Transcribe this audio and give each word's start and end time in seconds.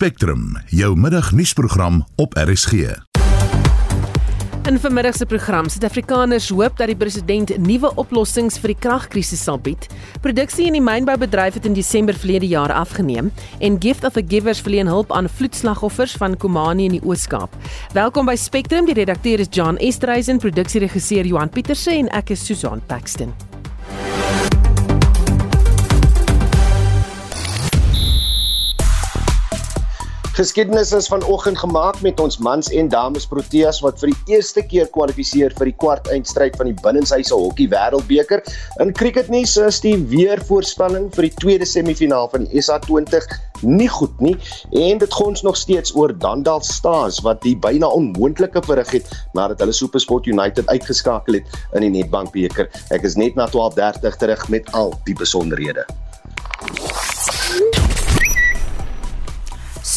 Spectrum, 0.00 0.56
jou 0.66 0.96
middagnuusprogram 0.96 2.06
op 2.16 2.34
RSG. 2.34 2.72
In 4.68 4.78
vanmiddag 4.80 5.16
se 5.16 5.26
program 5.26 5.68
Suid-Afrikaners 5.68 6.48
hoop 6.48 6.76
dat 6.76 6.88
die 6.88 6.96
president 6.96 7.52
nuwe 7.60 7.90
oplossings 8.00 8.56
vir 8.62 8.72
die 8.72 8.78
kragkrisis 8.80 9.42
sal 9.44 9.60
bied. 9.60 9.90
Produksie 10.24 10.70
in 10.70 10.78
die 10.78 10.80
mynboubedryf 10.80 11.60
het 11.60 11.68
in 11.68 11.76
Desember 11.76 12.16
verlede 12.16 12.48
jaar 12.48 12.72
afgeneem 12.72 13.28
en 13.58 13.76
Gift 13.76 14.08
of 14.08 14.16
the 14.16 14.24
Givers 14.24 14.64
verleen 14.64 14.88
hulp 14.88 15.12
aan 15.12 15.28
vloedslagoffers 15.28 16.16
van 16.16 16.36
Komani 16.36 16.88
in 16.88 16.96
die 16.96 17.04
Oos-Kaap. 17.04 17.60
Welkom 17.92 18.32
by 18.32 18.38
Spectrum, 18.40 18.88
die 18.88 18.96
redakteur 18.96 19.44
is 19.44 19.52
John 19.52 19.76
Estreisen, 19.76 20.40
produksieregisseur 20.40 21.28
Johan 21.28 21.52
Pieterse 21.52 21.92
en 21.92 22.08
ek 22.08 22.32
is 22.38 22.48
Susan 22.48 22.80
Paxton. 22.88 23.36
Geskiedenis 30.40 30.92
is 30.96 31.08
vanoggend 31.08 31.58
gemaak 31.58 31.98
met 32.00 32.20
ons 32.20 32.38
mans 32.40 32.68
en 32.72 32.86
dames 32.88 33.26
Proteas 33.28 33.82
wat 33.84 33.98
vir 34.00 34.08
die 34.08 34.36
eerste 34.38 34.62
keer 34.64 34.86
kwalifiseer 34.88 35.52
vir 35.58 35.68
die 35.68 35.74
kwart 35.82 36.08
eindstryd 36.14 36.56
van 36.56 36.70
die 36.70 36.76
binnenshuise 36.80 37.36
hokkie 37.36 37.66
wêreldbeker. 37.68 38.40
In 38.80 38.94
cricketnuus 38.96 39.58
is 39.60 39.82
die 39.84 39.92
weervoorspelling 40.08 41.10
vir 41.12 41.28
die 41.28 41.32
tweede 41.42 41.68
semifinaal 41.68 42.30
van 42.32 42.48
die 42.48 42.62
SA20 42.64 43.28
nie 43.68 43.90
goed 43.92 44.24
nie 44.24 44.32
en 44.80 45.04
dit 45.04 45.18
gons 45.20 45.44
nog 45.44 45.60
steeds 45.60 45.92
oor 45.92 46.16
Dandal 46.24 46.64
Stars 46.64 47.20
wat 47.26 47.44
die 47.44 47.52
byna 47.68 47.92
onmoontlike 48.00 48.64
verrig 48.64 48.96
het 48.96 49.12
nadat 49.36 49.60
hulle 49.60 49.76
SuperSport 49.76 50.24
United 50.24 50.72
uitgeskakel 50.72 51.42
het 51.42 51.60
in 51.76 51.84
die 51.84 51.92
Nedbank 52.00 52.32
beker. 52.32 52.72
Ek 52.88 53.04
is 53.04 53.20
net 53.20 53.36
na 53.36 53.44
12:30 53.52 54.16
terug 54.24 54.48
met 54.48 54.72
al 54.72 54.96
die 55.04 55.20
besonderhede. 55.20 55.84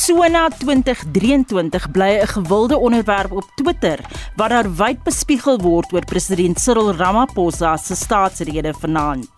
Sona 0.03 0.49
2023 0.51 1.91
bly 1.95 2.19
'n 2.19 2.27
gewilde 2.27 2.77
onderwerp 2.77 3.31
op 3.31 3.45
Twitter 3.55 3.99
wat 4.35 4.49
daar 4.49 4.75
wyd 4.75 5.03
bespiegel 5.03 5.57
word 5.57 5.93
oor 5.93 6.05
president 6.05 6.59
Cyril 6.59 6.91
Ramaphosa 6.91 7.77
se 7.77 7.95
staatsrede 7.95 8.73
vanaand. 8.73 9.31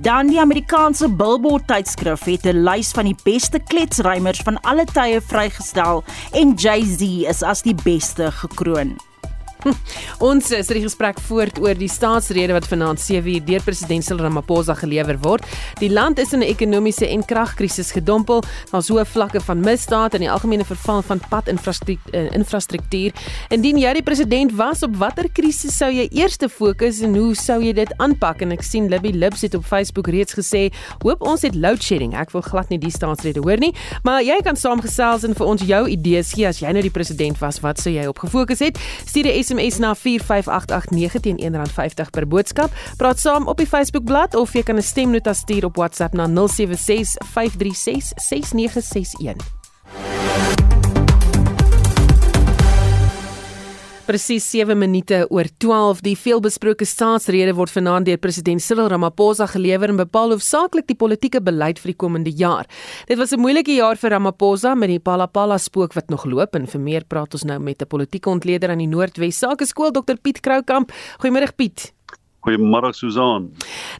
Dan 0.00 0.26
die 0.26 0.40
Amerikaanse 0.40 1.08
Billboard 1.08 1.66
tydskrif 1.66 2.24
het 2.24 2.44
'n 2.44 2.62
lys 2.68 2.90
van 2.90 3.04
die 3.04 3.16
beste 3.24 3.58
kletsrymers 3.58 4.42
van 4.44 4.60
alle 4.60 4.84
tye 4.84 5.20
vrygestel 5.20 6.04
en 6.32 6.54
Jay-Z 6.54 7.00
is 7.28 7.42
as 7.42 7.62
die 7.62 7.76
beste 7.84 8.30
gekroon. 8.30 9.11
Ons 10.28 10.50
is 10.54 10.66
die 10.72 10.82
gesprek 10.82 11.20
voort 11.28 11.58
oor 11.62 11.74
die 11.78 11.90
staatsrede 11.90 12.52
wat 12.56 12.66
vanaand 12.70 13.00
7uur 13.02 13.44
deur 13.46 13.62
president 13.64 14.04
Cyril 14.04 14.24
Ramaphosa 14.26 14.74
gelewer 14.78 15.18
word. 15.22 15.42
Die 15.80 15.90
land 15.92 16.18
is 16.22 16.32
in 16.32 16.40
'n 16.42 16.48
ekonomiese 16.48 17.06
en 17.08 17.24
kragkrisis 17.24 17.92
gedompel. 17.92 18.42
Daar's 18.70 18.88
hoë 18.90 19.06
vlakke 19.06 19.40
van 19.40 19.60
misdaad 19.60 20.14
en 20.14 20.20
die 20.20 20.30
algemene 20.30 20.64
verval 20.64 21.02
van 21.02 21.20
padinfrastruktuur. 21.30 23.12
Indien 23.50 23.78
jy 23.78 23.92
die 23.92 24.02
president 24.02 24.52
was, 24.52 24.82
op 24.82 24.96
watter 24.96 25.28
krisis 25.32 25.76
sou 25.76 25.90
jy 25.90 26.08
eers 26.10 26.36
fokus 26.42 27.00
en 27.00 27.14
hoe 27.16 27.34
sou 27.34 27.62
jy 27.62 27.72
dit 27.72 27.92
aanpak? 27.98 28.42
En 28.42 28.52
ek 28.52 28.62
sien 28.62 28.88
Libby 28.88 29.10
Libs 29.10 29.42
het 29.42 29.54
op 29.54 29.64
Facebook 29.64 30.08
reeds 30.08 30.34
gesê, 30.34 30.72
"Hoop 31.02 31.22
ons 31.22 31.42
het 31.42 31.54
load 31.54 31.82
shedding." 31.82 32.14
Ek 32.14 32.30
wil 32.32 32.42
glad 32.42 32.68
nie 32.68 32.78
die 32.78 32.90
staatsrede 32.90 33.40
hoor 33.40 33.58
nie, 33.58 33.74
maar 34.02 34.22
jy 34.22 34.40
kan 34.42 34.56
saamgesels 34.56 35.24
en 35.24 35.34
vir 35.34 35.46
ons 35.46 35.62
jou 35.62 35.88
idees 35.88 36.32
gee 36.32 36.46
as 36.46 36.60
jy 36.60 36.72
nou 36.72 36.82
die 36.82 36.90
president 36.90 37.38
was, 37.38 37.60
wat 37.60 37.78
sou 37.80 37.92
jy 37.92 38.06
op 38.06 38.18
gefokus 38.18 38.58
het? 38.58 38.78
Stuur 39.06 39.24
'n 39.26 39.38
SMS 39.52 39.78
na 39.78 39.94
45889 39.94 41.20
teen 41.20 41.38
R1.50 41.38 42.10
per 42.10 42.26
boodskap. 42.28 42.70
Praat 42.96 43.20
saam 43.20 43.46
op 43.46 43.60
die 43.60 43.68
Facebookblad 43.68 44.34
of 44.34 44.52
jy 44.52 44.62
kan 44.62 44.76
'n 44.76 44.82
stemnota 44.82 45.32
stuur 45.32 45.64
op 45.64 45.76
WhatsApp 45.76 46.14
na 46.14 46.26
076 46.26 47.16
536 47.32 48.12
6961. 48.16 49.61
Presies 54.12 54.44
7 54.44 54.76
minute 54.76 55.22
oor 55.32 55.48
12 55.64 56.02
die 56.04 56.12
veelbesproke 56.20 56.84
staatsrede 56.84 57.54
word 57.56 57.72
vanaand 57.72 58.04
deur 58.04 58.18
president 58.20 58.60
Cyril 58.60 58.90
Ramaphosa 58.92 59.46
gelewer 59.48 59.88
en 59.88 59.96
bepaal 60.02 60.34
hoofsaaklik 60.34 60.84
die 60.90 60.96
politieke 61.00 61.40
beleid 61.40 61.78
vir 61.80 61.94
die 61.94 61.96
komende 62.02 62.32
jaar. 62.36 62.68
Dit 63.08 63.16
was 63.16 63.32
'n 63.32 63.40
moeilike 63.40 63.72
jaar 63.72 63.96
vir 63.96 64.10
Ramaphosa 64.10 64.74
met 64.74 64.90
die 64.90 65.00
Palapala 65.00 65.56
spook 65.56 65.94
wat 65.94 66.10
nog 66.10 66.26
loop 66.26 66.54
en 66.54 66.66
vir 66.66 66.80
meer 66.80 67.04
praat 67.08 67.32
ons 67.32 67.44
nou 67.44 67.58
met 67.58 67.80
'n 67.80 67.86
politieke 67.86 68.28
ontleder 68.28 68.68
aan 68.68 68.84
die 68.84 68.86
Noordwes 68.86 69.38
Sakeskool 69.38 69.92
Dr 69.92 70.16
Piet 70.20 70.40
Kroukamp. 70.40 70.92
Goeiemôre 71.18 71.56
Piet. 71.56 71.94
Goeiemôre 72.44 72.92
Susan. 72.92 73.50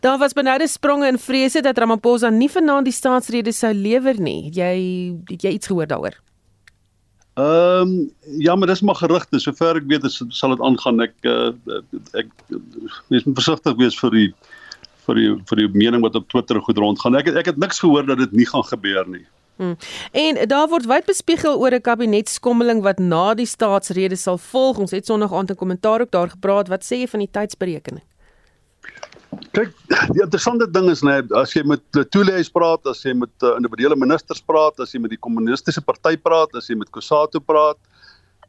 Daar 0.00 0.18
was 0.18 0.34
benoude 0.34 0.68
spronge 0.68 1.08
in 1.08 1.18
vrese 1.18 1.62
dat 1.62 1.78
Ramaphosa 1.78 2.28
nie 2.28 2.50
vanaand 2.50 2.84
die 2.84 2.92
staatsrede 2.92 3.52
sou 3.52 3.72
lewer 3.72 4.20
nie. 4.20 4.50
Jy 4.52 5.16
het 5.30 5.42
jy 5.42 5.52
iets 5.52 5.66
gehoor 5.66 5.86
daaroor? 5.86 6.20
Ehm 7.34 7.88
um, 7.88 8.10
ja, 8.38 8.54
maar 8.54 8.68
dis 8.68 8.80
maar 8.80 8.94
gerugte. 8.94 9.38
Sover 9.40 9.76
ek 9.76 9.86
weet, 9.88 10.04
is, 10.04 10.22
sal 10.28 10.52
dit 10.52 10.60
aangaan. 10.60 11.00
Ek 11.00 11.14
uh, 11.24 11.52
ek 12.12 12.28
mens 13.08 13.24
moet 13.24 13.38
versigtig 13.40 13.78
wees 13.78 13.96
vir 13.96 14.12
die 14.12 14.26
vir 15.06 15.18
die 15.18 15.30
vir 15.48 15.62
die 15.62 15.68
mening 15.72 16.04
wat 16.04 16.18
op 16.18 16.28
Twitter 16.28 16.60
goed 16.60 16.78
rondgaan. 16.78 17.16
Ek 17.16 17.32
ek 17.32 17.54
het 17.54 17.62
niks 17.62 17.80
gehoor 17.80 18.04
dat 18.06 18.20
dit 18.20 18.36
nie 18.36 18.48
gaan 18.50 18.66
gebeur 18.68 19.08
nie. 19.08 19.24
Hmm. 19.56 19.76
En 20.12 20.42
daar 20.48 20.68
word 20.68 20.88
wyd 20.90 21.08
bespiegel 21.08 21.56
oor 21.56 21.72
'n 21.72 21.80
kabinetskommeling 21.80 22.82
wat 22.82 22.98
na 22.98 23.34
die 23.34 23.48
staatsrede 23.48 24.16
sal 24.16 24.38
volg. 24.38 24.78
Ons 24.78 24.90
het 24.90 25.06
Sondag 25.06 25.32
aand 25.32 25.50
'n 25.50 25.56
kommentaar 25.56 26.00
ook 26.00 26.10
daar 26.10 26.30
gepraat. 26.30 26.68
Wat 26.68 26.84
sê 26.84 27.00
jy 27.00 27.08
van 27.08 27.20
die 27.20 27.32
tydsberekening? 27.32 28.04
Kyk, 29.52 29.72
die 30.16 30.22
interessante 30.24 30.64
ding 30.72 30.86
is 30.88 31.02
net 31.04 31.32
as 31.36 31.52
jy 31.52 31.60
met 31.68 31.82
Toeleis 32.14 32.48
praat, 32.48 32.86
as 32.88 33.02
jy 33.04 33.12
met 33.20 33.44
uh, 33.44 33.50
individuele 33.60 33.98
ministers 34.00 34.40
praat, 34.40 34.78
as 34.80 34.94
jy 34.94 35.02
met 35.04 35.12
die 35.12 35.20
kommunistiese 35.20 35.82
party 35.84 36.14
praat, 36.16 36.54
as 36.56 36.70
jy 36.70 36.78
met 36.80 36.88
Kusato 36.94 37.40
praat, 37.44 37.76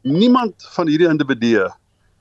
niemand 0.08 0.64
van 0.72 0.88
hierdie 0.88 1.10
individue 1.10 1.68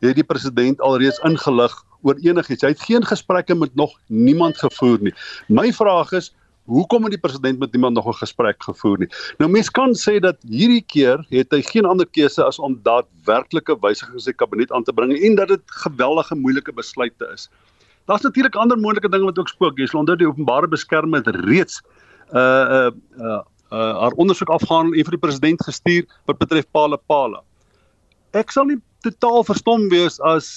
het 0.04 0.20
die 0.20 0.28
president 0.28 0.84
alreeds 0.84 1.22
ingelig 1.24 1.76
oor 2.04 2.20
enigiets. 2.20 2.66
Hy 2.68 2.74
het 2.74 2.84
geen 2.84 3.08
gesprekke 3.08 3.56
met 3.56 3.72
nog 3.80 3.96
niemand 4.12 4.60
gevoer 4.60 5.00
nie. 5.08 5.16
My 5.48 5.70
vraag 5.72 6.12
is 6.20 6.34
Hoekom 6.64 7.04
het 7.04 7.12
die 7.12 7.20
president 7.20 7.60
met 7.60 7.74
niemand 7.76 7.96
nog 7.96 8.08
'n 8.08 8.24
gesprek 8.24 8.64
gevoer 8.64 9.00
nie? 9.00 9.08
Nou 9.38 9.52
mense 9.52 9.72
kan 9.72 9.92
sê 9.94 10.20
dat 10.20 10.38
hierdie 10.48 10.84
keer 10.88 11.26
het 11.30 11.52
hy 11.52 11.62
geen 11.62 11.86
ander 11.86 12.06
keuse 12.06 12.44
as 12.44 12.60
om 12.60 12.80
daadwerklike 12.84 13.76
wysigings 13.82 14.14
in 14.14 14.20
sy 14.20 14.32
kabinet 14.32 14.72
aan 14.72 14.84
te 14.84 14.94
bring 14.94 15.12
en 15.12 15.36
dat 15.36 15.48
dit 15.48 15.62
geweldige 15.66 16.36
moeilike 16.36 16.72
besluite 16.72 17.28
is. 17.34 17.50
Daar's 18.06 18.26
natuurlik 18.26 18.56
ander 18.56 18.78
moontlike 18.78 19.10
dinge 19.10 19.30
wat 19.30 19.40
ook 19.40 19.52
spook. 19.52 19.78
Jy 19.80 19.88
sal 19.88 20.04
onder 20.04 20.18
die 20.20 20.28
openbare 20.28 20.68
beskerming 20.68 21.24
reeds 21.48 21.82
uh 22.34 22.40
uh 22.40 22.92
uh, 23.20 23.42
uh 23.72 23.94
haar 24.02 24.16
ondersoek 24.22 24.50
afgehandel 24.50 24.98
en 24.98 25.06
vir 25.08 25.16
die 25.18 25.26
president 25.26 25.64
gestuur 25.64 26.08
wat 26.26 26.38
betref 26.42 26.66
Pala 26.72 26.98
Pala. 26.98 27.44
Ek 28.34 28.52
sal 28.52 28.66
nie 28.66 28.80
totaal 29.04 29.44
verstom 29.44 29.90
wees 29.92 30.20
as 30.28 30.48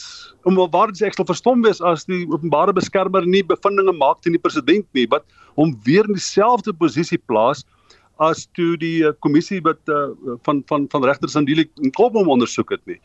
om 0.47 0.59
waar 0.71 0.93
dit 0.93 1.03
ek 1.07 1.17
sal 1.19 1.27
verstom 1.29 1.63
wees 1.67 1.81
as 1.83 2.07
die 2.07 2.25
openbare 2.31 2.75
beskermer 2.75 3.27
nie 3.27 3.43
bevindinge 3.47 3.95
maak 3.99 4.23
teen 4.23 4.37
die 4.39 4.43
president 4.43 4.87
nie 4.95 5.07
wat 5.11 5.27
hom 5.59 5.75
weer 5.87 6.07
in 6.07 6.19
dieselfde 6.19 6.75
posisie 6.75 7.19
plaas 7.31 7.65
as 8.23 8.47
toe 8.57 8.77
die 8.81 9.03
uh, 9.05 9.13
kommissie 9.21 9.59
wat 9.67 9.81
uh, 9.93 10.15
van 10.47 10.63
van 10.71 10.87
van 10.93 11.05
regter 11.05 11.29
Sandile 11.29 11.67
in 11.83 11.93
Kopom 11.93 12.31
ondersoek 12.33 12.71
het 12.77 12.85
nie 12.87 13.01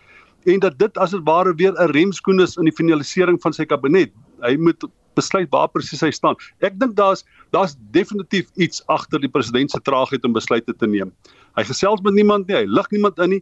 en 0.46 0.59
dat 0.59 0.79
dit 0.79 0.97
as 0.97 1.12
dit 1.12 1.22
ware 1.25 1.53
weer 1.56 1.74
'n 1.74 1.91
remskoen 1.91 2.41
is 2.41 2.57
in 2.57 2.66
die 2.66 2.75
finalisering 2.75 3.41
van 3.41 3.53
sy 3.53 3.66
kabinet 3.66 4.12
hy 4.41 4.56
moet 4.57 4.84
besluit 5.13 5.50
waar 5.52 5.69
presies 5.69 6.02
hy 6.02 6.12
staan. 6.12 6.35
Ek 6.63 6.79
dink 6.79 6.96
daar's 6.96 7.25
daar's 7.52 7.75
definitief 7.91 8.47
iets 8.56 8.84
agter 8.88 9.19
die 9.19 9.30
president 9.30 9.72
se 9.72 9.81
traagheid 9.84 10.24
om 10.24 10.34
besluite 10.34 10.74
te 10.74 10.88
neem. 10.88 11.12
Hy 11.59 11.63
gesels 11.68 12.01
met 12.01 12.16
niemand 12.16 12.47
nie, 12.47 12.56
hy 12.56 12.66
lig 12.68 12.91
niemand 12.91 13.19
in 13.19 13.38
nie 13.38 13.41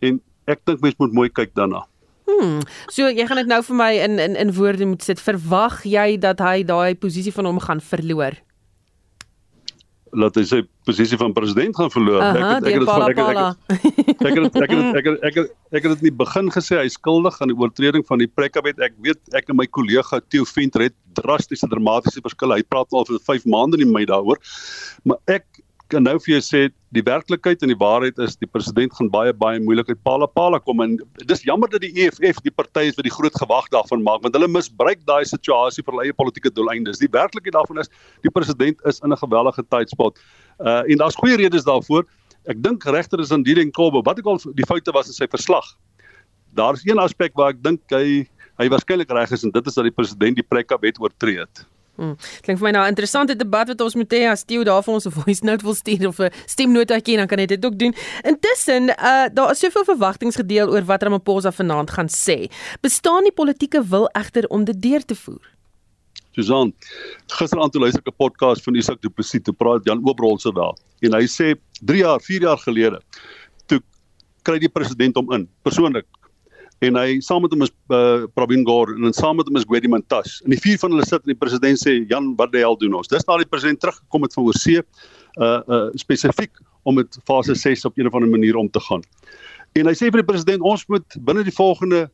en 0.00 0.20
ek 0.46 0.62
dink 0.64 0.80
mens 0.84 0.98
moet 0.98 1.12
mooi 1.12 1.28
kyk 1.28 1.54
daarna. 1.58 1.84
Hmm. 2.28 2.60
So 2.92 3.08
jy 3.08 3.26
gaan 3.26 3.40
dit 3.40 3.50
nou 3.50 3.62
vir 3.66 3.76
my 3.76 3.92
in 4.04 4.18
in 4.22 4.36
in 4.36 4.52
woorde 4.54 4.86
moet 4.86 5.02
sit. 5.02 5.20
Verwag 5.20 5.82
jy 5.88 6.18
dat 6.20 6.42
hy 6.44 6.62
daai 6.62 6.94
posisie 6.94 7.34
van 7.34 7.50
hom 7.50 7.58
gaan 7.60 7.80
verloor? 7.80 8.36
laat 10.12 10.36
hy 10.38 10.44
sy 10.48 10.60
posisie 10.88 11.18
van 11.20 11.34
president 11.36 11.76
gaan 11.76 11.90
verloor. 11.92 12.22
Aha, 12.24 12.38
ek 12.38 12.44
het, 12.44 12.68
ek 12.68 12.72
het 12.72 12.80
dit 12.80 12.90
van 12.90 13.04
ek 13.08 13.18
het 13.18 13.28
ek 13.28 14.38
het 14.38 14.58
ek 14.62 14.72
het 14.72 15.00
ek 15.00 15.08
het 15.08 15.26
ek 15.28 15.38
het 15.40 15.52
ek 15.68 15.82
het 15.84 15.92
dit 15.92 16.02
in 16.02 16.08
die 16.08 16.16
begin 16.22 16.50
gesê 16.54 16.78
hy 16.80 16.88
skuldig 16.92 17.36
aan 17.42 17.52
die 17.52 17.58
oortreding 17.58 18.06
van 18.08 18.22
die 18.22 18.30
Prekabet. 18.30 18.80
Ek 18.84 18.96
weet 19.04 19.20
ek 19.36 19.52
en 19.52 19.58
my 19.60 19.68
kollega 19.68 20.20
Theo 20.32 20.48
Venter 20.48 20.88
het 20.88 20.96
drastiese 21.18 21.68
dramatiese 21.70 22.22
verskille. 22.24 22.60
Hy 22.60 22.66
praat 22.68 22.94
al 22.96 23.08
vir 23.08 23.20
5 23.26 23.48
maande 23.50 23.80
in 23.80 23.86
die 23.86 23.92
mei 23.92 24.06
daaroor. 24.08 24.40
Maar 25.08 25.38
ek 25.38 25.57
kan 25.92 26.04
nou 26.04 26.16
vir 26.20 26.34
jou 26.34 26.40
sê 26.44 26.60
die 26.96 27.02
werklikheid 27.04 27.62
en 27.64 27.70
die 27.72 27.78
waarheid 27.80 28.18
is 28.24 28.36
die 28.40 28.48
president 28.48 28.92
gaan 28.96 29.08
baie 29.12 29.32
baie 29.36 29.60
moeilikheid 29.64 30.00
pala 30.04 30.28
pala 30.28 30.60
kom 30.60 30.82
en 30.84 30.96
dis 31.30 31.44
jammer 31.48 31.70
dat 31.72 31.82
die 31.84 31.92
EFF 32.04 32.42
die 32.44 32.52
party 32.52 32.86
is 32.90 32.98
wat 32.98 33.08
die 33.08 33.14
groot 33.14 33.36
gewag 33.40 33.68
daarvan 33.72 34.04
maak 34.04 34.22
want 34.24 34.36
hulle 34.36 34.50
misbruik 34.52 35.04
daai 35.08 35.24
situasie 35.28 35.84
vir 35.84 35.94
hulle 35.94 36.06
eie 36.08 36.16
politieke 36.16 36.52
doeleindes. 36.52 37.00
Die 37.00 37.10
werklikheid 37.12 37.56
daarvan 37.56 37.80
is 37.84 37.92
die 38.26 38.32
president 38.32 38.80
is 38.90 39.00
in 39.00 39.12
'n 39.12 39.20
gewellige 39.24 39.64
tydspot. 39.72 40.20
Uh 40.60 40.82
en 40.84 40.98
daar's 41.04 41.16
goeie 41.16 41.36
redes 41.36 41.64
daarvoor. 41.64 42.04
Ek 42.48 42.62
dink 42.62 42.84
regter 42.84 43.20
is 43.20 43.32
aan 43.32 43.42
die 43.42 43.54
ding 43.54 43.72
kom 43.72 43.92
wat 44.04 44.18
ek 44.18 44.26
al 44.26 44.40
die 44.54 44.68
foute 44.68 44.92
was 44.92 45.08
in 45.08 45.16
sy 45.16 45.26
verslag. 45.26 45.64
Daar's 46.54 46.84
een 46.84 46.98
aspek 46.98 47.32
waar 47.34 47.50
ek 47.50 47.62
dink 47.62 47.80
hy 47.90 48.28
hy 48.58 48.68
waarskynlik 48.68 49.10
reg 49.10 49.32
is 49.32 49.44
en 49.44 49.50
dit 49.50 49.66
is 49.66 49.74
dat 49.74 49.84
die 49.84 49.94
president 49.94 50.36
die 50.36 50.46
prekwet 50.46 51.00
oortree 51.00 51.38
het. 51.38 51.64
Hmm. 51.98 52.14
Klink 52.46 52.60
vir 52.60 52.68
my 52.68 52.70
nou 52.76 52.84
'n 52.84 52.94
interessante 52.94 53.34
debat 53.34 53.66
wat 53.66 53.80
ons 53.80 53.94
moet 53.94 54.12
hê 54.14 54.30
as 54.30 54.44
Theo 54.44 54.62
daar 54.62 54.82
vir 54.82 54.94
ons 54.94 55.06
'n 55.06 55.10
voice 55.10 55.44
note 55.44 55.64
wil 55.64 55.74
stuur 55.74 56.06
of 56.06 56.20
'n 56.20 56.30
stemnotaatjie 56.46 57.16
dan 57.16 57.26
kan 57.26 57.38
hy 57.38 57.46
dit 57.46 57.64
ook 57.64 57.78
doen. 57.78 57.94
Intussen, 58.22 58.90
uh 58.90 59.26
daar 59.34 59.50
is 59.50 59.58
soveel 59.58 59.84
verwagtinge 59.84 60.32
gedeel 60.32 60.70
oor 60.70 60.84
wat 60.84 61.02
Ramaphosa 61.02 61.50
vanaand 61.50 61.90
gaan 61.90 62.08
sê. 62.08 62.46
Bestaan 62.80 63.24
die 63.24 63.32
politieke 63.32 63.82
wil 63.82 64.06
egter 64.12 64.46
om 64.48 64.64
dit 64.64 64.82
deur 64.82 65.04
te 65.04 65.14
voer? 65.14 65.42
Susan, 66.32 66.72
gisteraand 67.26 67.72
toe 67.72 67.80
luister 67.80 68.00
ek 68.00 68.12
'n 68.12 68.16
podcast 68.16 68.62
van 68.62 68.76
Isak 68.76 69.02
Du 69.02 69.10
Plessis 69.10 69.42
te 69.42 69.52
praat 69.52 69.84
Jan 69.84 70.00
Oobrol 70.04 70.38
se 70.38 70.52
daar 70.52 70.74
en 71.00 71.12
hy 71.12 71.26
sê 71.26 71.54
3 71.82 71.98
jaar, 71.98 72.20
4 72.20 72.40
jaar 72.40 72.58
gelede 72.58 73.00
toe 73.66 73.80
kry 74.42 74.58
die 74.58 74.68
president 74.68 75.16
hom 75.16 75.32
in 75.32 75.48
persoonlik 75.62 76.06
en 76.84 76.98
hy 76.98 77.18
saam 77.24 77.42
met 77.42 77.54
hom 77.54 77.64
is 77.66 77.72
uh, 77.90 78.26
Pravin 78.38 78.64
Gordhan 78.66 79.00
en 79.00 79.08
dan 79.08 79.16
saam 79.16 79.38
met 79.40 79.48
hom 79.50 79.58
is 79.58 79.66
Gwedi 79.66 79.90
Mantashe 79.90 80.44
en 80.44 80.54
die 80.54 80.60
vier 80.62 80.78
van 80.78 80.94
hulle 80.94 81.06
sit 81.06 81.24
en 81.24 81.32
die 81.32 81.38
president 81.38 81.80
sê 81.80 81.96
Jan 82.10 82.34
wat 82.38 82.52
die 82.54 82.62
hel 82.62 82.78
doen 82.78 82.94
ons? 82.98 83.10
Dis 83.10 83.26
na 83.26 83.38
die 83.40 83.48
president 83.48 83.80
teruggekom 83.82 84.26
het 84.26 84.36
van 84.38 84.46
oorsee 84.50 84.84
uh 85.42 85.58
uh 85.66 85.80
spesifiek 85.98 86.62
om 86.88 87.00
met 87.00 87.18
fase 87.28 87.56
6 87.58 87.84
op 87.88 87.98
'n 87.98 88.06
of 88.06 88.14
ander 88.14 88.30
manier 88.30 88.56
om 88.56 88.70
te 88.70 88.80
gaan. 88.80 89.02
En 89.74 89.86
hy 89.86 89.94
sê 89.94 90.10
vir 90.12 90.22
die 90.22 90.30
president 90.30 90.62
ons 90.62 90.86
moet 90.88 91.18
binne 91.18 91.42
die 91.44 91.54
volgende 91.54 92.08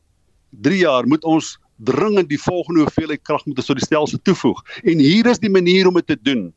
3 0.64 0.78
jaar 0.78 1.06
moet 1.06 1.24
ons 1.24 1.58
dringend 1.84 2.28
die 2.28 2.40
volgende 2.40 2.86
hoeveelheid 2.86 3.22
krag 3.22 3.44
moet 3.46 3.58
ons 3.58 3.66
tot 3.66 3.78
die 3.78 3.86
stelsel 3.86 4.18
toevoeg. 4.22 4.62
En 4.84 4.98
hier 4.98 5.26
is 5.26 5.38
die 5.38 5.50
manier 5.50 5.88
om 5.88 5.94
dit 5.94 6.06
te 6.06 6.16
doen. 6.22 6.52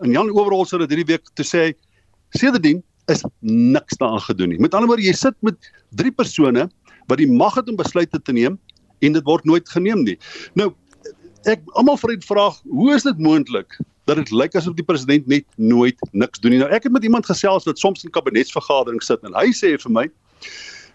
En 0.00 0.10
Jan 0.10 0.30
Owerhol 0.30 0.66
sê 0.66 0.78
dat 0.78 0.90
hierdie 0.90 1.12
week 1.12 1.28
te 1.34 1.44
sê 1.44 1.74
sedertdien 2.30 2.82
is 3.12 3.24
niks 3.40 3.98
daaraan 4.00 4.22
gedoen 4.24 4.54
nie. 4.54 4.58
Met 4.58 4.74
ander 4.74 4.88
woorde 4.88 5.04
jy 5.04 5.12
sit 5.12 5.36
met 5.42 5.56
drie 5.90 6.12
persone 6.12 6.68
wat 7.06 7.18
die 7.18 7.30
mag 7.30 7.54
het 7.54 7.68
om 7.68 7.76
besluite 7.76 8.20
te 8.22 8.32
neem 8.32 8.58
en 9.04 9.12
dit 9.12 9.24
word 9.24 9.44
nooit 9.44 9.68
geneem 9.68 10.04
nie. 10.04 10.18
Nou 10.54 10.72
ek 11.50 11.60
almal 11.76 11.98
vra 12.00 12.14
die 12.16 12.24
vraag, 12.24 12.60
hoe 12.70 12.94
is 12.94 13.04
dit 13.04 13.18
moontlik 13.20 13.76
dat 14.08 14.16
dit 14.20 14.30
lyk 14.32 14.54
asof 14.56 14.76
die 14.76 14.84
president 14.84 15.26
net 15.28 15.44
nooit 15.56 15.98
niks 16.12 16.40
doen 16.40 16.56
nie? 16.56 16.62
Nou 16.62 16.70
ek 16.72 16.88
het 16.88 16.92
met 16.92 17.04
iemand 17.04 17.28
gesels 17.28 17.68
wat 17.68 17.80
soms 17.80 18.04
in 18.04 18.12
kabinetsvergaderings 18.14 19.06
sit 19.12 19.24
en 19.24 19.36
hy 19.36 19.50
sê 19.56 19.74
vir 19.80 19.92
my 19.92 20.08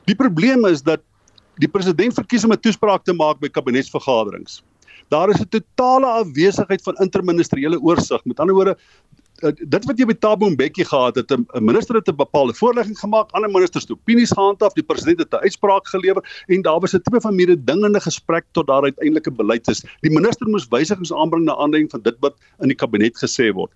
die 0.10 0.18
probleem 0.18 0.66
is 0.70 0.82
dat 0.82 1.04
die 1.60 1.70
president 1.70 2.16
verkies 2.16 2.46
om 2.48 2.54
'n 2.54 2.62
toespraak 2.64 3.04
te 3.04 3.14
maak 3.14 3.40
by 3.40 3.50
kabinetsvergaderings. 3.50 4.64
Daar 5.10 5.30
is 5.30 5.42
'n 5.42 5.50
totale 5.50 6.06
afwesigheid 6.06 6.82
van 6.82 6.96
interministeriële 6.96 7.82
oorsig. 7.82 8.26
Met 8.26 8.40
ander 8.40 8.56
woorde, 8.56 8.78
dit 9.42 9.86
wat 9.88 10.00
jy 10.00 10.06
by 10.10 10.16
Thabo 10.20 10.50
Mbeki 10.50 10.86
gehad 10.88 11.16
het, 11.16 11.32
'n 11.32 11.46
minister 11.64 11.96
het 11.96 12.08
'n 12.10 12.16
bepaalde 12.16 12.54
voorlegging 12.54 12.98
gemaak, 13.00 13.32
ander 13.32 13.50
ministers 13.50 13.84
het 13.88 13.92
opinies 13.92 14.32
gehandhaaf, 14.32 14.74
die 14.74 14.84
president 14.84 15.20
het 15.20 15.34
'n 15.34 15.44
uitspraak 15.44 15.88
gelewer 15.88 16.24
en 16.48 16.62
daar 16.62 16.80
was 16.80 16.94
'n 16.94 17.02
tipe 17.02 17.22
van 17.22 17.36
mededingende 17.36 18.00
gesprek 18.00 18.46
tot 18.52 18.68
daar 18.68 18.84
uiteindelik 18.84 19.28
'n 19.28 19.36
beleid 19.36 19.68
is. 19.68 19.84
Die 20.02 20.12
minister 20.12 20.48
moes 20.48 20.68
wysigings 20.68 21.14
aanbring 21.14 21.46
na 21.46 21.56
aanleiding 21.56 21.92
van 21.92 22.02
dit 22.02 22.16
wat 22.20 22.36
in 22.60 22.68
die 22.68 22.76
kabinet 22.76 23.18
gesê 23.18 23.54
word. 23.54 23.72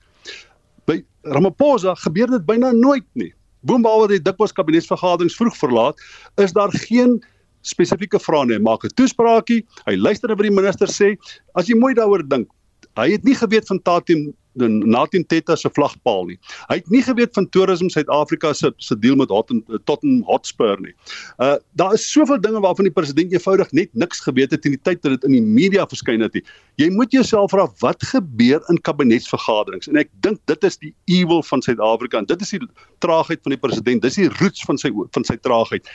By 0.86 1.04
Ramaphosa 1.22 1.96
gebeur 1.96 2.28
dit 2.28 2.46
byna 2.46 2.72
nooit 2.72 3.06
nie. 3.14 3.34
Boonbehalwe 3.62 4.08
hy 4.08 4.20
dikwels 4.20 4.52
kabinetsvergaderings 4.52 5.36
vroeg 5.36 5.58
verlaat, 5.58 5.96
is 6.36 6.52
daar 6.52 6.72
geen 6.72 7.24
spesifieke 7.62 8.20
vrae 8.20 8.46
nie. 8.46 8.56
Hy 8.56 8.62
maak 8.62 8.84
'n 8.84 8.96
toespraakie, 8.96 9.66
hy 9.86 9.96
luister 9.96 10.30
na 10.30 10.36
wat 10.36 10.44
die 10.44 10.52
minister 10.52 10.88
sê. 10.88 11.16
As 11.56 11.68
jy 11.68 11.76
mooi 11.76 11.94
daaroor 11.94 12.28
dink, 12.28 12.50
hy 13.00 13.10
het 13.16 13.24
nie 13.28 13.36
geweet 13.38 13.68
van 13.68 13.82
Tatim 13.82 14.32
dan 14.54 14.90
Natin 14.90 15.26
Teta 15.26 15.56
se 15.56 15.70
vlagpaal 15.74 16.28
nie. 16.30 16.38
Hy 16.70 16.78
het 16.78 16.90
nie 16.94 17.02
geweet 17.04 17.34
van 17.34 17.48
Tourism 17.50 17.90
Suid-Afrika 17.90 18.54
se 18.54 18.72
se 18.78 18.98
deal 19.00 19.16
met 19.18 19.32
Hot 19.34 19.52
Tottenham 19.86 20.24
Hotspur 20.28 20.78
nie. 20.82 20.94
Uh 21.42 21.56
daar 21.80 21.94
is 21.94 22.06
soveel 22.12 22.42
dinge 22.42 22.62
waarvan 22.62 22.86
die 22.86 22.94
president 22.94 23.34
eenvoudig 23.34 23.72
net 23.72 23.90
niks 23.94 24.20
geweet 24.20 24.52
het 24.52 24.66
in 24.66 24.76
die 24.76 24.82
tyd 24.82 25.02
dat 25.02 25.16
dit 25.16 25.24
in 25.30 25.38
die 25.38 25.42
media 25.42 25.86
verskyn 25.90 26.22
het 26.22 26.34
nie. 26.38 26.44
Jy 26.82 26.90
moet 26.94 27.12
jouself 27.12 27.52
vra 27.52 27.68
wat 27.82 28.04
gebeur 28.14 28.62
in 28.70 28.82
kabinetsvergaderings 28.82 29.90
en 29.90 29.98
ek 30.02 30.12
dink 30.26 30.42
dit 30.52 30.70
is 30.70 30.78
die 30.78 30.94
evil 31.10 31.42
van 31.50 31.66
Suid-Afrika 31.66 32.22
en 32.22 32.30
dit 32.30 32.42
is 32.42 32.54
die 32.58 32.62
traagheid 33.06 33.42
van 33.44 33.58
die 33.58 33.62
president. 33.62 34.06
Dis 34.06 34.22
die 34.22 34.30
roots 34.42 34.66
van 34.70 34.78
sy 34.78 34.94
van 34.94 35.26
sy 35.26 35.38
traagheid. 35.42 35.90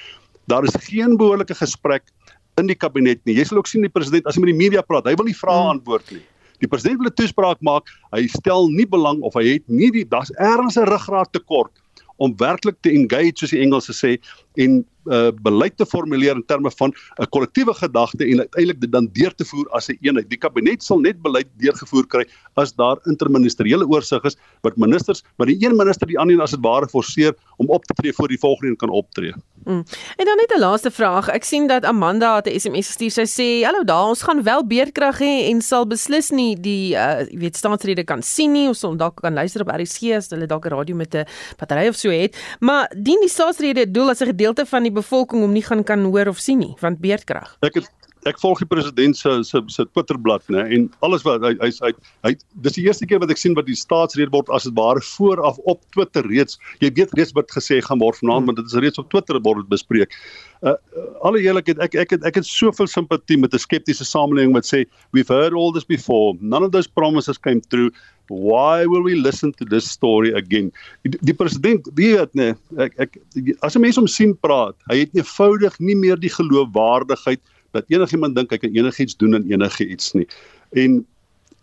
Daar 0.50 0.64
is 0.64 0.74
geen 0.88 1.16
behoorlike 1.20 1.54
gesprek 1.54 2.10
in 2.58 2.66
die 2.66 2.76
kabinet 2.76 3.22
nie. 3.24 3.36
Jy 3.38 3.46
sal 3.46 3.62
ook 3.62 3.70
sien 3.70 3.86
die 3.86 3.92
president 3.92 4.26
as 4.26 4.34
hy 4.34 4.42
met 4.42 4.50
die 4.50 4.58
media 4.64 4.82
praat, 4.82 5.06
hy 5.06 5.14
wil 5.14 5.28
nie 5.28 5.36
vrae 5.36 5.54
hmm. 5.54 5.78
antwoord 5.78 6.10
nie. 6.16 6.24
Die 6.58 6.68
president 6.68 6.98
wil 7.00 7.10
'n 7.10 7.14
toespraak 7.14 7.60
maak. 7.60 7.88
Hy 8.10 8.26
stel 8.26 8.68
nie 8.68 8.86
belang 8.86 9.20
of 9.22 9.34
hy 9.34 9.58
het 9.58 9.68
nie 9.68 9.90
die 9.90 10.04
daar's 10.04 10.30
ergens 10.36 10.76
'n 10.76 10.88
ruggraat 10.88 11.32
tekort 11.32 11.72
om 12.16 12.34
werklik 12.36 12.76
te 12.80 12.90
engage 12.90 13.38
soos 13.38 13.50
die 13.54 13.62
Engelse 13.62 13.94
sê 13.94 14.18
en 14.56 14.84
uh, 15.08 15.30
beleid 15.42 15.76
te 15.76 15.86
formuleer 15.86 16.36
in 16.36 16.44
terme 16.46 16.70
van 16.70 16.92
'n 17.20 17.28
kollektiewe 17.28 17.74
gedagte 17.74 18.24
en 18.24 18.38
uiteindelik 18.38 18.80
dit 18.80 18.92
dan 18.92 19.08
deur 19.12 19.34
te 19.34 19.44
voer 19.44 19.68
as 19.70 19.88
'n 19.88 19.92
een 19.92 19.98
eenheid. 20.08 20.30
Die 20.30 20.38
kabinet 20.38 20.82
sal 20.82 20.98
net 20.98 21.22
beleid 21.22 21.48
deurgevoer 21.56 22.06
kry 22.06 22.24
as 22.54 22.74
daar 22.74 22.98
interministeriële 23.04 23.86
oorsig 23.86 24.24
is 24.24 24.36
wat 24.62 24.76
ministers, 24.76 25.22
wat 25.36 25.46
die 25.46 25.58
een 25.60 25.76
minister 25.76 26.06
die 26.06 26.18
ander 26.18 26.40
as 26.42 26.50
dit 26.50 26.60
ware 26.60 26.88
forceer 26.88 27.34
om 27.56 27.68
op 27.68 27.84
te 27.84 27.94
tree 27.94 28.12
voor 28.12 28.28
die 28.28 28.38
volgende 28.38 28.70
een 28.70 28.76
kan 28.76 28.90
optree. 28.90 29.34
Mm. 29.64 29.84
En 30.16 30.24
dan 30.24 30.36
net 30.36 30.52
'n 30.56 30.60
laaste 30.60 30.90
vraag. 30.90 31.28
Ek 31.28 31.44
sien 31.44 31.66
dat 31.66 31.84
Amanda 31.84 32.36
het 32.36 32.46
'n 32.46 32.58
SMS 32.58 32.86
gestuur. 32.86 33.10
Sy 33.10 33.26
sê: 33.26 33.64
"Hallo 33.64 33.84
daar, 33.84 34.08
ons 34.08 34.22
gaan 34.22 34.42
wel 34.42 34.66
beerdkrag 34.66 35.18
hê 35.18 35.50
en 35.50 35.60
sal 35.62 35.86
beslis 35.86 36.30
nie 36.30 36.56
die 36.60 36.94
uh 36.94 37.26
weet 37.30 37.56
staatsrede 37.56 38.04
kan 38.04 38.22
sien 38.22 38.52
nie. 38.52 38.66
Ons 38.68 38.82
sal 38.84 38.96
dalk 38.96 39.20
kan 39.22 39.34
luister 39.34 39.64
op 39.64 39.72
RSG 39.72 40.14
as 40.16 40.30
hulle 40.30 40.46
dalk 40.46 40.66
'n 40.66 40.74
radio 40.74 40.96
met 40.96 41.14
'n 41.14 41.26
battery 41.58 41.88
of 41.88 41.96
so 41.96 42.10
het. 42.10 42.36
Maar 42.60 42.90
dien 42.96 43.20
die 43.20 43.28
staatsrede 43.28 43.90
doel 43.90 44.10
as 44.10 44.20
'n 44.20 44.32
gedeelte 44.32 44.66
van 44.66 44.82
die 44.82 44.92
bevolking 44.98 45.46
om 45.46 45.54
nie 45.54 45.64
gaan 45.64 45.84
kan 45.86 46.04
hoor 46.10 46.34
of 46.34 46.42
sien 46.42 46.58
nie, 46.58 46.74
want 46.82 47.00
beerdkrag." 47.00 47.56
Ek 47.64 47.80
het 47.80 47.88
ek 48.28 48.40
volg 48.42 48.60
die 48.62 48.68
president 48.68 49.16
se 49.16 49.32
se 49.46 49.62
se 49.72 49.86
Twitterblad 49.92 50.44
nê 50.52 50.64
en 50.76 50.88
alles 51.06 51.24
wat 51.26 51.44
hy 51.46 51.54
hy 51.62 51.70
hy, 51.84 51.92
hy 52.26 52.32
dis 52.66 52.76
die 52.78 52.84
eerste 52.86 53.08
keer 53.08 53.22
wat 53.22 53.32
ek 53.34 53.40
sien 53.40 53.56
wat 53.58 53.68
die 53.68 53.78
staatsrede 53.78 54.32
word 54.34 54.50
as 54.54 54.68
dit 54.68 54.76
ware 54.78 55.02
vooraf 55.14 55.60
op 55.70 55.80
Twitter 55.96 56.26
reeds 56.28 56.58
jy 56.84 56.92
weet 56.98 57.14
reeds 57.18 57.34
wat 57.38 57.50
gesê 57.54 57.80
gaan 57.84 58.02
word 58.02 58.20
vanaand 58.20 58.44
hmm. 58.44 58.52
want 58.52 58.60
dit 58.62 58.72
is 58.72 58.82
reeds 58.84 59.02
op 59.02 59.10
Twitter 59.12 59.40
word 59.44 59.68
bespreek. 59.72 60.14
Uh 60.62 60.76
alle 61.22 61.42
eerlikheid 61.42 61.80
ek 61.82 61.94
ek 62.04 62.16
het 62.16 62.24
ek 62.26 62.40
het 62.40 62.46
soveel 62.46 62.90
simpatie 62.90 63.38
met 63.38 63.54
'n 63.54 63.62
skeptiese 63.62 64.04
samelewing 64.04 64.54
wat 64.54 64.66
sê 64.66 64.84
we've 65.12 65.32
heard 65.32 65.54
all 65.54 65.72
this 65.72 65.86
before 65.86 66.36
none 66.40 66.64
of 66.64 66.72
those 66.72 66.88
promises 66.88 67.38
came 67.38 67.60
through 67.60 67.90
why 68.28 68.86
will 68.86 69.02
we 69.02 69.14
listen 69.14 69.52
to 69.52 69.64
this 69.64 69.88
story 69.90 70.32
again 70.32 70.72
die, 71.04 71.18
die 71.22 71.34
president 71.34 71.88
weet 71.94 72.34
nê 72.34 72.54
ek 72.78 72.98
ek 72.98 73.18
as 73.62 73.76
'n 73.76 73.80
mens 73.80 73.96
hom 73.96 74.06
sien 74.06 74.34
praat 74.34 74.76
hy 74.90 75.00
het 75.04 75.14
eenvoudig 75.14 75.78
nie 75.80 75.96
meer 75.96 76.16
die 76.16 76.32
geloofwaardigheid 76.32 77.40
dat 77.76 77.84
enigiemand 77.92 78.36
dink 78.36 78.50
hy 78.50 78.58
kan 78.58 78.74
enigiets 78.74 79.16
doen 79.16 79.34
en 79.34 79.46
enigiets 79.50 80.12
nie. 80.16 80.26
En 80.72 81.04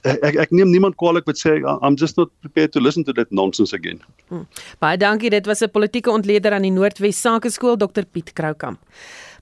ek 0.06 0.38
ek 0.46 0.52
neem 0.54 0.69
niemand 0.69 0.98
kwaliek 1.02 1.25
wat 1.25 1.40
sê 1.42 1.57
I'm 1.81 1.98
just 1.98 2.18
not 2.18 2.31
prepared 2.42 2.74
to 2.74 2.80
listen 2.80 3.04
to 3.06 3.13
that 3.13 3.31
nonsense 3.31 3.74
again. 3.74 4.02
Hmm. 4.30 4.46
Baie 4.80 4.98
dankie, 4.98 5.30
dit 5.30 5.46
was 5.46 5.62
'n 5.62 5.69
politieke 5.69 6.12
ontleder 6.12 6.54
aan 6.54 6.62
die 6.62 6.72
Noordwes 6.72 7.22
Sakeskool 7.22 7.78
Dr 7.78 8.06
Piet 8.06 8.33
Kroukamp. 8.33 8.80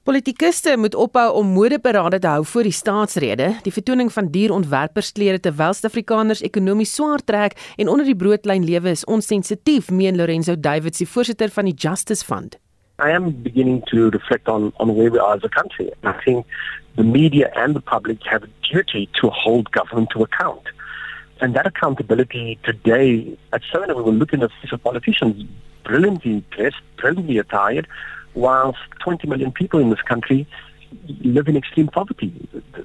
Politikuste 0.03 0.77
moet 0.77 0.95
ophou 0.95 1.33
om 1.33 1.47
modeparade 1.47 2.19
te 2.19 2.27
hou 2.27 2.45
voor 2.45 2.63
die 2.63 2.75
staatsrede. 2.75 3.45
Die 3.63 3.71
vertoning 3.71 4.11
van 4.11 4.27
dierontwerpersklere 4.31 5.39
terwyl 5.39 5.73
Suid-Afrikaners 5.73 6.41
ekonomies 6.43 6.91
swaar 6.93 7.23
trek 7.23 7.55
en 7.77 7.87
onder 7.87 8.05
die 8.05 8.15
broodlyn 8.15 8.65
lewe 8.67 8.89
is 8.89 9.05
onsensitief, 9.05 9.89
meen 9.89 10.15
Lorenzo 10.15 10.59
Davids, 10.59 10.97
die 10.97 11.07
voorsitter 11.07 11.49
van 11.49 11.71
die 11.71 11.73
Justice 11.73 12.25
Fund. 12.25 12.59
I 12.99 13.09
am 13.09 13.31
beginning 13.31 13.83
to 13.91 14.11
reflect 14.11 14.47
on, 14.47 14.71
on 14.79 14.95
where 14.95 15.09
we 15.09 15.17
are 15.17 15.35
as 15.35 15.43
a 15.43 15.49
country. 15.49 15.91
I 16.03 16.13
think 16.23 16.45
the 16.95 17.03
media 17.03 17.51
and 17.55 17.75
the 17.75 17.81
public 17.81 18.19
have 18.29 18.43
a 18.43 18.49
duty 18.71 19.09
to 19.19 19.29
hold 19.29 19.71
government 19.71 20.09
to 20.13 20.23
account. 20.23 20.61
And 21.41 21.55
that 21.55 21.65
accountability 21.65 22.59
today, 22.63 23.37
at 23.51 23.61
Sona, 23.71 23.95
we 23.95 24.03
were 24.03 24.11
looking 24.11 24.43
at 24.43 24.51
politicians 24.83 25.43
brilliantly 25.83 26.43
dressed, 26.51 26.81
brilliantly 26.97 27.39
attired, 27.39 27.87
whilst 28.35 28.79
20 29.03 29.27
million 29.27 29.51
people 29.51 29.79
in 29.79 29.89
this 29.89 30.01
country 30.01 30.47
live 31.21 31.47
in 31.47 31.57
extreme 31.57 31.87
poverty. 31.87 32.31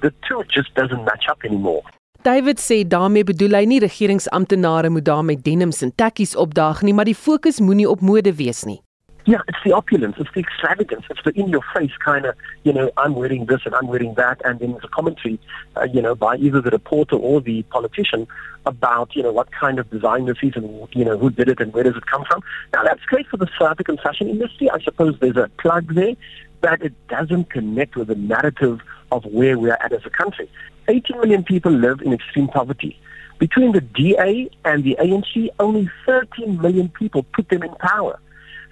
The 0.02 0.12
two 0.26 0.42
just 0.48 0.74
doesn't 0.74 1.04
match 1.04 1.26
up 1.28 1.44
anymore. 1.44 1.82
David 2.22 2.58
sê 2.58 2.82
daarmee 2.82 3.22
bedoel 3.22 3.54
hy 3.54 3.64
nie 3.70 3.78
regeringsamptenare 3.78 4.90
moet 4.90 5.04
daar 5.06 5.22
met 5.24 5.44
denims 5.44 5.84
en 5.86 5.92
tekkies 5.94 6.34
opdaag 6.36 6.82
nie, 6.82 6.94
maar 6.94 7.06
die 7.06 7.14
fokus 7.14 7.60
moenie 7.62 7.86
op 7.88 8.00
mode 8.02 8.34
wees 8.34 8.64
nie. 8.66 8.80
Yeah, 9.28 9.42
it's 9.46 9.58
the 9.62 9.72
opulence, 9.72 10.16
it's 10.18 10.30
the 10.32 10.40
extravagance, 10.40 11.04
it's 11.10 11.20
the 11.22 11.38
in 11.38 11.50
your 11.50 11.60
face 11.74 11.90
kind 12.02 12.24
of, 12.24 12.34
you 12.64 12.72
know, 12.72 12.90
I'm 12.96 13.14
wearing 13.14 13.44
this 13.44 13.60
and 13.66 13.74
I'm 13.74 13.86
wearing 13.86 14.14
that. 14.14 14.40
And 14.42 14.58
then 14.58 14.72
there's 14.72 14.84
a 14.84 14.88
commentary, 14.88 15.38
uh, 15.76 15.86
you 15.92 16.00
know, 16.00 16.14
by 16.14 16.36
either 16.36 16.62
the 16.62 16.70
reporter 16.70 17.16
or 17.16 17.42
the 17.42 17.62
politician 17.64 18.26
about, 18.64 19.14
you 19.14 19.22
know, 19.22 19.30
what 19.30 19.52
kind 19.52 19.78
of 19.78 19.90
design 19.90 20.24
this 20.24 20.38
is 20.40 20.54
and, 20.56 20.88
you 20.94 21.04
know, 21.04 21.18
who 21.18 21.28
did 21.28 21.50
it 21.50 21.60
and 21.60 21.74
where 21.74 21.84
does 21.84 21.94
it 21.94 22.06
come 22.06 22.24
from. 22.24 22.42
Now, 22.72 22.84
that's 22.84 23.02
great 23.02 23.26
for 23.26 23.36
the 23.36 23.46
South 23.58 23.72
African 23.72 23.98
fashion 23.98 24.30
industry. 24.30 24.70
I 24.70 24.80
suppose 24.80 25.18
there's 25.20 25.36
a 25.36 25.50
plug 25.58 25.94
there, 25.94 26.14
but 26.62 26.80
it 26.80 26.94
doesn't 27.08 27.50
connect 27.50 27.96
with 27.96 28.08
the 28.08 28.14
narrative 28.14 28.80
of 29.12 29.26
where 29.26 29.58
we're 29.58 29.74
at 29.74 29.92
as 29.92 30.06
a 30.06 30.10
country. 30.10 30.50
18 30.88 31.20
million 31.20 31.44
people 31.44 31.70
live 31.70 32.00
in 32.00 32.14
extreme 32.14 32.48
poverty. 32.48 32.98
Between 33.38 33.72
the 33.72 33.82
DA 33.82 34.48
and 34.64 34.84
the 34.84 34.96
ANC, 34.98 35.50
only 35.60 35.90
13 36.06 36.62
million 36.62 36.88
people 36.88 37.24
put 37.34 37.50
them 37.50 37.62
in 37.62 37.74
power. 37.74 38.18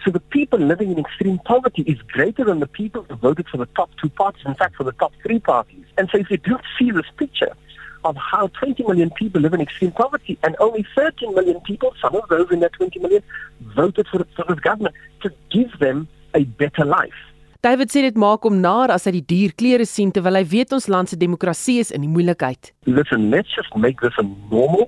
So 0.06 0.12
the 0.12 0.20
people 0.20 0.60
living 0.60 0.92
in 0.92 1.00
extreme 1.00 1.40
poverty 1.40 1.82
is 1.82 2.00
greater 2.12 2.44
than 2.44 2.60
the 2.60 2.68
people 2.68 3.04
who 3.08 3.16
voted 3.16 3.48
for 3.48 3.56
the 3.56 3.66
top 3.74 3.90
two 4.00 4.08
parties, 4.08 4.42
in 4.46 4.54
fact, 4.54 4.76
for 4.76 4.84
the 4.84 4.92
top 4.92 5.12
three 5.20 5.40
parties. 5.40 5.84
And 5.98 6.08
so 6.12 6.18
if 6.18 6.30
you 6.30 6.36
don't 6.36 6.62
see 6.78 6.92
this 6.92 7.06
picture 7.16 7.52
of 8.04 8.14
how 8.14 8.46
20 8.46 8.84
million 8.84 9.10
people 9.10 9.40
live 9.40 9.52
in 9.52 9.60
extreme 9.60 9.90
poverty 9.90 10.38
and 10.44 10.54
only 10.60 10.86
13 10.94 11.34
million 11.34 11.60
people, 11.62 11.92
some 12.00 12.14
of 12.14 12.28
those 12.28 12.52
in 12.52 12.60
that 12.60 12.72
20 12.74 13.00
million, 13.00 13.20
voted 13.74 14.06
for, 14.06 14.24
for 14.36 14.44
this 14.48 14.60
government 14.60 14.94
to 15.22 15.32
give 15.50 15.76
them 15.80 16.06
a 16.34 16.44
better 16.44 16.84
life. 16.84 17.18
David 17.66 17.90
sê 17.90 18.04
dit 18.04 18.14
maak 18.14 18.44
hom 18.46 18.60
nar 18.62 18.92
as 18.94 19.08
hy 19.08 19.16
die 19.16 19.24
duur 19.26 19.56
klere 19.58 19.88
sien 19.90 20.12
terwyl 20.14 20.38
hy 20.38 20.44
weet 20.46 20.76
ons 20.76 20.86
land 20.92 21.10
se 21.10 21.18
demokrasie 21.18 21.80
is 21.82 21.90
in 21.90 22.04
die 22.04 22.12
moeilikheid. 22.12 22.70
Listen, 22.86 23.26
let's 23.34 23.50
just 23.58 23.74
make 23.74 24.04
this 24.04 24.14
a 24.22 24.26
normal 24.52 24.86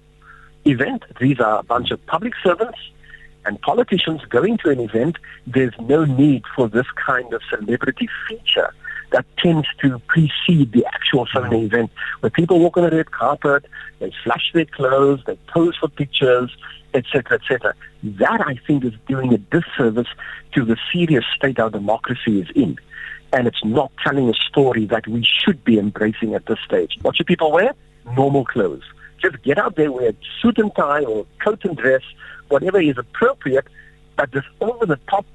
event. 0.62 1.02
These 1.18 1.42
are 1.42 1.58
a 1.58 1.66
bunch 1.66 1.90
of 1.90 1.98
public 2.06 2.38
servants 2.44 2.78
and 3.44 3.60
politicians 3.62 4.22
going 4.28 4.58
to 4.58 4.70
an 4.70 4.80
event. 4.80 5.16
There's 5.46 5.74
no 5.80 6.04
need 6.04 6.44
for 6.54 6.68
this 6.68 6.86
kind 6.96 7.32
of 7.32 7.42
celebrity 7.50 8.08
feature 8.28 8.74
that 9.10 9.24
tends 9.38 9.66
to 9.80 9.98
precede 10.00 10.72
the 10.72 10.84
actual 10.86 11.24
mm-hmm. 11.26 11.38
Sunday 11.38 11.64
event, 11.64 11.90
where 12.20 12.30
people 12.30 12.60
walk 12.60 12.76
on 12.76 12.84
a 12.84 12.96
red 12.96 13.10
carpet, 13.10 13.64
they 14.00 14.12
flash 14.22 14.50
their 14.52 14.66
clothes, 14.66 15.20
they 15.26 15.36
pose 15.48 15.76
for 15.76 15.88
pictures, 15.88 16.54
etc., 16.94 17.38
etc. 17.38 17.74
That 18.02 18.40
I 18.40 18.58
think 18.66 18.84
is 18.84 18.94
doing 19.06 19.32
a 19.32 19.38
disservice 19.38 20.08
to 20.52 20.64
the 20.64 20.76
serious 20.92 21.24
state 21.36 21.58
our 21.58 21.70
democracy 21.70 22.40
is 22.40 22.48
in. 22.54 22.78
And 23.32 23.46
it's 23.46 23.64
not 23.64 23.92
telling 24.02 24.28
a 24.28 24.34
story 24.34 24.86
that 24.86 25.06
we 25.06 25.22
should 25.22 25.62
be 25.64 25.78
embracing 25.78 26.34
at 26.34 26.46
this 26.46 26.58
stage. 26.64 26.98
What 27.02 27.16
should 27.16 27.26
people 27.26 27.52
wear? 27.52 27.74
Normal 28.16 28.44
clothes. 28.44 28.84
Just 29.20 29.42
get 29.42 29.58
out 29.58 29.76
there, 29.76 29.92
wear 29.92 30.10
a 30.10 30.14
suit 30.40 30.58
and 30.58 30.74
tie 30.74 31.04
or 31.04 31.26
coat 31.44 31.64
and 31.64 31.76
dress, 31.76 32.02
whatever 32.48 32.80
is 32.80 32.98
appropriate, 32.98 33.66
but 34.16 34.32
this 34.32 34.44
over 34.60 34.86
the 34.86 34.98
top 35.06 35.26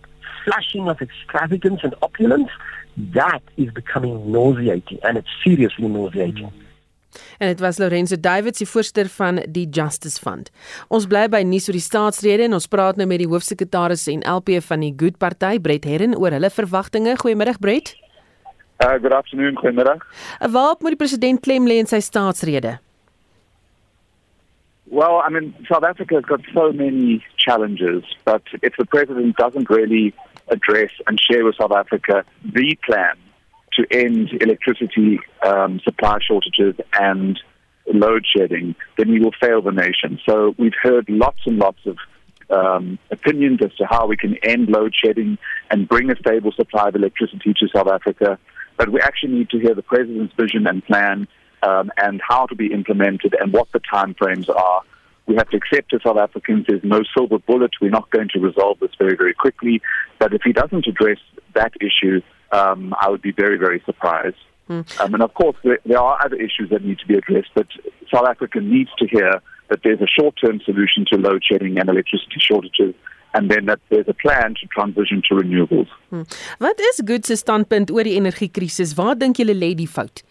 flashing 0.43 0.89
of 0.89 1.01
extravagance 1.01 1.81
and 1.83 1.95
opulence, 2.01 2.49
that 3.13 3.41
is 3.57 3.71
becoming 3.71 4.31
nauseating 4.31 4.99
and 5.03 5.17
it's 5.17 5.29
seriously 5.43 5.87
nauseating. 5.87 6.49
Mm. 6.49 6.63
En 7.37 7.47
dit 7.47 7.59
was 7.59 7.77
Lorenzo 7.77 8.19
Davids, 8.19 8.57
die 8.57 8.67
voorsteur 8.67 9.09
van 9.09 9.43
die 9.49 9.67
Justice 9.69 10.19
Fund. 10.19 10.49
Ons 10.87 11.07
bly 11.09 11.27
by 11.29 11.43
nuus 11.45 11.67
oor 11.69 11.77
die 11.77 11.83
staatsrede 11.83 12.47
en 12.47 12.57
ons 12.57 12.69
praat 12.69 12.99
nou 12.99 13.07
met 13.09 13.21
die 13.21 13.29
hoofsekretaris 13.29 14.07
en 14.13 14.23
LP 14.29 14.57
van 14.65 14.85
die 14.85 14.93
Good 14.97 15.19
Party, 15.21 15.59
Brett 15.61 15.85
Herren, 15.89 16.17
oor 16.17 16.33
hulle 16.35 16.49
verwagtinge. 16.53 17.17
Goeiemiddag 17.21 17.59
Brett. 17.63 17.93
Uh 18.83 18.97
good 18.97 19.13
afternoon, 19.13 19.57
goeiemiddag. 19.59 20.01
Uh, 20.41 20.49
Waarop 20.51 20.81
moet 20.81 20.97
die 20.97 21.03
president 21.05 21.43
klem 21.45 21.69
lê 21.69 21.77
in 21.83 21.89
sy 21.89 22.01
staatsrede? 22.03 22.79
Well, 24.89 25.21
I 25.25 25.29
mean, 25.29 25.53
South 25.71 25.83
Africa 25.83 26.15
has 26.15 26.25
got 26.25 26.41
so 26.53 26.71
many 26.71 27.23
challenges, 27.37 28.03
but 28.25 28.43
if 28.61 28.73
the 28.77 28.85
president 28.85 29.37
doesn't 29.37 29.69
really 29.69 30.13
address 30.49 30.91
and 31.07 31.19
share 31.19 31.45
with 31.45 31.55
South 31.59 31.71
Africa 31.71 32.25
the 32.43 32.77
plan 32.85 33.15
to 33.73 33.85
end 33.91 34.29
electricity 34.41 35.19
um, 35.45 35.79
supply 35.83 36.17
shortages 36.25 36.75
and 36.99 37.39
load 37.91 38.25
shedding, 38.35 38.75
then 38.97 39.09
we 39.09 39.19
will 39.19 39.33
fail 39.41 39.61
the 39.61 39.71
nation. 39.71 40.19
So 40.27 40.53
we've 40.57 40.75
heard 40.81 41.09
lots 41.09 41.39
and 41.45 41.57
lots 41.57 41.79
of 41.85 41.97
um, 42.49 42.99
opinions 43.09 43.59
as 43.63 43.73
to 43.77 43.85
how 43.89 44.05
we 44.05 44.17
can 44.17 44.35
end 44.43 44.69
load 44.69 44.93
shedding 44.93 45.37
and 45.71 45.87
bring 45.87 46.11
a 46.11 46.15
stable 46.17 46.51
supply 46.51 46.89
of 46.89 46.95
electricity 46.95 47.53
to 47.59 47.67
South 47.73 47.87
Africa. 47.87 48.37
But 48.77 48.89
we 48.89 48.99
actually 49.01 49.33
need 49.33 49.49
to 49.51 49.59
hear 49.59 49.75
the 49.75 49.81
president's 49.81 50.33
vision 50.39 50.67
and 50.67 50.83
plan 50.85 51.27
um, 51.63 51.91
and 51.97 52.21
how 52.27 52.45
to 52.47 52.55
be 52.55 52.71
implemented 52.71 53.35
and 53.39 53.53
what 53.53 53.71
the 53.71 53.79
timeframes 53.79 54.49
are. 54.49 54.81
We 55.25 55.35
have 55.35 55.49
to 55.49 55.57
accept 55.57 55.93
as 55.93 56.01
South 56.03 56.17
Africans 56.17 56.65
there's 56.67 56.83
no 56.83 57.01
silver 57.15 57.39
bullet. 57.39 57.71
We're 57.81 57.89
not 57.89 58.09
going 58.11 58.29
to 58.33 58.39
resolve 58.39 58.79
this 58.79 58.91
very, 58.99 59.15
very 59.15 59.33
quickly. 59.33 59.81
But 60.19 60.33
if 60.33 60.41
he 60.43 60.51
doesn't 60.51 60.85
address 60.85 61.19
that 61.55 61.73
issue, 61.79 62.21
um, 62.51 62.93
I 63.01 63.09
would 63.09 63.21
be 63.21 63.31
very, 63.31 63.57
very 63.57 63.81
surprised. 63.85 64.35
Hmm. 64.67 64.81
Um, 64.99 65.13
and 65.13 65.23
of 65.23 65.33
course, 65.33 65.55
there, 65.63 65.79
there 65.85 65.99
are 65.99 66.17
other 66.23 66.35
issues 66.35 66.69
that 66.71 66.83
need 66.83 66.99
to 66.99 67.07
be 67.07 67.15
addressed, 67.15 67.51
but 67.53 67.67
South 68.13 68.27
Africa 68.27 68.59
needs 68.59 68.89
to 68.99 69.07
hear 69.07 69.41
that 69.69 69.79
there's 69.83 70.01
a 70.01 70.07
short 70.07 70.35
term 70.43 70.59
solution 70.65 71.05
to 71.11 71.17
load 71.17 71.43
shedding 71.49 71.79
and 71.79 71.89
electricity 71.89 72.39
shortages. 72.39 72.93
And 73.33 73.49
then 73.49 73.65
that 73.65 73.79
there's 73.89 74.07
a 74.07 74.13
plan 74.13 74.53
to 74.61 74.67
transition 74.67 75.23
to 75.27 75.35
renewables. 75.35 75.87
Hmm. 76.09 76.21
Wat 76.59 76.79
is 76.79 77.01
Good 77.03 77.25
se 77.25 77.35
standpunt 77.35 77.89
oor 77.91 78.03
die 78.03 78.13
energiekrisis? 78.19 78.93
Waar 78.99 79.15
dink 79.17 79.39
julle 79.41 79.55
lê 79.57 79.73
die 79.73 79.89
fout? 79.89 80.21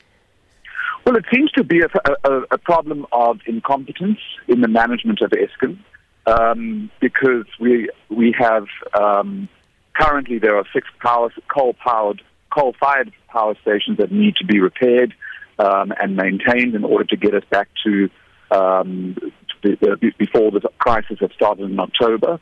Well, 1.04 1.16
it 1.16 1.24
seems 1.34 1.50
to 1.52 1.64
be 1.64 1.80
a, 1.80 1.88
a, 2.24 2.40
a 2.52 2.58
problem 2.58 3.06
of 3.12 3.40
incompetence 3.46 4.18
in 4.46 4.60
the 4.60 4.68
management 4.68 5.20
of 5.20 5.32
Eskom, 5.32 5.78
um, 6.26 6.90
because 7.00 7.46
we 7.58 7.90
we 8.08 8.34
have 8.38 8.66
um, 8.98 9.48
currently 9.94 10.38
there 10.38 10.56
are 10.56 10.64
six 10.72 10.86
power 11.00 11.32
coal 11.48 11.74
powered 11.74 12.22
coal 12.50 12.74
fired 12.78 13.12
power 13.28 13.56
stations 13.62 13.98
that 13.98 14.12
need 14.12 14.36
to 14.36 14.44
be 14.44 14.60
repaired 14.60 15.12
um, 15.58 15.92
and 16.00 16.14
maintained 16.14 16.74
in 16.74 16.84
order 16.84 17.04
to 17.04 17.16
get 17.16 17.34
us 17.34 17.44
back 17.50 17.68
to 17.84 18.08
um, 18.52 19.16
before 19.62 20.50
the 20.52 20.60
crisis 20.78 21.18
had 21.20 21.32
started 21.32 21.68
in 21.68 21.80
October. 21.80 22.38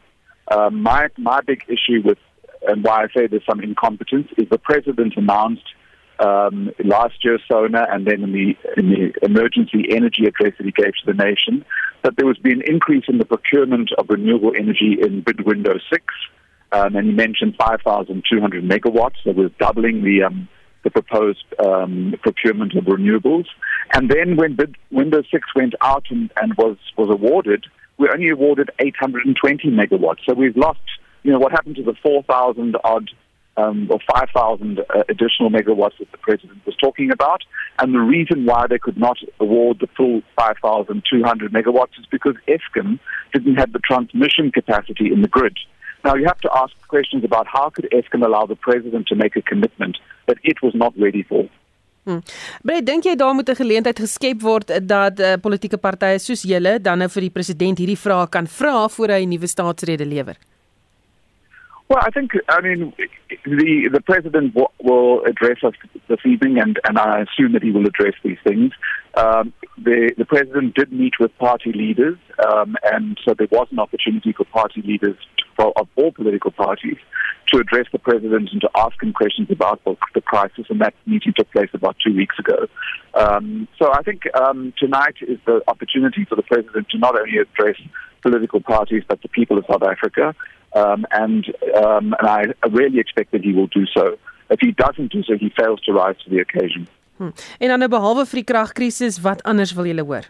Um, 0.51 0.83
my 0.83 1.09
my 1.17 1.41
big 1.41 1.65
issue 1.69 2.03
with 2.05 2.19
and 2.69 2.85
why 2.85 3.05
I 3.05 3.07
say 3.17 3.27
there's 3.27 3.47
some 3.47 3.61
incompetence 3.61 4.29
is 4.37 4.49
the 4.51 4.59
president 4.59 5.15
announced 5.17 5.65
um, 6.21 6.71
last 6.85 7.25
year, 7.25 7.39
SONA, 7.51 7.87
and 7.91 8.07
then 8.07 8.23
in 8.23 8.33
the, 8.33 8.57
in 8.77 8.91
the 8.91 9.13
emergency 9.23 9.87
energy 9.91 10.27
address 10.27 10.53
that 10.59 10.65
he 10.65 10.73
gave 10.73 10.93
to 11.05 11.07
the 11.07 11.15
nation, 11.15 11.65
that 12.03 12.17
there 12.17 12.27
was 12.27 12.39
been 12.39 12.61
an 12.61 12.63
increase 12.67 13.05
in 13.09 13.19
the 13.19 13.25
procurement 13.25 13.91
of 13.99 14.07
renewable 14.09 14.53
energy 14.57 14.99
in 15.01 15.23
bid 15.23 15.47
window 15.47 15.75
six. 15.91 16.05
Um, 16.73 16.95
and 16.95 17.07
he 17.07 17.13
mentioned 17.13 17.57
5,200 17.59 18.63
megawatts. 18.65 19.17
That 19.25 19.35
was 19.35 19.51
doubling 19.59 20.05
the 20.05 20.25
um, 20.25 20.49
the 20.83 20.91
proposed 20.91 21.45
um, 21.59 22.15
procurement 22.23 22.75
of 22.75 22.85
renewables. 22.85 23.47
And 23.93 24.11
then 24.11 24.37
when 24.37 24.57
bid 24.57 24.77
window 24.91 25.23
six 25.31 25.49
went 25.55 25.75
out 25.81 26.05
and, 26.11 26.31
and 26.41 26.55
was 26.55 26.77
was 26.97 27.09
awarded, 27.11 27.67
we 27.99 28.09
only 28.09 28.29
awarded 28.31 28.71
820 28.79 29.69
megawatts. 29.71 30.21
So 30.29 30.35
we've 30.35 30.57
lost. 30.57 30.81
You 31.23 31.33
know 31.33 31.39
what 31.39 31.53
happened 31.53 31.77
to 31.77 31.83
the 31.83 31.95
4,000 32.03 32.77
odd 32.83 33.11
um, 33.57 33.89
or 33.91 33.99
5,000 34.13 34.79
uh, 34.79 35.03
additional 35.09 35.51
megawatts 35.51 35.99
that 35.99 36.11
the 36.13 36.19
president 36.19 36.65
was 36.67 36.77
talking 36.77 37.11
about. 37.11 37.43
And 37.79 37.95
the 37.95 38.01
reason 38.01 38.47
why 38.47 38.67
they 38.67 38.79
could 38.79 38.99
not 38.99 39.19
award 39.39 39.79
the 39.81 39.89
full 39.97 40.23
5,200 40.37 41.53
megawatts 41.53 41.99
is 41.99 42.07
because 42.11 42.37
ESCOM 42.49 42.99
didn't 43.33 43.57
have 43.57 43.73
the 43.73 43.81
transmission 43.81 44.51
capacity 44.53 45.13
in 45.13 45.23
the 45.23 45.29
grid. 45.29 45.57
Now, 46.05 46.15
you 46.15 46.27
have 46.27 46.41
to 46.41 46.51
ask 46.55 46.73
questions 46.89 47.25
about 47.25 47.47
how 47.47 47.71
could 47.71 47.89
ESCOM 47.93 48.25
allow 48.25 48.47
the 48.47 48.57
president 48.57 49.07
to 49.09 49.15
make 49.15 49.37
a 49.37 49.43
commitment 49.43 49.99
that 50.27 50.39
it 50.43 50.63
was 50.63 50.75
not 50.75 50.93
ready 50.99 51.23
for. 51.23 51.49
Hmm. 52.09 52.23
Brei, 52.65 52.81
dink 52.81 53.05
jy 53.05 53.13
daar 53.15 53.35
moet 53.37 53.51
'n 53.51 53.61
geleentheid 53.61 53.99
geskep 53.99 54.41
word 54.41 54.89
dat 54.89 55.21
uh, 55.21 55.35
politieke 55.37 55.77
partye 55.77 56.19
soos 56.19 56.43
julle 56.43 56.81
dan 56.81 56.99
nou 56.99 57.09
vir 57.09 57.29
die 57.29 57.31
president 57.31 57.79
hierdie 57.79 57.99
vrae 57.99 58.29
kan 58.29 58.47
vra 58.47 58.89
voor 58.89 59.09
hy 59.09 59.21
'n 59.25 59.29
nuwe 59.29 59.47
staatsrede 59.47 60.07
lewer? 60.07 60.37
Well, 61.91 61.99
I 62.01 62.11
think, 62.11 62.31
I 62.49 62.61
mean, 62.61 62.93
the 63.45 63.91
the 63.93 64.01
president 64.01 64.55
w- 64.55 64.69
will 64.81 65.25
address 65.25 65.59
us 65.65 65.75
this 66.07 66.21
evening, 66.25 66.61
and, 66.61 66.79
and 66.85 66.97
I 66.97 67.23
assume 67.23 67.53
that 67.55 67.65
he 67.65 67.73
will 67.73 67.85
address 67.85 68.15
these 68.23 68.39
things. 68.45 68.71
Um, 69.15 69.53
the 69.77 70.13
the 70.17 70.25
president 70.25 70.77
did 70.77 70.93
meet 70.93 71.15
with 71.19 71.37
party 71.39 71.73
leaders, 71.73 72.17
um, 72.47 72.77
and 72.85 73.19
so 73.25 73.35
there 73.35 73.49
was 73.51 73.67
an 73.73 73.81
opportunity 73.81 74.33
for 74.33 74.45
party 74.45 74.83
leaders 74.83 75.17
for, 75.57 75.73
of 75.77 75.89
all 75.97 76.13
political 76.13 76.53
parties 76.53 76.99
to 77.49 77.59
address 77.59 77.87
the 77.91 77.99
president 77.99 78.51
and 78.53 78.61
to 78.61 78.71
ask 78.77 79.03
him 79.03 79.13
questions 79.13 79.49
about 79.51 79.83
the, 79.85 80.21
crisis, 80.21 80.67
and 80.71 80.81
that 80.81 80.95
meeting 81.07 81.33
took 81.37 81.51
place 81.51 81.71
about 81.75 81.97
two 82.07 82.15
weeks 82.15 82.39
ago. 82.39 82.69
Um, 83.15 83.67
so 83.77 83.93
I 83.93 84.03
think 84.03 84.23
um, 84.37 84.73
tonight 84.79 85.17
is 85.23 85.41
the 85.45 85.61
opportunity 85.67 86.25
for 86.25 86.37
the 86.37 86.43
president 86.43 86.89
to 86.91 86.99
not 86.99 87.19
only 87.19 87.39
address 87.39 87.75
political 88.23 88.61
parties 88.61 89.03
but 89.09 89.21
the 89.23 89.29
people 89.29 89.59
of 89.59 89.65
South 89.69 89.83
Africa. 89.83 90.37
Um, 90.73 91.05
and 91.11 91.47
um, 91.77 92.15
and 92.19 92.29
I 92.29 92.43
really 92.69 93.01
expect 93.01 93.33
that 93.33 93.43
he 93.43 93.53
will 93.53 93.67
do 93.67 93.87
so. 93.87 94.19
If 94.51 94.61
he 94.61 94.73
doesn't 94.73 95.13
do 95.13 95.23
so, 95.23 95.37
he 95.39 95.53
fails 95.57 95.81
to 95.83 95.93
rise 95.93 96.17
to 96.25 96.31
the 96.31 96.39
occasion. 96.39 96.89
Hmm. 97.19 97.33
En 97.59 97.69
dan 97.69 97.91
behalwe 97.91 98.27
vir 98.27 98.41
die 98.41 98.49
kragkrisis, 98.53 99.21
wat 99.21 99.43
anders 99.43 99.75
wil 99.75 99.85
julle 99.91 100.05
hoor? 100.07 100.29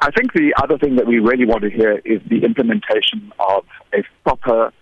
I 0.00 0.10
think 0.10 0.32
the 0.32 0.54
other 0.62 0.78
thing 0.78 0.96
that 0.96 1.06
we 1.06 1.18
really 1.18 1.46
want 1.46 1.62
to 1.62 1.70
hear 1.70 2.00
is 2.04 2.20
the 2.28 2.44
implementation 2.44 3.32
of 3.38 3.64
a 3.92 4.04
proper 4.22 4.72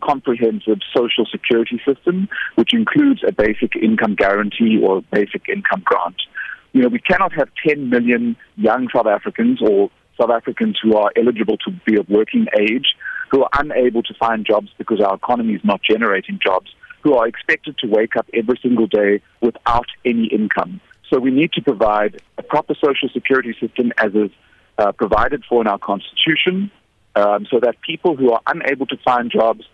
comprehensive 0.00 0.78
social 0.96 1.26
security 1.26 1.80
system, 1.84 2.28
which 2.54 2.72
includes 2.72 3.22
a 3.26 3.32
basic 3.32 3.76
income 3.76 4.14
guarantee 4.14 4.80
or 4.82 5.02
basic 5.10 5.48
income 5.48 5.82
grant. 5.84 6.16
You 6.72 6.82
know, 6.82 6.88
we 6.88 7.00
cannot 7.00 7.32
have 7.32 7.48
10 7.66 7.90
million 7.90 8.36
young 8.56 8.88
South 8.94 9.06
Africans 9.06 9.60
or 9.60 9.90
South 10.20 10.30
Africans 10.30 10.78
who 10.82 10.96
are 10.96 11.10
eligible 11.16 11.56
to 11.58 11.70
be 11.84 11.98
of 11.98 12.08
working 12.08 12.46
age 12.58 12.94
who 13.30 13.42
are 13.44 13.50
unable 13.54 14.02
to 14.02 14.14
find 14.14 14.44
jobs 14.44 14.68
because 14.76 15.00
our 15.00 15.14
economy 15.14 15.54
is 15.54 15.64
not 15.64 15.80
generating 15.82 16.38
jobs, 16.42 16.70
who 17.02 17.14
are 17.14 17.26
expected 17.26 17.78
to 17.78 17.86
wake 17.86 18.16
up 18.16 18.26
every 18.34 18.58
single 18.60 18.86
day 18.86 19.22
without 19.40 19.86
any 20.04 20.26
income. 20.26 20.80
So 21.08 21.18
we 21.18 21.30
need 21.30 21.52
to 21.52 21.62
provide 21.62 22.20
a 22.38 22.42
proper 22.42 22.74
social 22.74 23.08
security 23.08 23.54
system 23.60 23.92
as 23.98 24.14
is 24.14 24.30
uh, 24.78 24.92
provided 24.92 25.44
for 25.48 25.60
in 25.60 25.66
our 25.66 25.78
constitution 25.78 26.70
um, 27.16 27.46
so 27.50 27.60
that 27.60 27.80
people 27.82 28.16
who 28.16 28.32
are 28.32 28.40
unable 28.46 28.86
to 28.86 28.96
find 29.04 29.30
jobs 29.30 29.64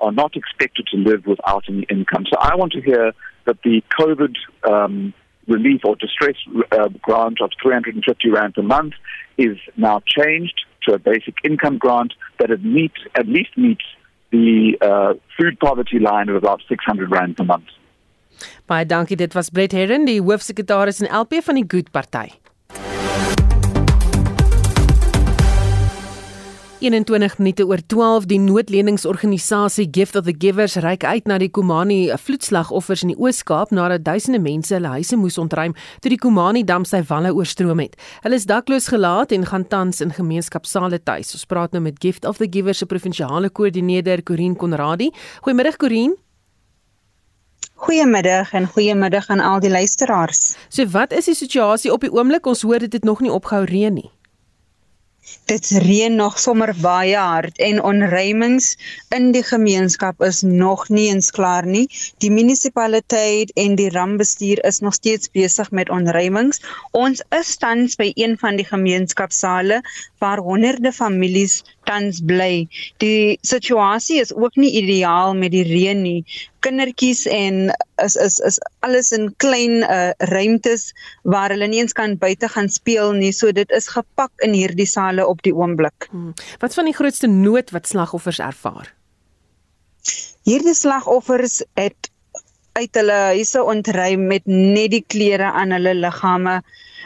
are 0.00 0.12
not 0.12 0.36
expected 0.36 0.86
to 0.88 0.96
live 0.96 1.26
without 1.26 1.64
any 1.68 1.84
income. 1.90 2.24
So 2.30 2.36
I 2.38 2.54
want 2.56 2.72
to 2.72 2.80
hear 2.80 3.12
that 3.46 3.62
the 3.62 3.82
COVID 3.98 4.34
um, 4.64 5.14
relief 5.46 5.80
or 5.84 5.96
distress 5.96 6.36
uh, 6.72 6.88
grant 7.02 7.40
of 7.40 7.50
350 7.62 8.30
rand 8.30 8.54
a 8.56 8.62
month 8.62 8.94
is 9.36 9.58
now 9.76 10.00
changed 10.06 10.64
to 10.82 10.94
a 10.94 10.98
basic 10.98 11.34
income 11.44 11.78
grant 11.78 12.14
that 12.38 12.50
it 12.50 12.64
meets 12.64 13.00
at 13.14 13.26
least 13.26 13.56
meets 13.56 13.84
the 14.30 14.76
uh, 14.80 15.14
food 15.36 15.58
poverty 15.60 15.98
line 15.98 16.28
of 16.28 16.36
about 16.36 16.60
600 16.68 17.10
rand 17.10 17.36
per 17.36 17.44
month. 17.44 17.68
Baie 18.66 18.86
dankie, 18.86 19.16
dit 19.16 19.34
was 19.34 19.50
Brett 19.50 19.72
Herren, 19.72 20.06
die 20.08 20.20
hoofsekretaris 20.20 21.00
in 21.00 21.10
LP 21.10 21.40
van 21.44 21.60
die 21.60 21.66
Good 21.68 21.92
Party. 21.94 22.32
21 26.84 27.38
minute 27.38 27.64
oor 27.64 27.80
12 27.88 28.26
die 28.28 28.38
noodleningsorganisasie 28.38 29.86
Gift 29.88 30.18
of 30.20 30.26
the 30.26 30.34
Givers 30.36 30.74
reik 30.84 31.04
uit 31.08 31.24
na 31.30 31.38
die 31.40 31.48
Kumani 31.48 32.10
vloedslagoffers 32.20 33.06
in 33.06 33.14
die 33.14 33.16
Oos-Kaap 33.16 33.70
nadat 33.72 34.02
duisende 34.04 34.40
mense 34.44 34.74
hulle 34.74 34.90
huise 34.92 35.16
moes 35.16 35.38
ontruim 35.40 35.72
toe 36.04 36.12
die 36.12 36.18
Kumani 36.20 36.60
dam 36.68 36.84
sy 36.84 37.00
walle 37.08 37.30
oorstroom 37.32 37.80
het. 37.80 37.96
Hulle 38.26 38.36
is 38.36 38.44
dakloos 38.50 38.90
gelaat 38.92 39.32
en 39.32 39.46
gaan 39.48 39.64
tans 39.64 40.04
in 40.04 40.12
gemeenskapsale 40.12 41.00
tuis. 41.00 41.32
Ons 41.38 41.48
praat 41.48 41.72
nou 41.72 41.80
met 41.86 41.96
Gift 42.04 42.28
of 42.28 42.42
the 42.42 42.50
Givers 42.52 42.82
se 42.84 42.88
provinsiale 42.90 43.48
koördineerder 43.48 44.20
Corin 44.22 44.52
Konradi. 44.56 45.08
Goeiemiddag 45.40 45.80
Corin. 45.80 46.12
Goeiemiddag 47.86 48.52
en 48.52 48.68
goeiemiddag 48.68 49.30
aan 49.32 49.40
al 49.40 49.64
die 49.64 49.72
luisteraars. 49.72 50.52
So 50.68 50.84
wat 50.92 51.16
is 51.16 51.32
die 51.32 51.38
situasie 51.38 51.92
op 51.92 52.04
die 52.04 52.12
oomblik? 52.12 52.44
Ons 52.44 52.66
hoor 52.68 52.84
dit 52.84 52.92
het 52.92 53.08
nog 53.08 53.24
nie 53.24 53.32
opgehou 53.32 53.64
reën 53.72 53.96
nie. 54.02 54.10
Dit 55.44 55.68
reën 55.84 56.14
nog 56.16 56.38
sommer 56.40 56.72
baie 56.80 57.16
hard 57.16 57.58
en 57.58 57.82
onruimings 57.82 58.68
in 59.16 59.30
die 59.32 59.42
gemeenskap 59.42 60.22
is 60.22 60.40
nog 60.42 60.88
nie 60.88 61.08
eens 61.12 61.30
klaar 61.30 61.66
nie. 61.66 61.84
Die 62.24 62.30
munisipaliteit 62.30 63.52
en 63.64 63.76
die 63.80 63.90
rampbestuur 63.92 64.64
is 64.64 64.80
nog 64.80 64.94
steeds 64.94 65.30
besig 65.30 65.70
met 65.70 65.90
onruimings. 65.90 66.62
Ons 66.92 67.24
is 67.38 67.56
tans 67.56 67.96
by 68.00 68.10
een 68.14 68.38
van 68.40 68.56
die 68.56 68.68
gemeenskapsale 68.68 69.82
waar 70.18 70.38
honderde 70.38 70.92
families 70.92 71.62
tans 71.88 72.20
bly. 72.24 72.66
Die 73.02 73.38
situasie 73.46 74.20
is 74.22 74.32
ook 74.34 74.56
nie 74.60 74.72
ideaal 74.80 75.34
met 75.38 75.52
die 75.54 75.64
reën 75.66 76.00
nie. 76.02 76.24
Kindertjies 76.64 77.26
en 77.28 77.68
is 78.02 78.16
is 78.16 78.38
is 78.48 78.58
alles 78.86 79.12
in 79.12 79.28
klein 79.36 79.82
uh, 79.84 80.10
ruimtes 80.32 80.92
waar 81.22 81.52
hulle 81.52 81.68
nie 81.68 81.82
eens 81.82 81.96
kan 81.96 82.16
buite 82.18 82.48
gaan 82.48 82.68
speel 82.68 83.12
nie. 83.12 83.32
So 83.32 83.52
dit 83.52 83.70
is 83.70 83.90
gepak 83.92 84.32
in 84.46 84.56
hierdie 84.56 84.88
sale 84.88 85.26
op 85.26 85.42
die 85.42 85.54
oomblik. 85.54 86.08
Hmm. 86.10 86.32
Wat 86.60 86.74
van 86.74 86.88
die 86.90 86.96
grootste 86.96 87.30
nood 87.30 87.70
wat 87.70 87.88
slagoffers 87.88 88.40
ervaar? 88.40 88.94
Hierdie 90.44 90.76
slagoffers 90.76 91.62
het 91.78 92.10
uit 92.74 92.96
hulle 92.98 93.18
huise 93.36 93.62
ontruim 93.62 94.26
met 94.26 94.48
net 94.50 94.90
die 94.90 95.04
klere 95.06 95.52
aan 95.54 95.72
hulle 95.76 95.94
liggame 95.94 96.58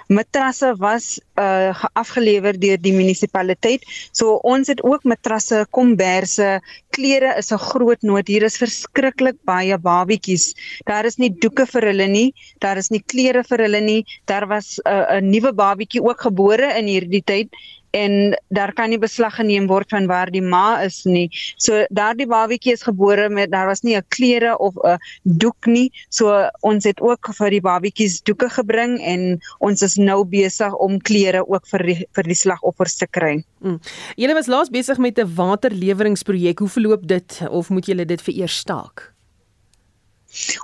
matrasse 0.06 0.74
was 0.78 1.18
uh 1.36 1.74
afgelewer 1.94 2.58
deur 2.58 2.78
die 2.80 2.92
munisipaliteit. 2.92 3.84
So 4.12 4.38
ons 4.42 4.68
het 4.68 4.82
ook 4.82 5.04
matrasse, 5.04 5.66
komberse, 5.70 6.60
klere 6.90 7.36
is 7.38 7.52
'n 7.52 7.58
groot 7.58 8.02
nood. 8.02 8.26
Hier 8.28 8.42
is 8.42 8.58
verskriklik 8.58 9.36
baie 9.44 9.78
babietjies. 9.78 10.54
Daar 10.84 11.04
is 11.04 11.18
nie 11.18 11.30
doeke 11.30 11.66
vir 11.66 11.82
hulle 11.90 12.08
nie, 12.08 12.34
daar 12.58 12.76
is 12.76 12.90
nie 12.90 13.02
klere 13.02 13.44
vir 13.44 13.58
hulle 13.58 13.80
nie. 13.80 14.04
Daar 14.26 14.46
was 14.46 14.78
'n 14.78 14.88
uh, 14.88 15.18
'n 15.20 15.30
nuwe 15.30 15.52
babietjie 15.52 16.02
ook 16.02 16.20
gebore 16.20 16.74
in 16.78 16.86
hierdie 16.86 17.22
tyd 17.24 17.48
en 17.90 18.36
daar 18.48 18.72
kan 18.72 18.90
nie 18.90 18.98
beslag 18.98 19.34
geneem 19.38 19.66
word 19.66 19.90
van 19.90 20.06
waar 20.06 20.30
die 20.30 20.42
ma 20.42 20.80
is 20.84 21.04
nie. 21.04 21.28
So 21.56 21.84
daardie 21.90 22.26
babatjie 22.28 22.72
is 22.72 22.84
gebore 22.86 23.28
met 23.28 23.50
daar 23.50 23.66
was 23.66 23.82
nie 23.82 23.96
'n 23.96 24.04
klere 24.08 24.58
of 24.58 24.74
'n 24.84 24.98
doek 25.22 25.66
nie. 25.66 25.92
So 26.08 26.48
ons 26.60 26.84
het 26.84 27.00
ook 27.00 27.34
vir 27.38 27.50
die 27.50 27.60
babatjies 27.60 28.22
doeke 28.22 28.48
gebring 28.48 29.00
en 29.00 29.40
ons 29.58 29.82
is 29.82 29.96
nou 29.96 30.24
besig 30.24 30.74
om 30.74 31.00
klere 31.00 31.48
ook 31.48 31.66
vir 31.66 31.82
die, 31.82 32.08
vir 32.12 32.24
die 32.24 32.34
slagoffers 32.34 32.96
te 32.96 33.06
kry. 33.06 33.44
Mm. 33.60 33.80
Julle 34.16 34.34
was 34.34 34.46
laas 34.46 34.70
besig 34.70 34.98
met 34.98 35.18
'n 35.18 35.34
waterleweringsprojek. 35.34 36.58
Hoe 36.58 36.68
verloop 36.68 37.06
dit 37.06 37.40
of 37.50 37.68
moet 37.68 37.86
julle 37.86 38.04
dit 38.04 38.22
vereers 38.22 38.56
staak? 38.56 39.17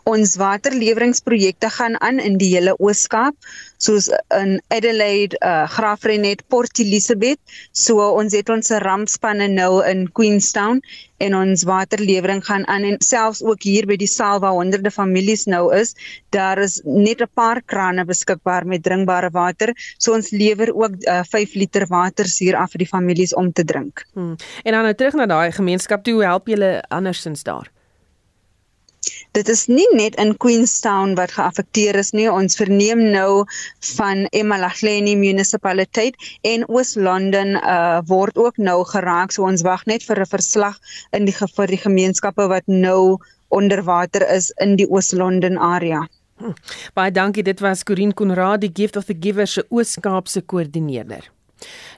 Ons 0.04 0.36
waterleweringsprojekte 0.36 1.70
gaan 1.70 2.00
aan 2.00 2.18
in 2.20 2.36
die 2.40 2.50
hele 2.52 2.74
Oos-Kaap, 2.78 3.34
soos 3.80 4.10
in 4.36 4.58
Adelaide, 4.68 5.38
uh, 5.40 5.64
Graafrenet, 5.68 6.44
Port 6.52 6.78
Elizabeth. 6.78 7.40
So 7.72 8.04
ons 8.04 8.36
het 8.36 8.52
ons 8.52 8.70
rampspanne 8.84 9.48
nou 9.48 9.80
in 9.88 10.06
Queenstown 10.12 10.82
en 11.24 11.36
ons 11.38 11.64
waterlewering 11.64 12.42
gaan 12.44 12.66
aan 12.68 12.84
en 12.84 12.96
selfs 13.04 13.42
ook 13.42 13.62
hier 13.64 13.86
by 13.88 13.96
die 14.00 14.10
saal 14.10 14.42
waar 14.44 14.56
honderde 14.58 14.90
families 14.92 15.46
nou 15.48 15.68
is, 15.76 15.94
daar 16.34 16.58
is 16.58 16.80
net 16.84 17.22
'n 17.22 17.30
paar 17.34 17.62
krane 17.62 18.04
beskikbaar 18.04 18.66
met 18.66 18.82
drinkbare 18.82 19.30
water. 19.30 19.72
So 19.98 20.12
ons 20.12 20.30
lewer 20.30 20.74
ook 20.74 20.94
uh, 21.08 21.22
5 21.24 21.54
liter 21.54 21.86
water 21.86 22.26
hier 22.38 22.56
af 22.56 22.72
vir 22.72 22.78
die 22.78 22.92
families 22.96 23.34
om 23.34 23.52
te 23.52 23.64
drink. 23.64 24.04
Hmm. 24.12 24.36
En 24.64 24.72
dan 24.72 24.82
nou 24.82 24.94
terug 24.94 25.14
na 25.14 25.26
daai 25.26 25.52
gemeenskap 25.52 26.06
hoe 26.06 26.24
help 26.24 26.46
julle 26.46 26.82
andersins 26.88 27.42
daar? 27.42 27.73
Dit 29.34 29.48
is 29.50 29.64
nie 29.66 29.86
net 29.98 30.14
in 30.22 30.36
Queenstown 30.38 31.16
wat 31.18 31.32
geaffekteer 31.34 31.96
is 31.98 32.12
nie. 32.14 32.28
Ons 32.30 32.54
verneem 32.54 33.00
nou 33.10 33.42
van 33.96 34.28
Emalahleni 34.30 35.16
munisipaliteit 35.18 36.14
en 36.46 36.62
Oos-London 36.70 37.56
uh 37.58 37.98
word 38.06 38.38
ook 38.38 38.62
nou 38.62 38.76
geraak. 38.92 39.34
So 39.34 39.48
ons 39.48 39.66
wag 39.66 39.82
net 39.90 40.06
vir 40.06 40.22
'n 40.22 40.30
verslag 40.36 40.78
in 41.10 41.26
die 41.26 41.34
vir 41.34 41.66
die 41.66 41.82
gemeenskappe 41.82 42.46
wat 42.46 42.66
nou 42.66 43.18
onder 43.48 43.82
water 43.82 44.22
is 44.30 44.52
in 44.62 44.76
die 44.76 44.86
Oos-London 44.86 45.58
area. 45.58 46.06
Hm. 46.38 46.54
Baie 46.94 47.10
dankie. 47.10 47.42
Dit 47.42 47.60
was 47.60 47.82
Corin 47.82 48.14
Konrad, 48.14 48.60
die 48.60 48.72
Gift 48.72 48.96
of 48.96 49.06
the 49.06 49.16
Giver 49.20 49.46
se 49.46 49.66
Oos-Kaapse 49.68 50.42
koördineerder. 50.42 51.30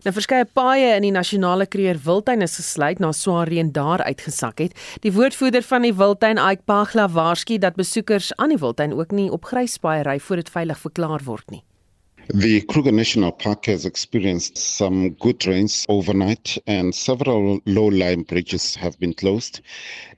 Nou 0.06 0.12
verskeie 0.14 0.46
paaie 0.46 0.94
in 0.96 1.06
die 1.06 1.14
nasionale 1.14 1.66
kreer 1.66 1.98
Wildtuin 2.04 2.44
is 2.46 2.56
gesluit 2.60 3.00
na 3.02 3.12
swaar 3.12 3.48
reën 3.50 3.72
daar 3.72 4.04
uitgesak 4.06 4.60
het. 4.62 4.76
Die 5.02 5.12
woordvoerder 5.12 5.64
van 5.66 5.86
die 5.86 5.94
Wildtuin, 5.94 6.38
Ike 6.38 6.62
Pagla, 6.64 7.08
waarsku 7.08 7.58
dat 7.58 7.78
besoekers 7.80 8.32
aan 8.36 8.54
die 8.54 8.60
Wildtuin 8.62 8.94
ook 8.94 9.10
nie 9.16 9.30
op 9.32 9.44
grys 9.44 9.78
paaie 9.78 10.04
ry 10.06 10.18
voor 10.20 10.42
dit 10.42 10.52
veilig 10.52 10.78
verklaar 10.78 11.24
word 11.24 11.50
nie. 11.50 11.64
The 12.28 12.60
Kruger 12.62 12.92
National 12.92 13.30
Park 13.30 13.66
has 13.66 13.84
experienced 13.84 14.58
some 14.58 15.14
good 15.20 15.46
rains 15.46 15.84
overnight, 15.88 16.58
and 16.66 16.92
several 16.92 17.60
low 17.66 17.88
lying 17.88 18.24
bridges 18.24 18.74
have 18.74 18.98
been 18.98 19.14
closed 19.14 19.60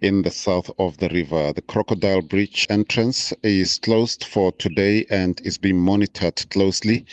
in 0.00 0.22
the 0.22 0.30
south 0.30 0.70
of 0.78 0.96
the 0.98 1.08
river. 1.08 1.52
The 1.52 1.62
Crocodile 1.62 2.22
Bridge 2.22 2.66
entrance 2.70 3.32
is 3.42 3.78
closed 3.78 4.24
for 4.24 4.52
today 4.52 5.04
and 5.10 5.40
is 5.44 5.58
being 5.58 5.80
monitored 5.80 6.48
closely. 6.50 7.04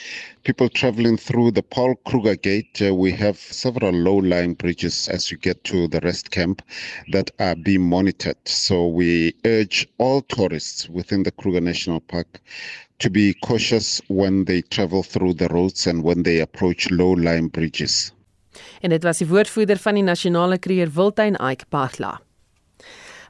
People 0.43 0.69
traveling 0.69 1.17
through 1.17 1.51
the 1.51 1.63
Paul 1.63 1.95
Kruger 2.05 2.35
Gate, 2.35 2.81
uh, 2.81 2.93
we 2.93 3.11
have 3.11 3.37
several 3.37 3.91
low 3.91 4.17
lying 4.17 4.53
bridges 4.53 5.07
as 5.07 5.31
you 5.31 5.37
get 5.37 5.63
to 5.65 5.87
the 5.87 5.99
rest 6.01 6.31
camp 6.31 6.61
that 7.11 7.31
are 7.39 7.55
being 7.55 7.81
monitored. 7.81 8.37
So 8.45 8.87
we 8.87 9.33
urge 9.45 9.87
all 9.97 10.21
tourists 10.21 10.87
within 10.89 11.23
the 11.23 11.31
Kruger 11.31 11.61
National 11.61 11.99
Park 11.99 12.39
to 12.99 13.09
be 13.09 13.33
cautious 13.43 14.01
when 14.07 14.45
they 14.45 14.61
travel 14.61 15.03
through 15.03 15.33
the 15.33 15.47
roads 15.49 15.87
and 15.87 16.03
when 16.03 16.23
they 16.23 16.39
approach 16.39 16.89
low-lying 16.91 17.49
bridges. 17.49 18.11
En 18.79 18.89
dit 18.89 19.03
was 19.03 19.17
die 19.17 19.27
woordvoerder 19.27 19.77
van 19.77 19.99
die 19.99 20.03
nasionale 20.03 20.57
kreer 20.59 20.91
Wildtuin 20.95 21.35
Ike 21.35 21.65
Pagla. 21.69 22.21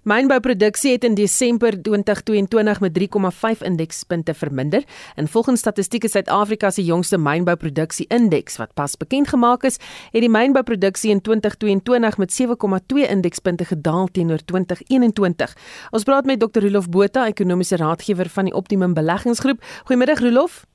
Mynbouproduksie 0.06 0.92
het 0.92 1.04
in 1.04 1.16
Desember 1.18 1.74
2022 1.82 2.80
met 2.80 2.94
3,5 3.00 3.62
indekspunte 3.66 4.34
verminder. 4.34 4.84
En 5.16 5.28
volgens 5.28 5.60
Statistiek 5.60 6.06
Suid-Afrika 6.08 6.70
se 6.70 6.84
jongste 6.84 7.18
mynbouproduksie 7.18 8.06
indeks 8.08 8.58
wat 8.58 8.74
pas 8.74 8.98
bekend 8.98 9.28
gemaak 9.28 9.64
is, 9.64 9.80
het 10.12 10.22
die 10.22 10.30
mynbouproduksie 10.30 11.10
in 11.10 11.22
2022 11.22 12.18
met 12.18 12.38
7,2 12.42 13.10
indekspunte 13.10 13.66
gedaal 13.66 14.08
teenoor 14.08 14.46
2021. 14.46 15.58
Ons 15.90 16.04
praat 16.04 16.26
met 16.26 16.40
Dr. 16.40 16.62
Rolof 16.62 16.90
Botha, 16.90 17.26
ekonomiese 17.26 17.76
raadgewer 17.76 18.30
van 18.30 18.46
die 18.46 18.54
Optimum 18.54 18.94
Beleggingsgroep. 18.94 19.64
Goeiemiddag 19.84 20.20
Rolof. 20.20 20.66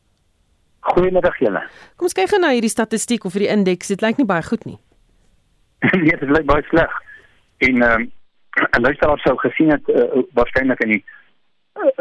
Goeiemiddag 0.80 1.38
julle. 1.38 1.68
Kom 1.96 2.10
ons 2.10 2.18
kyk 2.18 2.34
gou 2.34 2.42
na 2.42 2.50
hierdie 2.50 2.74
statistiek 2.74 3.24
of 3.24 3.38
hierdie 3.38 3.54
indeks. 3.54 3.94
Dit 3.94 4.02
lyk 4.02 4.18
nie 4.18 4.26
baie 4.26 4.42
goed 4.42 4.66
nie. 4.66 4.80
nee, 6.02 6.16
dit 6.18 6.30
lyk 6.30 6.50
baie 6.50 6.66
sleg. 6.74 7.04
En 7.58 7.82
ehm 7.82 8.00
um, 8.00 8.14
'n 8.58 8.82
luisteraar 8.82 9.18
sou 9.18 9.36
gesien 9.38 9.70
het 9.70 9.88
uh, 9.88 10.22
waarskynlik 10.32 10.80
in 10.80 10.88
die 10.88 11.04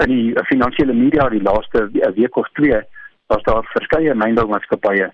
in 0.03 0.09
die 0.09 0.43
finansiële 0.43 0.93
media 0.93 1.29
die 1.29 1.41
laaste 1.41 1.89
week 2.15 2.35
of 2.37 2.49
twee 2.53 2.81
was 3.27 3.43
daar 3.43 3.63
verskeie 3.73 4.15
mynboumaatskappye 4.15 5.11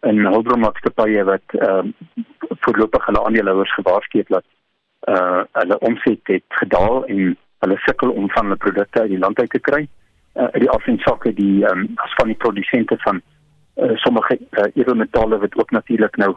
en 0.00 0.24
hulpbronmaatskappye 0.26 1.24
wat 1.24 1.56
ehm 1.58 1.86
uh, 1.86 2.16
voorlopig 2.60 3.06
hulle 3.06 3.24
aandeelhouers 3.24 3.74
gewaarsku 3.74 4.18
het 4.18 4.28
dat 4.28 4.44
uh 5.08 5.42
hulle 5.52 5.78
omset 5.78 6.20
het 6.22 6.44
gedaal 6.48 7.04
en 7.06 7.36
hulle 7.58 7.78
sukkel 7.84 8.10
om 8.10 8.30
van 8.30 8.44
hulle 8.44 8.56
produkte 8.56 9.00
uit 9.00 9.10
die 9.10 9.18
land 9.18 9.38
uit 9.38 9.50
te 9.50 9.60
kry. 9.60 9.88
Uh 10.34 10.48
die 10.52 10.70
afsinsakke 10.70 11.32
die 11.34 11.64
ehm 11.66 11.78
um, 11.78 11.88
van 12.16 12.26
die 12.26 12.40
produsente 12.44 12.96
van 12.98 13.20
uh, 13.76 13.96
sommige 13.96 14.38
uh, 14.40 14.64
edelmetale 14.74 15.38
wat 15.38 15.56
ook 15.56 15.70
natuurlik 15.70 16.16
nou 16.16 16.36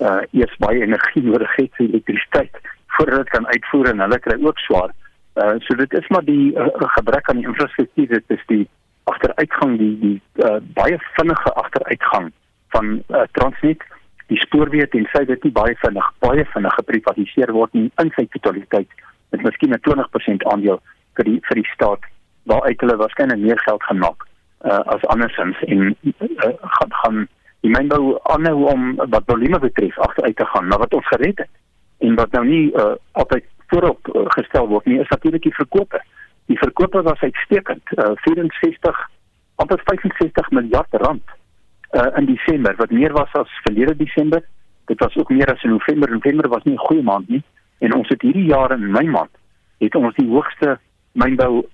uh 0.00 0.22
eers 0.30 0.56
baie 0.56 0.82
energie 0.82 1.22
nodig 1.22 1.56
het 1.56 1.74
vir 1.76 1.88
elektrisiteit 1.88 2.60
voordat 2.98 3.22
dit 3.24 3.28
kan 3.28 3.46
uitvoer 3.46 3.90
en 3.90 4.00
hulle 4.04 4.18
kry 4.18 4.36
ook 4.44 4.58
swaar. 4.58 4.90
Uh 5.34 5.54
so 5.66 5.74
dit 5.74 5.92
is 6.00 6.08
maar 6.08 6.24
die 6.24 6.52
uh, 6.54 6.66
gebrek 6.96 7.30
aan 7.30 7.40
die 7.40 7.46
infrastruktuur. 7.46 8.08
Dit 8.08 8.36
is 8.36 8.44
die 8.46 8.64
agteruitgang 9.04 9.78
die 9.78 9.94
die 10.00 10.16
uh, 10.44 10.56
baie 10.80 10.98
vinnige 11.18 11.52
agteruitgang 11.62 12.32
van 12.74 12.90
uh, 13.08 13.22
Transnet. 13.38 13.84
Die 14.32 14.40
spoorweë 14.42 14.88
tensy 14.92 15.24
dit 15.30 15.46
nie 15.46 15.54
baie 15.60 15.76
vinnig 15.84 16.08
baie 16.24 16.44
vinnig 16.54 16.74
geprivatiseer 16.80 17.52
word 17.56 17.76
nie 17.78 17.86
in 18.02 18.10
sy 18.16 18.26
totaliteit 18.34 19.06
met 19.30 19.44
miskien 19.46 19.76
'n 19.76 19.82
20% 19.86 20.48
aandeel 20.52 20.82
vir 21.16 21.30
die 21.30 21.38
vir 21.48 21.62
die 21.62 21.70
staat 21.74 22.10
waaruit 22.50 22.80
hulle 22.80 23.00
waarskynlik 23.04 23.44
meer 23.46 23.60
geld 23.68 23.82
gaan 23.82 24.02
maak 24.02 24.26
uh, 24.64 24.82
as 24.94 25.08
andersins. 25.14 25.62
En 25.70 25.96
uh, 26.02 26.52
gaan 26.76 26.92
gaan 27.02 27.28
die 27.60 27.70
mynbou 27.70 28.18
aanhou 28.34 28.68
om 28.72 28.82
wat 28.96 29.30
volume 29.30 29.58
betref 29.58 29.98
agteruit 29.98 30.36
te 30.36 30.46
gaan 30.46 30.68
maar 30.68 30.78
wat 30.78 30.94
ons 30.94 31.06
gered 31.06 31.38
het 31.38 31.50
en 31.98 32.14
wat 32.14 32.30
nou 32.30 32.44
nie 32.46 32.64
uh, 32.74 32.94
altyd 33.12 33.44
voorop 33.66 34.08
uh, 34.08 34.24
gestel 34.36 34.68
word 34.68 34.86
nie 34.86 35.00
is 35.02 35.10
natuurlik 35.12 35.42
die 35.42 35.54
verkope. 35.54 36.00
Die 36.48 36.58
verkope 36.58 37.02
was 37.02 37.20
uitstekend 37.20 37.94
uh, 37.98 38.12
64 38.24 39.00
amper 39.58 39.82
65 39.84 40.50
miljard 40.54 41.00
rand 41.02 41.34
uh, 41.92 42.06
in 42.16 42.28
Desember 42.30 42.76
wat 42.78 42.94
meer 42.94 43.12
was 43.12 43.32
as 43.32 43.60
verlede 43.66 43.96
Desember. 43.96 44.44
Dit 44.86 45.00
was 45.04 45.16
ook 45.16 45.30
meer 45.34 45.50
as 45.52 45.62
in 45.62 45.74
November. 45.74 46.10
November 46.10 46.48
was 46.48 46.64
nie 46.64 46.74
'n 46.74 46.86
goeie 46.86 47.02
maand 47.02 47.28
nie. 47.28 47.42
En 47.78 47.94
ons 47.94 48.08
het 48.08 48.22
hierdie 48.22 48.48
jaar 48.48 48.72
in 48.72 48.90
my 48.90 49.04
maand 49.04 49.34
het 49.78 49.94
ons 49.94 50.14
die 50.14 50.28
hoogste 50.28 50.78
mynbou 51.12 51.66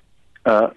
uh, 0.45 0.69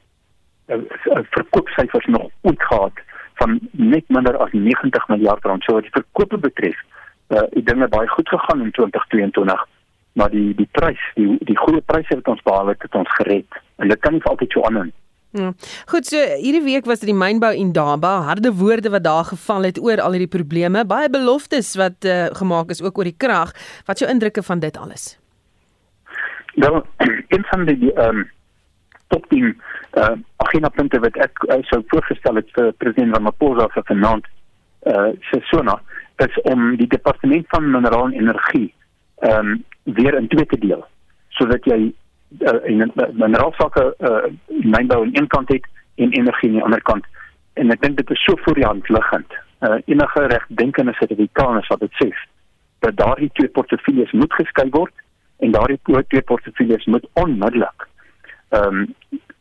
uh 0.67 1.23
verkoopsyfers 1.29 2.05
nog 2.05 2.29
ooit 2.41 2.63
gehad 2.63 2.93
van 3.33 3.59
net 3.71 4.03
minder 4.07 4.37
as 4.37 4.51
90 4.51 5.07
miljard 5.07 5.43
rand. 5.43 5.63
So 5.63 5.73
wat 5.73 5.83
die 5.83 6.01
verkope 6.01 6.37
betref, 6.37 6.75
uh 6.75 6.96
die 7.27 7.63
dinge 7.63 7.87
baie 7.91 8.07
goed 8.07 8.29
gegaan 8.29 8.61
in 8.61 8.71
2022, 8.71 9.65
maar 10.13 10.29
die 10.31 10.55
die 10.55 10.69
prys, 10.71 11.01
die 11.15 11.37
die 11.45 11.57
goeie 11.57 11.81
pryse 11.81 12.15
wat 12.15 12.27
ons 12.27 12.45
behaal 12.45 12.71
het, 12.73 12.81
het 12.81 12.95
ons 12.95 13.11
gered. 13.19 13.59
En 13.77 13.91
dit 13.91 13.99
kan 13.99 14.13
nie 14.13 14.23
altyd 14.23 14.51
so 14.51 14.63
aanhou 14.63 14.85
nie. 14.87 14.95
Ja. 15.37 15.51
Goed, 15.91 16.07
so 16.07 16.17
hierdie 16.17 16.63
week 16.63 16.87
was 16.87 17.03
dit 17.03 17.11
die 17.11 17.17
mynbou 17.17 17.51
en 17.53 17.73
Daba, 17.75 18.13
harde 18.29 18.53
woorde 18.55 18.89
wat 18.89 19.03
daar 19.03 19.27
geval 19.27 19.67
het 19.67 19.79
oor 19.79 20.01
al 20.01 20.15
hierdie 20.15 20.31
probleme, 20.31 20.85
baie 20.87 21.09
beloftes 21.11 21.75
wat 21.75 22.07
uh, 22.07 22.25
gemaak 22.39 22.71
is 22.73 22.81
ook 22.81 22.97
oor 22.97 23.09
die 23.09 23.17
krag. 23.17 23.51
Wat 23.85 23.99
jou 23.99 24.09
indrukke 24.11 24.43
van 24.43 24.63
dit 24.63 24.77
alles? 24.77 25.17
Wel, 26.55 26.79
een 27.35 27.45
van 27.51 27.65
die 27.65 27.93
ehm 27.93 28.23
um, 28.23 28.25
top 29.07 29.29
10 29.29 29.61
uh, 29.93 30.09
agenda 30.43 30.69
punte 30.69 30.99
wat 30.99 31.15
ek 31.23 31.43
uh, 31.47 31.59
sou 31.69 31.83
voorgestel 31.87 32.41
het 32.41 32.49
vir 32.55 32.73
president 32.81 33.15
Ramaphosa 33.15 33.69
vir 33.75 33.85
vanaand 33.87 34.25
uh 34.87 35.11
sesona 35.29 35.77
is 36.25 36.41
om 36.41 36.75
die 36.75 36.87
departement 36.87 37.45
van 37.47 37.71
mineraal 37.71 38.05
en 38.05 38.19
energie 38.19 38.73
ehm 39.17 39.47
um, 39.47 39.63
weer 39.83 40.13
in 40.13 40.27
twee 40.27 40.45
te 40.45 40.59
deel 40.59 40.85
sodat 41.29 41.65
jy 41.65 41.93
uh, 42.39 42.59
in 42.63 42.91
mineraal 42.95 43.53
sake 43.57 43.83
uh 43.99 44.23
mynbou 44.47 45.03
aan 45.03 45.15
een 45.15 45.27
kant 45.27 45.49
het 45.53 45.65
en 45.95 46.11
energie 46.11 46.49
aan 46.49 46.55
die 46.55 46.63
ander 46.63 46.81
kant. 46.81 47.05
En 47.53 47.71
ek 47.71 47.81
dink 47.81 47.97
dit 47.97 48.09
is 48.09 48.23
so 48.23 48.37
voor 48.43 48.53
die 48.53 48.65
hand 48.65 48.89
liggend 48.89 49.37
uh 49.67 49.77
enige 49.85 50.25
regdenkende 50.33 50.93
Suid-Afrikaners 50.93 51.67
wat 51.67 51.79
dit 51.79 52.01
sê 52.01 52.09
dat 52.85 52.97
daardie 52.97 53.29
twee 53.33 53.49
portefeuilles 53.49 54.11
moet 54.11 54.33
geskei 54.33 54.69
word 54.69 54.93
en 55.37 55.51
daardie 55.51 55.79
twee 55.83 56.21
portefeuilles 56.21 56.85
moet 56.85 57.07
onmiddellik 57.13 57.87
ehm 58.49 58.83
um, 58.83 58.93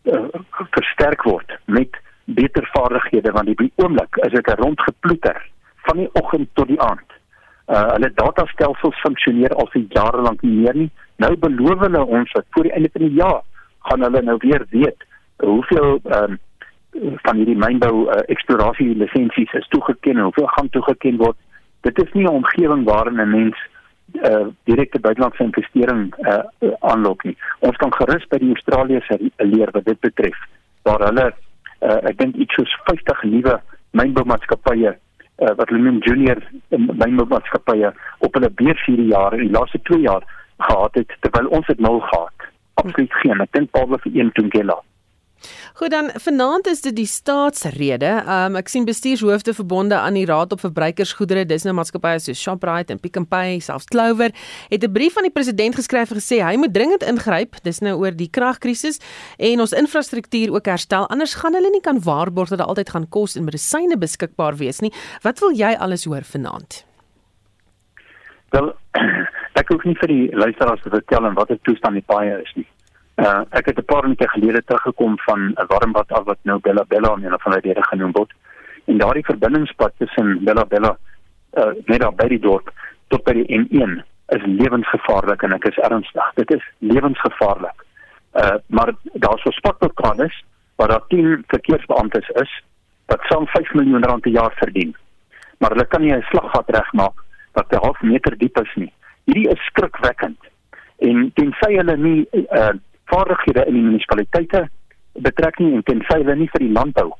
uh, 0.04 0.40
versterk 0.70 1.22
word 1.22 1.58
met 1.64 2.00
beter 2.24 2.68
vaardighede 2.72 3.32
want 3.32 3.46
die 3.46 3.72
oomblik 3.76 4.16
is 4.16 4.32
dit 4.32 4.46
'n 4.46 4.62
rondgeploeter 4.62 5.42
van 5.88 6.02
die 6.02 6.08
oggend 6.20 6.48
tot 6.58 6.68
die 6.68 6.80
aand. 6.80 7.14
Uh 7.66 7.82
hulle 7.94 8.10
datastelsels 8.14 9.00
funksioneer 9.02 9.54
al 9.54 9.68
vir 9.72 9.84
jare 9.94 10.22
lank 10.22 10.42
nie 10.42 10.56
meer 10.60 10.80
nie. 10.84 10.90
Nou 11.22 11.32
beloof 11.36 11.84
hulle 11.86 12.02
ons 12.18 12.32
dat 12.32 12.46
voor 12.54 12.68
die 12.68 12.74
einde 12.78 12.90
van 12.92 13.06
die 13.06 13.16
jaar 13.20 13.40
gaan 13.88 14.02
hulle 14.06 14.22
nou 14.22 14.36
weer 14.42 14.66
weet 14.70 15.06
hoeveel 15.44 15.98
ehm 16.04 16.36
um, 16.36 16.38
van 16.96 17.36
hierdie 17.36 17.58
mynbou 17.60 18.06
uh, 18.06 18.22
eksplorasie 18.32 18.94
lisensies 18.96 19.52
is 19.58 19.66
toegeken 19.68 20.16
en 20.16 20.28
hoeveel 20.28 20.46
gaan 20.46 20.70
toegeken 20.72 21.18
word. 21.20 21.36
Dit 21.84 21.98
is 22.02 22.12
nie 22.12 22.24
'n 22.24 22.38
omgewing 22.40 22.84
waarin 22.84 23.20
'n 23.20 23.30
mens 23.30 23.56
uh, 24.12 24.46
direkte 24.64 25.00
buitelandse 25.00 25.42
investering 25.42 26.14
uh, 26.18 26.42
aanlok 26.80 27.24
nie. 27.24 27.36
Ons 27.58 27.76
kan 27.76 27.92
gerus 27.94 28.26
by 28.28 28.38
die 28.38 28.52
Australiëse 28.54 29.18
leer 29.36 29.70
wat 29.72 29.84
dit 29.84 30.00
betref 30.00 30.38
waar 30.82 31.02
hulle 31.08 31.26
uh, 31.80 32.00
ek 32.10 32.18
dink 32.18 32.34
iets 32.34 32.54
soos 32.54 32.76
50 32.84 33.22
nuwe 33.22 33.60
mynboumaatskappye 33.90 34.96
uh, 35.42 35.52
wat 35.58 35.68
hulle 35.68 35.84
noem 35.84 36.00
junior 36.06 36.40
mynboumaatskappye 36.70 37.92
op 38.26 38.38
hulle 38.38 38.50
beurs 38.60 38.84
hierdie 38.88 39.12
jaar 39.12 39.36
in 39.36 39.46
die 39.46 39.54
laaste 39.58 39.80
2 39.90 40.04
jaar 40.06 40.24
gehad 40.68 40.94
het 41.00 41.16
terwyl 41.20 41.50
ons 41.58 41.66
dit 41.66 41.80
nul 41.80 42.00
gehad. 42.00 42.50
Absoluut 42.80 43.12
geen. 43.22 43.40
Ek 43.44 43.52
dink 43.56 43.70
Paul 43.76 43.92
vir 43.92 44.12
een 44.14 44.32
Tungela. 44.36 44.78
Goed 45.74 45.90
dan, 45.90 46.10
vanaand 46.22 46.66
is 46.66 46.80
dit 46.80 46.96
die 46.96 47.06
staatsrede. 47.06 48.12
Um 48.26 48.56
ek 48.56 48.70
sien 48.72 48.86
bestuurshoofde 48.88 49.54
verbonde 49.54 49.98
aan 49.98 50.16
die 50.16 50.26
Raad 50.26 50.52
op 50.52 50.62
Verbruikersgoedere, 50.64 51.44
dis 51.44 51.66
nou 51.66 51.74
maatskappye 51.76 52.22
soos 52.24 52.40
Shoprite 52.40 52.94
en 52.94 53.00
Pick 53.02 53.18
n 53.20 53.26
Pay, 53.28 53.58
selfs 53.60 53.88
Clover, 53.92 54.32
het 54.70 54.84
'n 54.84 54.92
brief 54.92 55.16
aan 55.16 55.28
die 55.28 55.34
president 55.34 55.74
geskryf 55.74 56.10
en 56.10 56.20
gesê 56.20 56.40
hy 56.42 56.56
moet 56.56 56.72
dringend 56.74 57.02
ingryp. 57.02 57.56
Dis 57.62 57.80
nou 57.80 57.98
oor 57.98 58.16
die 58.16 58.30
kragkrisis 58.30 59.00
en 59.38 59.60
ons 59.60 59.72
infrastruktuur 59.72 60.54
ook 60.54 60.66
herstel. 60.66 61.06
Anders 61.08 61.34
gaan 61.34 61.54
hulle 61.54 61.70
nie 61.70 61.80
kan 61.80 62.00
waarborg 62.00 62.48
dat 62.48 62.58
daar 62.58 62.68
altyd 62.68 62.90
gaan 62.90 63.08
kos 63.08 63.36
en 63.36 63.44
medisyne 63.44 63.96
beskikbaar 63.98 64.56
wees 64.56 64.80
nie. 64.80 64.92
Wat 65.22 65.38
wil 65.38 65.52
jy 65.52 65.76
alles 65.78 66.04
hoor 66.04 66.22
vanaand? 66.22 66.84
Wel, 68.50 68.72
ek 69.60 69.68
hoef 69.68 69.84
nie 69.84 69.96
vir 70.00 70.08
die 70.08 70.36
luisteraars 70.36 70.82
te 70.82 70.90
vertel 70.90 71.32
wat 71.34 71.48
die 71.48 71.60
toestand 71.62 71.98
die 71.98 72.06
paaie 72.06 72.40
is 72.42 72.52
nie. 72.54 72.66
Uh, 73.16 73.40
ek 73.50 73.66
het 73.66 73.78
'n 73.78 73.84
paar 73.84 74.02
minute 74.02 74.28
gelede 74.28 74.62
teruggekom 74.64 75.18
van 75.18 75.40
'n 75.40 75.66
warmbad 75.66 76.12
af 76.12 76.24
wat 76.24 76.38
nou 76.42 76.60
Bella 76.60 76.84
Bella 76.88 77.12
om 77.12 77.24
een 77.24 77.40
van 77.40 77.52
die 77.52 77.60
rede 77.60 77.82
genoem 77.82 78.12
word. 78.12 78.32
En 78.84 78.98
daardie 78.98 79.24
verbindingspad 79.24 79.92
tussen 79.98 80.44
Bella 80.44 80.64
Bella 80.64 80.96
uh 81.56 81.72
net 81.84 82.00
daar 82.00 82.14
by 82.14 82.28
die 82.28 82.38
dorp 82.38 82.70
tot 83.08 83.24
by 83.24 83.32
die 83.32 83.48
N1 83.60 84.02
is 84.28 84.42
lewensgevaarlik 84.44 85.42
en 85.42 85.52
ek 85.52 85.64
is 85.64 85.76
ernstig. 85.76 86.30
Dit 86.34 86.50
is 86.50 86.64
lewensgevaarlik. 86.78 87.84
Uh 88.32 88.56
maar 88.66 88.92
daar's 89.12 89.42
so 89.42 89.50
spotblokkades 89.50 90.44
waar 90.76 90.88
daar 90.88 91.06
10 91.08 91.44
verkeersbeamptes 91.46 92.28
is 92.28 92.62
wat 93.06 93.20
soms 93.20 93.50
5 93.50 93.72
miljoen 93.72 94.04
rand 94.04 94.20
per 94.22 94.32
jaar 94.32 94.52
verdien. 94.56 94.96
Maar 95.58 95.70
hulle 95.70 95.86
kan 95.86 96.00
nie 96.00 96.12
'n 96.12 96.26
slaggat 96.28 96.70
regmaak 96.70 97.24
wat 97.52 97.72
'n 97.72 97.84
half 97.84 98.00
meter 98.00 98.38
diep 98.38 98.58
is 98.60 98.74
nie. 98.74 98.92
Hierdie 99.24 99.48
is 99.48 99.64
skrikwekkend. 99.64 100.38
En 100.98 101.30
tensy 101.34 101.76
hulle 101.76 101.96
nie 101.96 102.28
uh 102.32 102.76
vaardighede 103.12 103.64
in 103.66 103.74
die 103.78 103.82
munisipaliteite 103.82 104.66
betrek 105.26 105.58
nie 105.58 105.74
en 105.74 105.82
tensy 105.82 106.18
hulle 106.20 106.36
nie 106.36 106.50
vir 106.52 106.64
die 106.64 106.74
landbou 106.78 107.10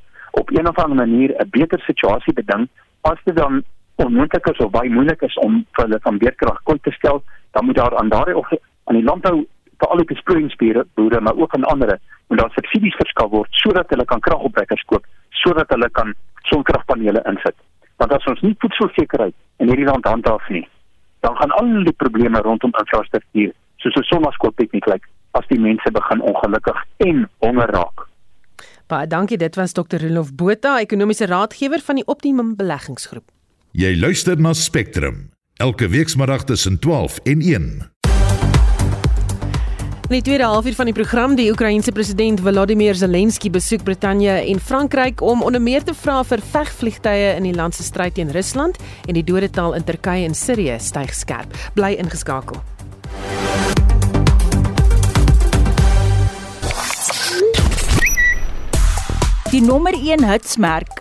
op 0.41 0.51
een 0.53 0.69
of 0.69 0.79
ander 0.83 0.99
manier 1.05 1.33
'n 1.39 1.49
beter 1.49 1.79
situasie 1.79 2.33
beding 2.33 2.67
as 3.01 3.19
dit 3.25 3.35
dan 3.35 3.63
onmoontlik 3.95 4.47
is 4.47 4.57
of 4.65 4.71
baie 4.71 4.89
moeilik 4.89 5.21
is 5.21 5.37
om 5.37 5.65
vir 5.75 5.85
hulle 5.85 5.99
van 6.01 6.17
beerkrag 6.17 6.59
kon 6.63 6.79
te 6.79 6.91
stel 6.91 7.23
dan 7.51 7.65
moet 7.65 7.75
daar 7.75 7.97
aan 7.97 8.09
daardie 8.09 8.59
aan 8.83 8.95
die 8.99 9.03
landbou 9.09 9.45
vir 9.79 9.89
al 9.89 9.97
die 9.97 10.11
besproeiingsboere 10.13 10.85
boere 10.93 11.21
maar 11.21 11.35
ook 11.35 11.55
aan 11.55 11.63
ander 11.73 11.99
moet 12.27 12.39
daar 12.39 12.51
subsidies 12.51 12.95
verskaf 12.95 13.29
word 13.29 13.49
sodat 13.51 13.89
hulle 13.89 14.05
kan 14.05 14.19
kragopwekkers 14.19 14.83
koop 14.85 15.05
sodat 15.29 15.69
hulle 15.69 15.89
kan 15.89 16.13
sonkragpanele 16.43 17.21
insit. 17.25 17.55
Want 17.97 18.13
as 18.13 18.25
ons 18.25 18.41
nie 18.41 18.55
voedselsekerheid 18.59 19.35
in 19.57 19.67
hierdie 19.67 19.85
land 19.85 20.05
handhaaf 20.05 20.49
nie 20.49 20.67
dan 21.19 21.35
gaan 21.37 21.51
al 21.51 21.83
die 21.83 21.97
probleme 22.03 22.41
rondom 22.41 22.73
infrastruktuur 22.81 23.51
soos 23.81 23.95
'n 23.95 24.09
sommaskooltegniek 24.11 24.85
lyk 24.85 25.03
as 25.37 25.47
die 25.51 25.59
mense 25.61 25.91
begin 25.93 26.21
ongelukkig 26.25 26.83
en 27.05 27.25
honger 27.45 27.73
raak. 27.77 28.05
Baie 28.87 29.07
dankie, 29.07 29.37
dit 29.37 29.55
was 29.59 29.75
Dr. 29.75 29.99
Rolof 30.01 30.31
Botha, 30.35 30.77
ekonomiese 30.79 31.27
raadgewer 31.27 31.83
van 31.83 31.99
die 31.99 32.05
Optimum 32.07 32.55
Beleggingsgroep. 32.55 33.25
Jy 33.77 33.97
luister 33.99 34.39
na 34.39 34.53
Spectrum 34.55 35.27
elke 35.57 35.87
weekmiddag 35.89 36.43
tussen 36.43 36.79
12 36.79 37.19
en 37.23 37.41
1. 37.41 37.69
In 40.07 40.13
die 40.15 40.21
tweede 40.21 40.43
halfuur 40.47 40.75
van 40.77 40.87
die 40.87 40.93
program, 40.95 41.33
die 41.35 41.49
Oekraïense 41.51 41.91
president 41.91 42.39
Volodymyr 42.39 42.95
Zelensky 42.95 43.49
besoek 43.51 43.83
Brittanje 43.83 44.37
en 44.39 44.59
Frankryk 44.59 45.21
om 45.21 45.43
onder 45.43 45.61
meer 45.61 45.83
te 45.83 45.91
vra 45.91 46.21
vir 46.23 46.39
vegvliegtye 46.53 47.33
in 47.33 47.49
die 47.49 47.55
land 47.57 47.75
se 47.75 47.83
stryd 47.83 48.15
teen 48.15 48.31
Rusland 48.31 48.79
en 49.03 49.19
die 49.19 49.25
dodetal 49.27 49.75
in 49.75 49.83
Turkye 49.83 50.23
en 50.29 50.37
Sirië 50.37 50.79
styg 50.79 51.11
skerp. 51.11 51.59
Bly 51.75 51.97
ingeskakel. 51.99 52.63
Die 59.47 59.61
nommer 59.63 59.95
1 59.95 60.25
hitsmerk 60.27 60.97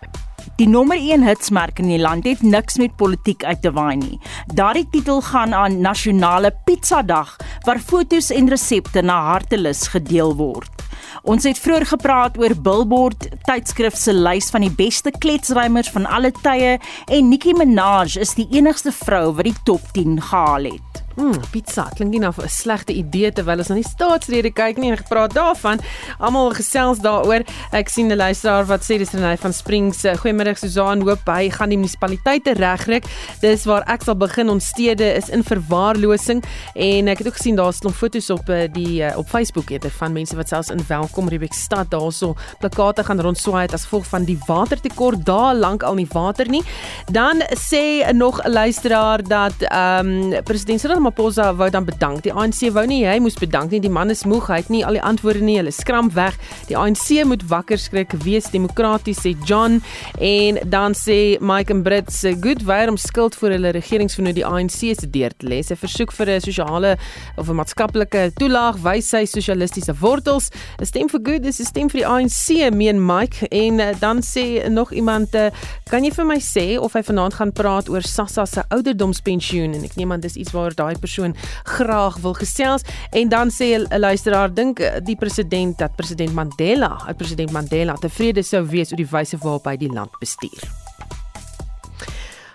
Die 0.61 0.69
nommer 0.71 0.95
1 0.95 1.25
hitsmerk 1.27 1.81
in 1.83 1.89
die 1.91 1.99
land 1.99 2.29
het 2.29 2.45
niks 2.47 2.77
met 2.79 2.93
politiek 2.95 3.43
uit 3.43 3.59
te 3.65 3.73
waai 3.75 3.97
nie. 3.99 4.19
Daardie 4.55 4.85
titel 4.93 5.19
gaan 5.27 5.55
aan 5.55 5.81
Nasionale 5.83 6.53
Pizza 6.65 7.01
Dag 7.03 7.33
waar 7.67 7.83
fotos 7.83 8.31
en 8.31 8.47
resepte 8.49 9.03
na 9.03 9.17
hartelus 9.33 9.89
gedeel 9.91 10.37
word. 10.39 10.85
Ons 11.27 11.49
het 11.49 11.59
vroeër 11.59 11.89
gepraat 11.91 12.39
oor 12.39 12.55
Billboard 12.55 13.27
tydskrif 13.49 13.99
se 13.99 14.15
lys 14.15 14.53
van 14.55 14.63
die 14.63 14.75
beste 14.79 15.11
kletsruimers 15.11 15.91
van 15.97 16.07
alle 16.07 16.31
tye 16.45 16.77
en 16.79 17.29
Nicki 17.33 17.57
Minaj 17.59 18.15
is 18.23 18.37
die 18.39 18.47
enigste 18.55 18.95
vrou 18.95 19.33
wat 19.35 19.51
die 19.51 19.59
top 19.67 19.91
10 19.99 20.23
gehaal 20.31 20.71
het. 20.71 21.06
Mm, 21.17 21.39
pizza 21.49 21.87
klink 21.97 22.11
nie 22.13 22.21
na 22.21 22.29
'n 22.29 22.49
slegte 22.49 22.93
idee 22.93 23.33
terwyl 23.33 23.59
ons 23.59 23.69
na 23.69 23.75
die 23.75 23.89
staatsrede 23.89 24.51
kyk 24.53 24.77
nie 24.77 24.91
en 24.91 24.99
gepraat 25.01 25.33
daarvan. 25.33 25.81
Almal 26.19 26.53
gesels 26.53 26.99
daaroor. 27.01 27.41
Ek 27.73 27.89
sien 27.89 28.13
'n 28.13 28.17
luisteraar 28.17 28.67
wat 28.67 28.83
sê 28.83 28.99
dis 28.99 29.13
Renay 29.13 29.39
van 29.39 29.53
Springs. 29.53 30.05
Eh, 30.05 30.17
goeiemiddag 30.17 30.59
Susan, 30.59 31.01
hoop 31.01 31.27
hy 31.27 31.51
gaan 31.51 31.69
die 31.71 31.79
munisipaliteite 31.79 32.53
regkry. 32.53 33.03
Dis 33.41 33.65
waar 33.65 33.83
ek 33.87 34.03
sal 34.03 34.15
begin. 34.15 34.51
Ons 34.51 34.67
stede 34.67 35.15
is 35.15 35.29
in 35.29 35.43
verwaarlosing 35.43 36.45
en 36.75 37.09
ek 37.09 37.19
het 37.19 37.27
ook 37.27 37.37
gesien 37.37 37.57
daar's 37.57 37.81
'n 37.81 37.93
foto's 37.93 38.31
op 38.31 38.49
eh, 38.49 38.69
die 38.71 39.03
eh, 39.03 39.17
op 39.17 39.27
Facebook 39.29 39.71
eerder 39.71 39.91
van 39.91 40.13
mense 40.13 40.37
wat 40.37 40.49
selfs 40.49 40.71
in 40.71 40.85
Welkom 40.87 41.29
Riebeek 41.29 41.55
stad 41.55 41.91
daarso 41.91 42.37
plakate 42.59 43.05
gaan 43.05 43.21
rondswaai 43.21 43.69
as 43.73 43.83
gevolg 43.85 44.07
van 44.07 44.25
die 44.25 44.39
watertekort 44.47 45.25
daar 45.25 45.55
lank 45.55 45.83
al 45.83 45.95
nie 45.95 46.09
water 46.13 46.49
nie. 46.49 46.63
Dan 47.11 47.43
sê 47.55 48.13
nog 48.13 48.43
'n 48.45 48.51
luisteraar 48.51 49.23
dat 49.23 49.55
ehm 49.59 50.07
um, 50.07 50.43
president 50.45 50.81
Cyril 50.81 51.05
Ramaphosa 51.07 51.55
wou 51.55 51.71
dan 51.71 51.85
bedank. 51.85 52.25
Die 52.25 52.33
ANC 52.35 52.67
wou 52.75 52.83
nie 52.89 53.05
hy 53.07 53.21
moes 53.23 53.37
bedank 53.39 53.71
nie. 53.71 53.79
Die 53.79 53.91
man 53.93 54.11
is 54.11 54.25
moeg. 54.27 54.49
Hy 54.51 54.57
het 54.59 54.71
nie 54.75 54.83
al 54.83 54.97
die 54.99 55.03
antwoorde 55.05 55.45
nie. 55.45 55.55
Hulle 55.61 55.71
skramp 55.71 56.17
weg. 56.17 56.35
Die 56.67 56.75
ANC 56.75 57.23
moet 57.31 57.45
wakker 57.47 57.79
skrik 57.79 58.17
wees 58.25 58.49
demokraties 58.51 59.21
sê 59.23 59.37
John 59.47 59.79
en 60.19 60.59
dan 60.67 60.97
sê 60.99 61.39
Mike 61.39 61.71
en 61.71 61.85
Brit 61.87 62.11
se 62.11 62.33
good 62.43 62.65
wire 62.67 62.91
om 62.91 62.99
skuld 62.99 63.37
vir 63.39 63.55
hulle 63.55 63.71
regeringsvernoot 63.77 64.35
die 64.35 64.47
ANC 64.47 64.81
se 64.99 65.07
deur 65.07 65.35
te 65.39 65.47
lê. 65.47 65.61
Hy 65.63 65.77
versoek 65.79 66.13
vir 66.13 66.31
'n 66.35 66.41
sosiale 66.41 66.97
of 67.39 67.49
'n 67.49 67.55
maatskaplike 67.55 68.33
toelaag 68.41 68.83
wys 68.83 69.11
sy 69.11 69.25
sosialistiese 69.27 69.95
wortels. 70.01 70.51
'n 70.81 70.87
Stem 70.87 71.09
vir 71.09 71.21
good 71.23 71.47
is 71.47 71.61
'n 71.61 71.67
stem 71.67 71.89
vir 71.89 72.01
die 72.03 72.07
ANC 72.07 72.75
meen 72.75 72.99
Mike 72.99 73.47
en 73.49 73.79
uh, 73.79 73.95
dan 74.01 74.23
sê 74.23 74.69
nog 74.69 74.93
iemand 74.93 75.35
uh, 75.35 75.51
kan 75.89 76.03
jy 76.03 76.11
vir 76.11 76.27
my 76.27 76.41
sê 76.41 76.79
of 76.81 76.95
hy 76.95 77.03
vanaand 77.03 77.35
gaan 77.35 77.53
praat 77.53 77.89
oor 77.89 78.03
SASSA 78.03 78.47
se 78.47 78.63
ouderdomspensioen 78.71 79.75
en 79.75 79.85
ek 79.85 79.95
neem 79.97 80.13
aan 80.13 80.21
dis 80.21 80.37
iets 80.37 80.53
waar 80.53 80.75
daai 80.75 80.96
daai 80.97 81.05
persoon 81.05 81.35
graag 81.77 82.19
wil 82.25 82.35
gesels 82.35 82.83
en 83.13 83.29
dan 83.29 83.51
sê 83.51 83.77
'n 83.77 84.01
luisteraar 84.01 84.55
dink 84.55 84.81
eh, 84.81 85.01
die 85.03 85.17
president 85.17 85.79
dat 85.79 85.97
president 85.97 86.33
Mandela, 86.33 86.99
die 87.07 87.15
president 87.15 87.53
Mandela 87.53 87.95
tevrede 87.95 88.43
sou 88.43 88.65
wees 88.65 88.91
oor 88.91 88.97
die 88.97 89.11
wyse 89.11 89.37
waarop 89.39 89.67
hy 89.67 89.77
die 89.77 89.93
land 89.93 90.11
bestuur. 90.21 90.63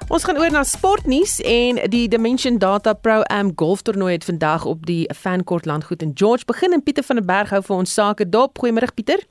Ons 0.10 0.24
gaan 0.24 0.38
oor 0.38 0.52
na 0.52 0.64
sportnuus 0.64 1.40
en 1.40 1.90
die 1.90 2.08
Dimension 2.08 2.58
Data 2.58 2.94
Pro 2.94 3.22
Am 3.22 3.54
golf 3.56 3.82
toernooi 3.82 4.14
het 4.14 4.26
vandag 4.26 4.66
op 4.66 4.86
die 4.86 5.08
Fancourt 5.16 5.66
landgoed 5.66 6.02
in 6.02 6.12
George 6.14 6.44
begin 6.46 6.74
en 6.74 6.84
Pieter 6.84 7.04
van 7.04 7.16
der 7.16 7.26
Berg 7.26 7.50
hou 7.50 7.62
vir 7.62 7.76
ons 7.76 7.94
sake 7.94 8.30
dop. 8.30 8.60
Goeiemôre 8.60 8.94
Pieter. 8.94 9.24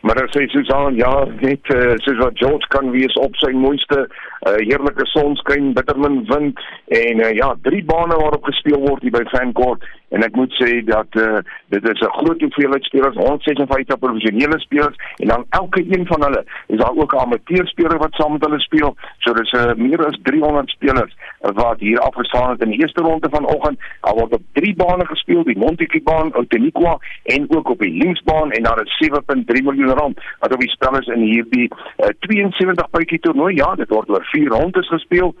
Maar 0.00 0.20
dan 0.22 0.30
sê 0.34 0.46
Susan, 0.48 0.96
ja, 0.96 1.12
net 1.40 1.72
uh, 1.74 1.94
soos 2.04 2.18
wat 2.22 2.38
George 2.38 2.66
kan 2.74 2.90
wees 2.94 3.14
op 3.20 3.36
sy 3.36 3.52
mooiste 3.52 3.98
uh, 4.06 4.58
heerlike 4.58 5.06
sonskyn, 5.12 5.72
bittermin 5.76 6.22
wind 6.32 6.60
en 7.00 7.24
uh, 7.24 7.32
ja, 7.36 7.54
drie 7.66 7.84
bane 7.84 8.16
waarop 8.22 8.48
gespeel 8.48 8.80
word 8.86 9.04
hier 9.04 9.14
by 9.18 9.24
Fancourt 9.34 9.84
en 10.10 10.24
ek 10.26 10.36
moet 10.38 10.52
sê 10.58 10.80
dat 10.86 11.18
uh, 11.22 11.38
dit 11.74 11.88
is 11.88 12.00
'n 12.00 12.16
groot 12.18 12.40
hoeveelheid 12.40 12.84
spelers, 12.84 13.16
156 13.16 13.98
professionele 13.98 14.58
spelers 14.58 14.96
en 15.16 15.28
dan 15.28 15.44
elke 15.48 15.80
een 15.80 16.06
van 16.06 16.22
hulle 16.22 16.44
is 16.66 16.78
daar 16.78 16.96
ook 16.96 17.14
'n 17.14 17.22
amateurspeler 17.24 17.98
wat 17.98 18.14
saam 18.14 18.32
met 18.32 18.44
hulle 18.44 18.60
speel. 18.60 18.96
So 19.18 19.32
dis 19.32 19.52
uh, 19.52 19.74
meer 19.74 20.06
as 20.06 20.18
300 20.22 20.68
spelers 20.68 21.14
wat 21.40 21.78
hier 21.80 21.98
afgestaan 21.98 22.50
het 22.50 22.62
in 22.62 22.70
die 22.70 22.80
eerste 22.80 23.02
ronde 23.02 23.28
vanoggend. 23.30 23.78
Daar 24.00 24.14
word 24.14 24.32
op 24.32 24.42
drie 24.52 24.74
bane 24.74 25.06
gespeel, 25.06 25.44
die 25.44 25.58
Montetjie 25.58 26.02
baan, 26.02 26.32
Outeniqua 26.32 26.98
en 27.22 27.46
ook 27.56 27.68
op 27.68 27.78
die 27.78 28.02
linksbaan 28.02 28.50
en 28.50 28.62
daar 28.62 28.82
is 28.82 29.10
7.3 29.10 29.64
miljoen 29.64 29.90
rand 29.90 30.20
wat 30.38 30.52
op 30.52 30.60
die 30.60 30.70
spel 30.70 30.98
is 30.98 31.06
in 31.06 31.20
hierdie 31.20 31.68
uh, 31.98 32.06
72 32.18 32.90
puitjie 32.90 33.20
toernooi. 33.20 33.54
Ja, 33.54 33.74
dit 33.74 33.88
word 33.88 34.08
oor 34.10 34.24
vier 34.24 34.48
rondes 34.48 34.88
gespeel. 34.88 35.34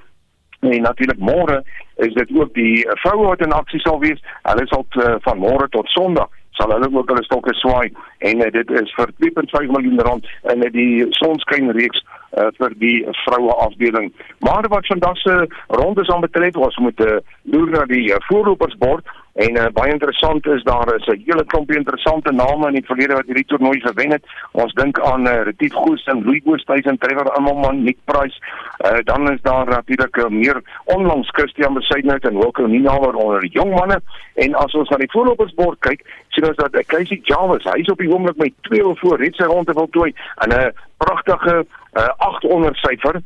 En 0.60 0.82
natuurlik 0.82 1.18
môre 1.18 1.62
is 1.96 2.12
dit 2.14 2.30
ook 2.36 2.54
die 2.54 2.86
vroue 3.02 3.26
wat 3.26 3.40
in 3.40 3.52
aksie 3.56 3.80
sal 3.80 4.00
wees. 4.00 4.20
Hulle 4.42 4.66
sal 4.68 4.84
uh, 5.00 5.14
van 5.24 5.40
môre 5.40 5.68
tot 5.72 5.88
Sondag 5.88 6.28
sal 6.60 6.72
hulle 6.74 6.88
ook 6.92 7.08
hulle 7.08 7.24
stokke 7.24 7.54
swaai 7.54 7.88
en 8.18 8.42
uh, 8.44 8.50
dit 8.52 8.72
is 8.82 8.92
vir 8.98 9.12
3.5 9.24 9.70
miljoen 9.72 10.02
rand 10.04 10.26
in 10.52 10.64
die 10.74 11.06
sonskynreeks 11.20 12.02
uh, 12.36 12.50
vir 12.58 12.74
die 12.78 13.06
vroue 13.24 13.54
afdeling. 13.66 14.12
Maar 14.38 14.68
wat 14.68 14.86
vandag 14.86 15.16
se 15.18 15.48
rondes 15.68 16.08
aan 16.08 16.20
betref, 16.20 16.56
ons 16.56 16.76
moet 16.76 17.00
uh, 17.00 17.18
loer 17.42 17.70
na 17.70 17.84
die 17.84 18.06
uh, 18.10 18.20
voorlopersbord 18.28 19.08
En 19.32 19.56
uh, 19.56 19.66
baie 19.72 19.92
interessant 19.92 20.46
is 20.46 20.62
daar 20.62 20.94
is 20.94 21.06
'n 21.06 21.22
hele 21.26 21.44
klompie 21.44 21.76
interessante 21.76 22.32
name 22.32 22.66
in 22.66 22.72
die 22.72 22.84
verlede 22.84 23.14
wat 23.14 23.26
hierdie 23.26 23.46
toernooi 23.46 23.80
gewen 23.80 24.10
het. 24.10 24.24
Ons 24.52 24.72
dink 24.72 25.00
aan 25.00 25.26
uh, 25.26 25.42
Retief 25.42 25.72
Goos 25.72 26.04
en 26.04 26.24
Louis 26.24 26.40
Oosthuizen, 26.44 26.98
Trevor 26.98 27.36
Immelman, 27.38 27.82
Nick 27.82 27.96
Price. 28.04 28.38
Uh, 28.78 28.98
dan 29.04 29.32
is 29.32 29.40
daar 29.42 29.66
natuurlik 29.66 30.16
uh, 30.16 30.26
meer 30.26 30.62
onlangs 30.84 31.28
Christian 31.28 31.74
Besuidnout 31.74 32.24
en 32.24 32.38
Wilco 32.38 32.66
Ninawer 32.66 33.14
onder 33.14 33.40
die 33.40 33.50
jong 33.50 33.74
manne. 33.74 34.00
En 34.34 34.54
as 34.54 34.74
ons 34.74 34.88
na 34.88 34.96
die 34.96 35.10
voorlopersbord 35.10 35.78
kyk, 35.78 36.04
sien 36.28 36.46
ons 36.46 36.56
dat 36.56 36.74
uh, 36.74 36.80
Casey 36.86 37.20
Jarvis, 37.22 37.64
hy 37.64 37.80
is 37.80 37.90
op 37.90 37.98
die 37.98 38.12
oomblik 38.12 38.36
met 38.36 38.54
2 38.60 38.86
of 38.86 38.98
voor 38.98 39.18
rit 39.18 39.34
sy 39.34 39.44
ronde 39.44 39.72
voltooi 39.72 40.14
en 40.36 40.48
'n 40.48 40.60
uh, 40.60 40.68
pragtige 41.02 41.54
uh, 41.98 42.12
800 42.18 42.76
syfer 42.84 43.20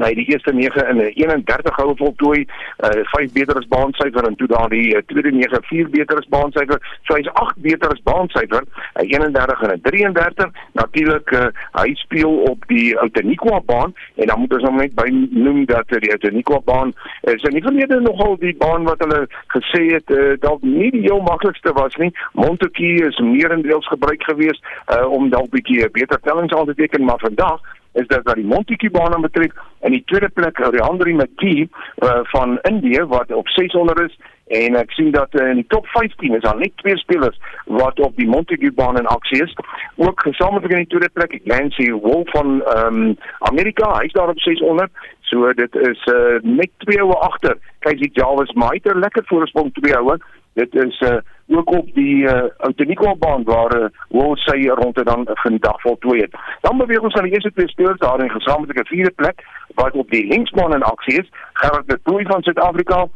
hy 0.00 0.04
nou, 0.04 0.14
die 0.14 0.32
eerste 0.32 0.52
9 0.52 0.88
in 0.88 0.96
'n 0.96 1.12
31 1.14 1.76
houe 1.76 1.96
voltooi, 1.96 2.46
uh 2.80 3.04
5 3.12 3.32
beter 3.32 3.56
as 3.56 3.68
baansyfer 3.68 4.24
en 4.26 4.36
toe 4.36 4.46
daar 4.48 4.68
die 4.68 4.96
uh, 4.96 5.02
tweede 5.06 5.30
9 5.30 5.62
4 5.62 5.90
beter 5.90 6.16
as 6.16 6.28
baansyfer. 6.28 6.80
So 7.02 7.14
hy's 7.14 7.28
8 7.32 7.56
beter 7.56 7.90
as 7.90 8.02
baansyfer, 8.02 8.62
'n 8.94 9.06
31 9.06 9.62
en 9.62 9.70
'n 9.70 9.80
33. 9.80 10.50
Natuurlik 10.72 11.30
uh, 11.30 11.46
hy 11.72 11.94
speel 11.94 12.32
op 12.50 12.64
die 12.66 12.98
Outeniqua 12.98 13.60
baan 13.60 13.94
en 14.14 14.26
dan 14.26 14.38
moet 14.38 14.54
ons 14.54 14.62
hom 14.62 14.76
net 14.76 14.94
by 14.94 15.08
noem 15.30 15.64
dat 15.66 15.84
uh, 15.92 16.00
die 16.00 16.10
Outeniqua 16.10 16.60
baan 16.64 16.92
is 17.20 17.42
in 17.42 17.54
die 17.54 17.62
verlede 17.62 18.00
nogal 18.00 18.36
die 18.38 18.56
baan 18.56 18.84
wat 18.84 18.98
hulle 18.98 19.28
gesê 19.46 19.92
het 19.92 20.10
uh, 20.10 20.32
dalk 20.40 20.62
nie 20.62 20.90
die 20.90 21.04
heel 21.04 21.20
maklikste 21.20 21.72
was 21.72 21.96
nie. 21.96 22.12
Montetjie 22.32 23.04
is 23.04 23.18
meerendeels 23.18 23.86
gebruik 23.86 24.22
gewees 24.22 24.60
uh 24.88 25.06
om 25.12 25.28
dalk 25.30 25.50
bietjie 25.50 25.90
beter 25.90 26.20
tellings 26.20 26.52
aan 26.52 26.66
te 26.66 26.74
teken, 26.74 27.04
maar 27.04 27.18
vandag 27.18 27.60
is 27.92 28.06
dat 28.06 28.24
dat 28.24 28.34
die 28.34 28.46
Montetjie 28.46 28.90
baan 28.90 29.20
betref 29.20 29.52
in 29.80 29.90
die 29.90 30.02
tweede 30.06 30.28
plek 30.28 30.58
Rihandri 30.58 31.14
Maki 31.14 31.68
uh, 31.98 32.18
van 32.22 32.58
Indië 32.62 33.04
wat 33.04 33.32
op 33.32 33.48
600 33.48 34.00
is 34.00 34.18
en 34.46 34.76
ek 34.76 34.90
sien 34.96 35.10
dat 35.10 35.34
uh, 35.34 35.48
in 35.48 35.62
die 35.62 35.68
top 35.68 35.86
15 35.86 36.34
is 36.36 36.42
daar 36.44 36.58
net 36.58 36.76
twee 36.76 36.96
spelers 36.96 37.38
wat 37.64 38.00
op 38.00 38.16
die 38.16 38.28
Montetjie 38.28 38.72
baan 38.72 38.98
in 38.98 39.06
aksie 39.06 39.42
is. 39.42 39.56
Ook 39.96 40.20
gesamentlik 40.20 40.72
in 40.72 40.84
die 40.84 40.92
tweede 40.92 41.08
plek 41.12 41.38
Nancy 41.44 41.90
Wolf 41.92 42.30
van 42.30 42.60
um, 42.76 43.16
Amerika, 43.38 43.94
hy's 44.00 44.12
daar 44.12 44.28
op 44.28 44.40
600. 44.40 44.90
So 45.32 45.52
dit 45.56 45.74
is 45.74 46.06
uh, 46.12 46.40
net 46.42 46.70
twee 46.84 47.00
oue 47.00 47.16
agter. 47.24 47.56
Kyk 47.86 48.02
die 48.02 48.10
Jarvis 48.12 48.52
Maiter 48.52 48.98
lekker 48.98 49.24
voorsprong 49.30 49.72
twee 49.78 49.96
oue. 49.96 50.18
Dit 50.52 50.74
is 50.74 51.00
uh, 51.00 51.16
ook 51.46 51.70
op 51.70 51.94
die 51.94 52.16
uh, 52.24 52.42
Outeniqua 52.56 53.14
baan 53.18 53.44
waar 53.44 53.76
uh, 53.78 53.88
hoe 54.08 54.36
sy 54.36 54.68
rondte 54.68 55.04
dan 55.04 55.28
vandag 55.32 55.80
voltooi 55.80 56.20
het. 56.20 56.36
Dan 56.60 56.76
beweeg 56.76 57.00
ons 57.00 57.14
aan 57.14 57.24
die 57.24 57.32
eerste 57.32 57.52
twee 57.52 57.68
spelers 57.68 57.98
daar 57.98 58.20
in 58.20 58.30
gesamentlike 58.30 58.84
vierde 58.84 59.10
plek 59.10 59.44
wat 59.74 59.92
op 59.92 60.10
die 60.10 60.26
linksbaan 60.26 60.74
in 60.74 60.82
aksie 60.82 61.20
is. 61.20 61.28
Gerard 61.52 61.88
de 61.88 62.00
Tooi 62.02 62.24
van 62.24 62.42
Suid-Afrika. 62.42 63.06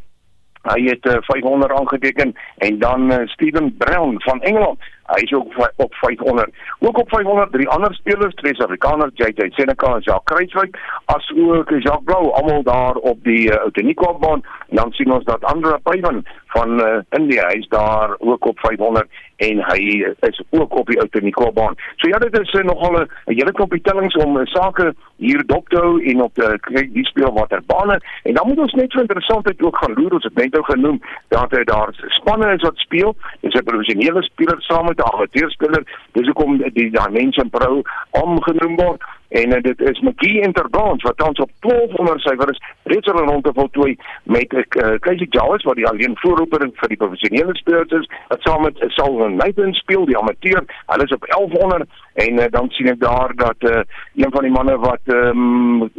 Hy 0.63 0.83
het 0.83 1.07
uh, 1.07 1.17
500 1.21 1.73
aangeteken 1.73 2.35
en 2.57 2.79
dan 2.79 3.13
uh, 3.13 3.27
Steven 3.27 3.77
Brown 3.77 4.15
van 4.19 4.43
Engeland. 4.43 4.79
Hy 5.07 5.21
is 5.23 5.33
ook 5.33 5.71
op 5.77 5.95
500. 5.95 6.51
Ook 6.79 6.99
op 6.99 7.09
500 7.09 7.53
drie 7.53 7.69
ander 7.69 7.95
spelers, 7.95 8.35
twee 8.35 8.55
Suid-Afrikaners, 8.55 9.13
JJ 9.15 9.51
Seneca 9.51 9.95
en 9.95 10.01
Jacques 10.01 10.25
Kruiswyk, 10.25 10.79
as 11.05 11.33
ook 11.37 11.71
Jacques 11.71 12.05
Blou, 12.05 12.33
almal 12.33 12.63
daar 12.63 12.95
op 12.95 13.19
die 13.23 13.51
uh, 13.51 13.57
Outeniqua 13.57 14.13
baan. 14.13 14.43
En 14.69 14.77
dan 14.77 14.93
sien 14.93 15.13
ons 15.13 15.25
dat 15.25 15.45
Andra 15.45 15.79
Pyvan 15.83 16.25
van 16.47 16.81
uh, 16.81 16.99
India 17.11 17.49
is 17.49 17.69
daar 17.69 18.15
ook 18.19 18.47
op 18.47 18.59
500 18.59 19.07
en 19.37 19.59
hy 19.71 19.81
is 20.21 20.43
ook 20.51 20.75
op 20.79 20.87
die 20.87 21.01
Outeniqua 21.01 21.51
baan. 21.53 21.75
So 21.97 22.09
ja, 22.09 22.19
dit 22.19 22.39
is 22.41 22.53
uh, 22.53 22.65
nogal 22.65 23.01
'n 23.01 23.09
hele 23.25 23.53
klompie 23.53 23.81
tellings 23.81 24.15
om 24.15 24.37
uh, 24.37 24.47
sake 24.47 24.95
hier 25.17 25.43
dop 25.47 25.69
te 25.69 25.77
hou 25.77 26.05
en 26.05 26.23
op 26.23 26.35
te 26.35 26.59
kyk 26.61 26.93
die 26.95 27.05
speel 27.05 27.33
watter 27.33 27.63
bane 27.67 28.01
en 28.23 28.35
dan 28.35 28.47
moet 28.49 28.59
ons 28.59 28.73
net 28.73 28.93
so 28.93 29.01
interessantheid 29.01 29.63
ook 29.63 29.77
gaan 29.77 29.95
loer 29.97 30.13
ons 30.13 30.25
het 30.25 30.35
net 30.35 30.53
nou 30.53 30.65
genoem 30.65 31.01
dat 31.29 31.53
uh, 31.53 31.65
daar 31.65 31.91
spanne 32.19 32.55
is 32.55 32.63
wat 32.63 32.77
speel. 32.77 33.17
Dis 33.41 33.55
'n 33.55 33.65
professionele 33.65 34.23
speler 34.23 34.57
saam 34.63 34.89
met 34.97 35.07
'n 35.07 35.15
amateurspeler. 35.15 35.83
Dis 36.13 36.27
hoekom 36.27 36.59
die 36.59 36.91
Dimension 36.91 37.51
Pro 37.51 37.83
omgenoem 38.11 38.77
word. 38.77 39.03
En 39.29 39.49
uh, 39.53 39.63
dit 39.63 39.81
is 39.81 40.01
McGee 40.01 40.41
Interbrands 40.41 41.03
wat 41.03 41.17
tans 41.17 41.39
op 41.39 41.51
1200 41.61 42.21
syfer 42.21 42.51
is 42.51 42.63
reeds 42.83 43.09
al 43.09 43.25
rond 43.25 43.45
te 43.45 43.51
voltooi 43.55 43.97
met 44.23 44.53
'n 44.53 44.57
uh, 44.57 44.95
Casey 44.99 45.27
Jarvis 45.31 45.65
wat 45.65 45.75
die 45.75 45.87
alleen 45.87 46.17
voorloper 46.19 46.71
vir 46.75 46.89
die 46.89 46.97
professionele 46.97 47.57
spelers 47.57 47.91
is 47.91 48.09
wat 48.29 48.43
saam 48.43 48.63
met 48.63 48.83
uh, 48.83 48.89
Salvan 48.89 49.37
Nathan 49.37 49.75
speel 49.75 50.05
die 50.05 50.19
amateur. 50.19 50.65
Hulle 50.87 51.05
is 51.05 51.13
op 51.13 51.27
1100 51.27 51.91
en 52.15 52.33
uh, 52.33 52.45
dan 52.51 52.71
sien 52.71 52.89
ek 52.89 53.01
daar 53.01 53.35
dat 53.35 53.57
uh, 53.59 53.81
een 54.15 54.31
van 54.31 54.43
die 54.43 54.53
manne 54.53 54.79
wat 54.79 55.03
um, 55.05 55.91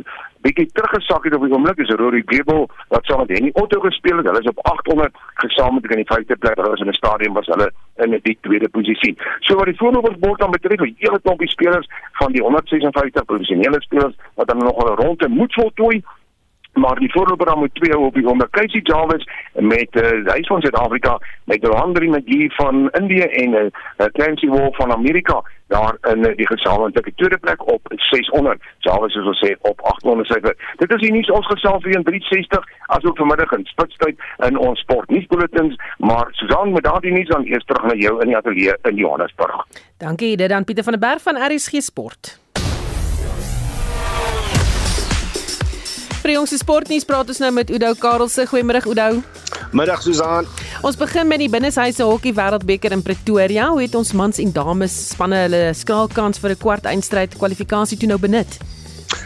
bietjie 0.48 0.70
teruggesak 0.74 1.24
het 1.28 1.36
op 1.36 1.44
die 1.46 1.54
oomblik 1.54 1.80
is 1.84 1.94
Rory 2.00 2.24
Gable 2.26 2.68
wat 2.94 3.06
saam 3.06 3.24
met 3.24 3.34
Henny 3.36 3.52
Otto 3.54 3.80
gespeel 3.84 4.18
het. 4.18 4.28
Hulle 4.30 4.44
is 4.44 4.52
op 4.54 4.60
800 4.72 5.16
gesamentlik 5.44 5.96
in 5.96 6.04
die 6.04 6.10
vyfde 6.12 6.38
plek. 6.44 6.60
Hulle 6.62 6.74
is 6.74 6.84
in 6.86 6.92
'n 6.92 7.00
stadium 7.02 7.34
was 7.34 7.52
hulle 7.54 7.72
in 8.06 8.20
die 8.24 8.38
tweede 8.42 8.70
posisie. 8.70 9.16
So 9.40 9.56
wat 9.56 9.66
die 9.66 9.78
voorlopersbord 9.82 10.40
dan 10.40 10.52
betref, 10.52 10.80
die 10.80 10.96
hele 10.98 11.20
klompie 11.22 11.50
spelers 11.50 11.88
van 12.20 12.32
die 12.32 12.42
156 12.42 13.26
professionele 13.26 13.82
spelers 13.82 14.16
wat 14.36 14.48
dan 14.48 14.58
nog 14.58 14.78
'n 14.84 15.02
ronde 15.02 15.28
moet 15.28 15.54
voltooi 15.54 16.04
maar 16.78 17.00
die 17.00 17.12
voorloper 17.12 17.46
dan 17.46 17.60
moet 17.60 17.76
twee 17.76 17.98
op 17.98 18.14
die 18.14 18.28
onder 18.30 18.50
Casey 18.50 18.80
Jarvis 18.84 19.28
met 19.54 19.96
uh, 19.96 20.32
hy 20.32 20.40
is 20.40 20.48
van 20.48 20.62
Suid-Afrika 20.62 21.18
met 21.44 21.66
Rohandri 21.66 22.10
McGee 22.10 22.52
van 22.56 22.90
Indië 22.90 23.28
en 23.44 23.54
uh, 23.54 24.06
Clancy 24.12 24.48
Wall 24.48 24.72
van 24.72 24.92
Amerika 24.92 25.42
daar 25.68 25.98
in 26.02 26.26
uh, 26.26 26.36
die 26.36 26.48
gesamentlike 26.48 27.12
tweede 27.16 27.38
plek 27.38 27.68
op 27.72 27.82
600 27.96 28.62
Jarvis 28.78 29.14
soos 29.14 29.28
ons 29.34 29.44
sê 29.46 29.56
op 29.62 29.82
800 29.82 30.28
syfer. 30.28 30.56
Dit 30.78 30.92
is 30.92 31.02
die 31.02 31.12
nuus 31.12 31.30
ons 31.30 31.52
gesels 31.52 31.84
weer 31.84 32.00
in 32.00 32.08
360 32.08 32.66
asook 32.98 33.18
vanmiddag 33.18 33.52
in 33.58 33.66
spitstyd 33.66 34.26
in 34.48 34.58
ons 34.58 34.80
sportnuusbulletins 34.80 35.76
maar 35.98 36.28
Susan 36.32 36.72
met 36.72 36.84
daardie 36.84 37.12
nuus 37.12 37.28
dan 37.28 37.46
eers 37.46 37.66
terug 37.66 37.84
na 37.84 37.96
jou 38.00 38.18
in 38.22 38.34
die 38.34 38.38
ateljee 38.38 38.76
in 38.90 38.96
Johannesburg. 38.96 39.66
Dankie 39.98 40.36
dit 40.38 40.50
dan 40.50 40.64
Pieter 40.64 40.84
van 40.84 41.00
der 41.00 41.10
Berg 41.10 41.22
van 41.22 41.40
RSG 41.52 41.82
Sport 41.92 42.38
vir 46.28 46.42
ons 46.42 46.54
sportnuus 46.60 47.06
praat 47.08 47.30
ons 47.32 47.40
nou 47.40 47.50
met 47.56 47.70
Udo 47.72 47.94
Karelse. 47.96 48.44
Goeiemôre 48.50 48.82
Udo. 48.92 49.22
Middag 49.72 50.02
Susan. 50.04 50.48
Ons 50.84 50.98
begin 51.00 51.28
met 51.30 51.40
die 51.40 51.48
binneshuise 51.52 52.04
hokkie 52.04 52.34
wêreldbeker 52.36 52.92
in 52.92 53.04
Pretoria. 53.06 53.70
Hoe 53.72 53.86
het 53.86 53.96
ons 53.96 54.12
mans 54.18 54.42
en 54.44 54.52
dames 54.52 54.98
spanne 55.14 55.40
hulle 55.46 55.62
skraalkans 55.78 56.42
vir 56.44 56.52
'n 56.52 56.60
kwart 56.60 56.86
eindstryd 56.86 57.38
kwalifikasie 57.40 57.98
toe 57.98 58.10
nou 58.12 58.20
benut? 58.20 58.60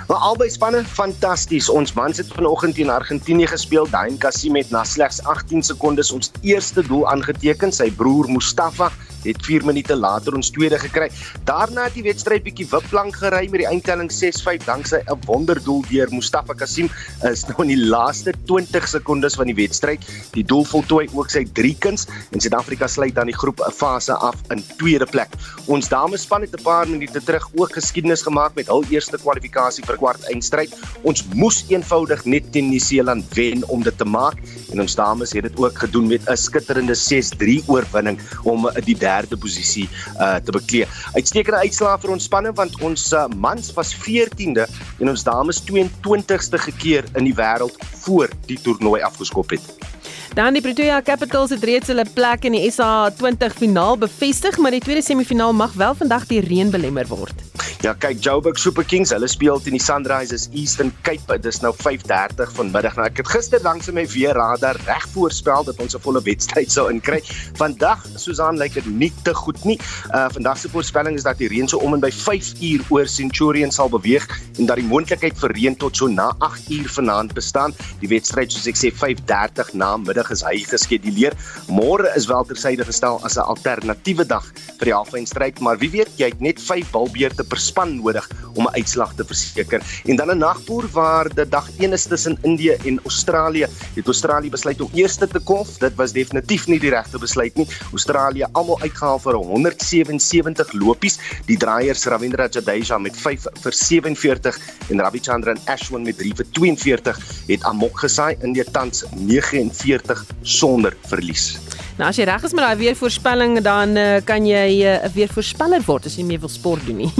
Maar 0.08 0.18
albei 0.30 0.50
spanne 0.50 0.84
fantasties. 0.86 1.70
Ons 1.70 1.94
mans 1.94 2.18
het 2.18 2.28
vanoggend 2.28 2.76
teen 2.76 2.90
Argentinië 2.90 3.48
gespeel. 3.48 3.90
Dain 3.90 4.18
Cassim 4.18 4.56
het 4.56 4.70
na 4.70 4.84
slegs 4.84 5.24
18 5.24 5.64
sekondes 5.64 6.12
ons 6.12 6.32
eerste 6.42 6.84
doel 6.84 7.10
aangeteken. 7.10 7.72
Sy 7.72 7.90
broer 7.90 8.30
Mustafa 8.30 8.92
het 9.24 9.38
4 9.46 9.66
minute 9.66 9.96
later 9.96 10.36
ons 10.36 10.50
tweede 10.50 10.80
gekry. 10.80 11.10
Daarna 11.44 11.84
het 11.84 11.94
die 11.94 12.04
wedstryd 12.04 12.44
bietjie 12.44 12.68
wipplank 12.72 13.16
gery 13.16 13.48
met 13.50 13.64
die 13.64 13.70
eindtelling 13.70 14.12
6-5 14.12 14.66
danksy 14.66 15.02
'n 15.06 15.20
wonderdoel 15.26 15.84
deur 15.90 16.08
Mustafa 16.12 16.54
Kasim 16.54 16.90
is 17.32 17.46
nou 17.48 17.62
in 17.64 17.74
die 17.76 17.86
laaste 17.90 18.34
20 18.46 18.88
sekondes 18.88 19.36
van 19.36 19.46
die 19.46 19.56
wedstryd. 19.56 20.02
Die 20.32 20.44
doel 20.44 20.64
voltooi 20.66 21.08
ook 21.14 21.30
sy 21.30 21.46
drie 21.54 21.76
kuns 21.80 22.08
en 22.32 22.40
Suid-Afrika 22.40 22.88
sluit 22.88 23.16
dan 23.16 23.26
die 23.26 23.38
groep 23.38 23.62
fase 23.76 24.14
af 24.14 24.36
in 24.50 24.64
tweede 24.78 25.06
plek. 25.06 25.30
Ons 25.68 25.90
damespan 25.90 26.42
het 26.42 26.56
'n 26.56 26.64
paar 26.64 26.88
minute 26.88 27.20
terug 27.24 27.50
ook 27.56 27.74
geskiedenis 27.74 28.22
gemaak 28.22 28.56
met 28.56 28.68
hul 28.68 28.84
eerste 28.90 29.18
kwalifikasie 29.18 29.84
vir 29.86 29.98
kwart 29.98 30.24
eindstryd. 30.30 30.74
Ons 31.04 31.24
moes 31.34 31.66
eenvoudig 31.70 32.26
net 32.26 32.52
teen 32.52 32.70
Nieu-Seeland 32.70 33.26
wen 33.34 33.64
om 33.68 33.84
dit 33.84 33.98
te 33.98 34.06
maak 34.06 34.38
en 34.72 34.82
ons 34.82 34.96
dames 34.96 35.32
het 35.32 35.44
dit 35.44 35.58
ook 35.58 35.78
gedoen 35.78 36.08
met 36.08 36.22
'n 36.30 36.38
skitterende 36.38 36.96
6-3 36.96 37.64
oorwinning 37.68 38.20
om 38.44 38.70
die 38.86 38.98
posisie 39.38 39.88
uh 40.18 40.40
te 40.42 40.56
beklee. 40.56 40.88
Uitstekende 41.18 41.64
uitslae 41.66 41.98
vir 42.02 42.16
ons 42.16 42.28
spanne 42.30 42.54
want 42.58 42.78
ons 42.82 43.08
uh, 43.14 43.28
mans 43.36 43.72
was 43.78 43.94
14de 43.96 44.68
en 45.00 45.14
ons 45.14 45.24
dames 45.28 45.64
22ste 45.70 46.62
gekeer 46.68 47.08
in 47.16 47.28
die 47.30 47.36
wêreld 47.38 47.78
voor 48.06 48.32
die 48.48 48.60
toernooi 48.62 49.02
afgeskop 49.06 49.58
het. 49.58 49.91
Dan 50.34 50.56
die 50.56 50.62
Pretoria 50.64 51.02
Capitals 51.04 51.52
het 51.52 51.64
reeds 51.68 51.92
hulle 51.92 52.06
plek 52.14 52.46
in 52.48 52.56
die 52.56 52.64
SA20 52.72 53.52
finaal 53.58 53.98
bevestig, 54.00 54.56
maar 54.64 54.72
die 54.72 54.80
tweede 54.80 55.04
semifinaal 55.04 55.52
mag 55.52 55.74
wel 55.76 55.96
vandag 56.00 56.30
deur 56.30 56.48
reën 56.48 56.72
belemmer 56.72 57.10
word. 57.12 57.44
Ja, 57.82 57.96
kyk 57.98 58.20
Joburg 58.22 58.60
Super 58.62 58.86
Kings, 58.86 59.10
hulle 59.10 59.26
speel 59.26 59.58
teen 59.58 59.74
die 59.74 59.82
Sunrisers 59.82 60.44
Eastern 60.54 60.92
Cape. 61.02 61.40
Dit 61.42 61.48
is 61.50 61.64
nou 61.64 61.72
5:30 61.74 62.52
vanmiddag. 62.54 62.94
Nou 62.96 63.08
ek 63.10 63.18
het 63.24 63.32
gister 63.34 63.64
langs 63.66 63.90
my 63.92 64.04
weer 64.06 64.38
radar 64.38 64.78
reg 64.86 65.08
voorspel 65.16 65.66
dat 65.66 65.80
ons 65.82 65.96
'n 65.96 66.00
volle 66.06 66.22
wedstryd 66.22 66.72
sou 66.72 66.92
inkry. 66.92 67.24
Vandag, 67.58 68.06
Susan, 68.16 68.58
lyk 68.58 68.74
dit 68.74 68.86
nie 68.86 69.12
te 69.24 69.34
goed 69.34 69.66
nie. 69.66 69.80
Uh 70.14 70.30
vandag 70.30 70.58
se 70.58 70.70
voorspelling 70.70 71.16
is 71.18 71.24
dat 71.24 71.38
die 71.38 71.48
reën 71.48 71.68
so 71.68 71.78
om 71.78 71.94
en 71.94 72.00
by 72.00 72.12
5 72.12 72.54
uur 72.62 72.86
oor 72.90 73.08
Centurion 73.08 73.72
sal 73.72 73.90
beweeg 73.90 74.30
en 74.60 74.66
dat 74.66 74.76
die 74.76 74.86
moontlikheid 74.86 75.38
vir 75.40 75.52
reën 75.52 75.76
tot 75.76 75.98
so 75.98 76.08
na 76.08 76.36
8 76.38 76.70
uur 76.70 76.90
vanaand 76.90 77.34
bestaan. 77.34 77.74
Die 78.00 78.10
wedstryd, 78.10 78.52
soos 78.52 78.68
ek 78.68 78.78
sê, 78.78 78.94
5:30 78.94 79.74
na 79.74 79.98
middag 79.98 80.21
is 80.30 80.44
hy 80.44 80.60
geskeduleer. 80.70 81.34
Môre 81.68 82.12
is 82.16 82.28
wel 82.30 82.46
tersyde 82.46 82.86
gestel 82.86 83.20
as 83.26 83.38
'n 83.38 83.48
alternatiewe 83.48 84.26
dag 84.26 84.46
vir 84.78 84.86
die 84.86 84.94
halfeindstryd, 84.94 85.60
maar 85.60 85.78
wie 85.78 85.90
weet, 85.90 86.12
jy 86.18 86.30
het 86.30 86.42
net 86.42 86.62
5 86.62 86.92
balbeurte 86.92 87.44
per 87.44 87.58
span 87.58 87.98
nodig 87.98 88.30
om 88.56 88.68
'n 88.68 88.76
uitslag 88.76 89.16
te 89.16 89.24
verseker. 89.24 89.82
En 90.06 90.16
dan 90.16 90.30
'n 90.30 90.38
nagboer 90.38 90.88
waar 90.92 91.28
die 91.34 91.50
dag 91.50 91.70
1 91.80 91.94
is 91.94 92.06
tussen 92.06 92.38
Indië 92.44 92.78
en 92.86 93.00
Australië. 93.04 93.68
Het 93.96 94.06
Australië 94.06 94.50
besluit 94.50 94.82
om 94.82 94.90
eerste 94.94 95.28
te 95.28 95.40
kom. 95.40 95.66
Dit 95.80 95.96
was 95.96 96.12
definitief 96.12 96.68
nie 96.68 96.80
die 96.80 96.90
regte 96.90 97.18
besluit 97.18 97.56
nie. 97.56 97.68
Australië 97.92 98.46
almal 98.52 98.80
uitgehaal 98.82 99.20
vir 99.20 99.36
177 99.36 100.74
lopies. 100.74 101.20
Die 101.46 101.58
draaiers 101.58 102.06
Ravindra 102.06 102.48
Jadeja 102.48 102.98
met 102.98 103.16
5 103.18 103.48
vir 103.62 103.74
47 103.74 104.60
en 104.90 105.00
Ravichandran 105.00 105.60
Ashwin 105.66 106.04
met 106.04 106.18
3 106.18 106.34
vir 106.36 106.46
42 106.52 107.20
het 107.48 107.64
amok 107.64 108.00
gesaai 108.04 108.36
in 108.42 108.54
die 108.54 108.66
tans 108.76 109.04
49 109.16 110.11
sonder 110.42 110.96
verlies. 111.10 111.60
Nou 112.00 112.08
as 112.10 112.18
jy 112.18 112.26
reg 112.26 112.44
is 112.48 112.54
met 112.58 112.66
daai 112.66 112.80
weervoorspelling 112.80 113.60
dan 113.66 113.98
uh, 114.00 114.20
kan 114.26 114.46
jy 114.48 114.82
eh, 114.82 115.02
'n 115.04 115.06
uh, 115.06 115.14
weervoorspeller 115.14 115.84
word 115.86 116.06
as 116.06 116.16
jy 116.18 116.24
meer 116.26 116.40
wil 116.40 116.50
sport 116.50 116.86
doen 116.86 117.04
nie. 117.04 117.12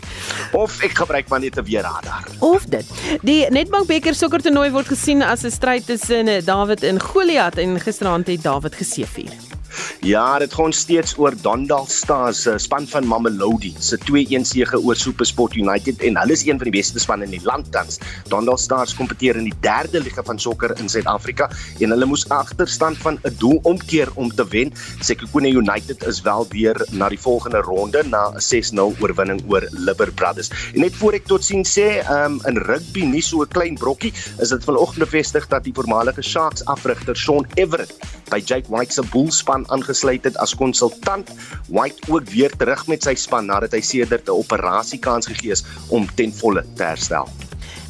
of 0.64 0.78
ek 0.82 0.96
gebruik 1.02 1.28
maar 1.28 1.40
net 1.40 1.58
'n 1.58 1.64
weerradar. 1.64 2.24
Of 2.40 2.64
dit. 2.64 2.86
Die 3.22 3.44
Nedbank 3.50 3.86
beker 3.86 4.14
sokkertoernooi 4.14 4.70
word 4.70 4.88
gesien 4.88 5.22
as 5.22 5.44
'n 5.44 5.50
stryd 5.50 5.86
tussen 5.86 6.28
eh, 6.28 6.44
David 6.44 6.82
en 6.82 7.00
Goliat 7.00 7.58
en 7.58 7.80
gisteraand 7.80 8.26
het 8.26 8.42
David 8.42 8.74
geseëvier. 8.74 9.53
Ja, 10.00 10.38
dit 10.38 10.54
gaan 10.54 10.72
steeds 10.72 11.14
oor 11.18 11.34
Dondal 11.42 11.86
Stars 11.86 12.42
se 12.42 12.58
span 12.58 12.86
van 12.86 13.06
Mamelodi 13.06 13.74
se 13.78 13.98
2-1 13.98 14.44
sege 14.46 14.80
oor 14.80 14.96
SuperSport 14.96 15.54
United 15.56 16.02
en 16.04 16.18
hulle 16.20 16.32
is 16.32 16.44
een 16.46 16.58
van 16.60 16.68
die 16.70 16.76
beste 16.76 17.00
spanne 17.00 17.24
in 17.24 17.30
die 17.30 17.42
land 17.44 17.70
tans. 17.72 17.98
Dondal 18.28 18.58
Stars 18.58 18.94
kompeteer 18.94 19.38
in 19.40 19.48
die 19.48 19.58
derde 19.64 20.00
liga 20.00 20.22
van 20.22 20.38
sokker 20.38 20.74
in 20.78 20.88
Suid-Afrika 20.88 21.48
en 21.80 21.94
hulle 21.94 22.08
moes 22.10 22.26
agterstand 22.28 22.98
van 22.98 23.18
'n 23.22 23.34
doel 23.38 23.60
omkeer 23.62 24.08
om 24.14 24.34
te 24.34 24.46
wen. 24.48 24.72
Sekhukhune 25.00 25.48
United 25.48 26.06
is 26.06 26.20
wel 26.20 26.46
weer 26.50 26.86
na 26.90 27.08
die 27.08 27.20
volgende 27.20 27.60
ronde 27.60 28.02
na 28.08 28.28
'n 28.28 28.40
6-0 28.40 28.94
oorwinning 29.00 29.42
oor 29.48 29.68
Liber 29.70 30.12
Brothers. 30.12 30.50
En 30.74 30.80
net 30.80 30.96
voor 30.96 31.12
ek 31.12 31.26
totsiens 31.26 31.78
sê, 31.78 32.02
um, 32.10 32.40
in 32.44 32.56
rugby 32.56 33.04
nie 33.04 33.22
so 33.22 33.42
'n 33.42 33.48
klein 33.48 33.74
brokkie, 33.74 34.12
is 34.40 34.48
dit 34.48 34.64
vanoggend 34.64 34.98
bevestig 34.98 35.48
dat 35.48 35.64
die 35.64 35.74
voormalige 35.74 36.22
Sharks 36.22 36.64
afrigter 36.64 37.16
Sean 37.16 37.46
Everett 37.54 37.94
by 38.30 38.40
Jake 38.44 38.68
White 38.68 38.92
se 38.92 39.02
Bullspan 39.64 39.70
aangesluit 39.70 40.24
het 40.24 40.36
as 40.36 40.54
konsultant. 40.54 41.30
White 41.68 42.12
ook 42.12 42.28
weer 42.30 42.50
terug 42.56 42.86
met 42.86 43.02
sy 43.02 43.14
span 43.14 43.46
nadat 43.46 43.72
hy 43.72 43.80
sedert 43.80 44.28
'n 44.28 44.32
operasie 44.32 44.98
kans 44.98 45.26
gegee 45.26 45.52
is 45.52 45.64
om 45.88 46.06
ten 46.16 46.32
volle 46.32 46.64
te 46.76 46.82
herstel. 46.82 47.28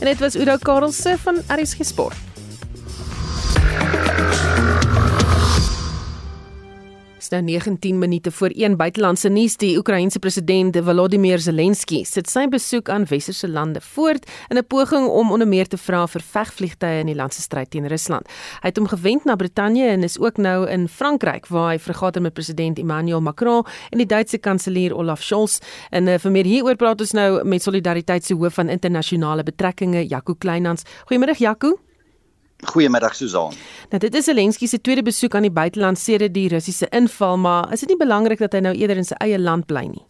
En 0.00 0.06
dit 0.06 0.18
was 0.18 0.36
Udo 0.36 0.56
Karelse 0.56 1.16
van 1.18 1.36
RSG 1.48 1.84
Sport. 1.84 2.16
Dis 7.24 7.32
nou 7.32 7.42
19 7.42 7.98
minute 7.98 8.30
voor 8.30 8.52
1 8.52 8.76
buitelandse 8.76 9.28
nuus. 9.28 9.54
Die 9.56 9.78
Oekraïense 9.78 10.18
president 10.18 10.76
Volodymyr 10.76 11.40
Zelensky 11.40 12.02
sit 12.04 12.28
sy 12.28 12.42
besoek 12.52 12.90
aan 12.92 13.06
westerse 13.08 13.48
lande 13.48 13.80
voort 13.80 14.28
in 14.52 14.58
'n 14.58 14.66
poging 14.66 15.08
om 15.08 15.32
onder 15.32 15.48
meer 15.48 15.66
te 15.66 15.78
vra 15.78 16.06
vir 16.06 16.20
vegvliegtye 16.20 17.00
in 17.00 17.06
die 17.06 17.14
land 17.14 17.34
se 17.34 17.40
stryd 17.40 17.70
teen 17.70 17.88
Rusland. 17.88 18.28
Hy 18.60 18.68
het 18.68 18.76
hom 18.76 18.86
gewend 18.86 19.24
na 19.24 19.36
Brittanje 19.36 19.86
en 19.86 20.02
is 20.02 20.18
ook 20.18 20.36
nou 20.36 20.68
in 20.68 20.88
Frankryk 20.88 21.46
waar 21.46 21.70
hy 21.70 21.78
vergader 21.78 22.22
met 22.22 22.34
president 22.34 22.78
Emmanuel 22.78 23.20
Macron 23.20 23.64
en 23.90 23.98
die 23.98 24.06
Duitse 24.06 24.38
kanselier 24.38 24.94
Olaf 24.94 25.22
Scholz. 25.22 25.58
En 25.90 26.06
uh, 26.06 26.18
vir 26.18 26.30
meer 26.30 26.44
hieroor 26.44 26.76
praat 26.76 27.00
ons 27.00 27.12
nou 27.12 27.44
met 27.44 27.62
Solidariteit 27.62 28.24
se 28.24 28.34
hoof 28.34 28.54
van 28.54 28.68
internasionale 28.68 29.42
betrekkinge, 29.42 30.06
Jaco 30.08 30.34
Kleinhans. 30.34 30.82
Goeiemôre 31.06 31.38
Jaco. 31.38 31.83
Goeiemiddag 32.66 33.14
Susan. 33.14 33.54
Nou 33.90 34.00
dit 34.00 34.14
is 34.14 34.24
Zelensky 34.24 34.66
se 34.66 34.80
tweede 34.80 35.02
besoek 35.02 35.34
aan 35.34 35.46
die 35.48 35.54
buiteland 35.54 35.98
sedert 35.98 36.34
die 36.34 36.48
Russiese 36.48 36.88
inval, 36.90 37.36
maar 37.36 37.72
is 37.72 37.80
dit 37.80 37.88
nie 37.88 38.00
belangrik 38.00 38.38
dat 38.38 38.52
hy 38.52 38.64
nou 38.64 38.74
eerder 38.74 38.96
in 38.96 39.08
sy 39.08 39.18
eie 39.24 39.38
land 39.38 39.66
bly 39.66 39.86
nie? 39.90 40.04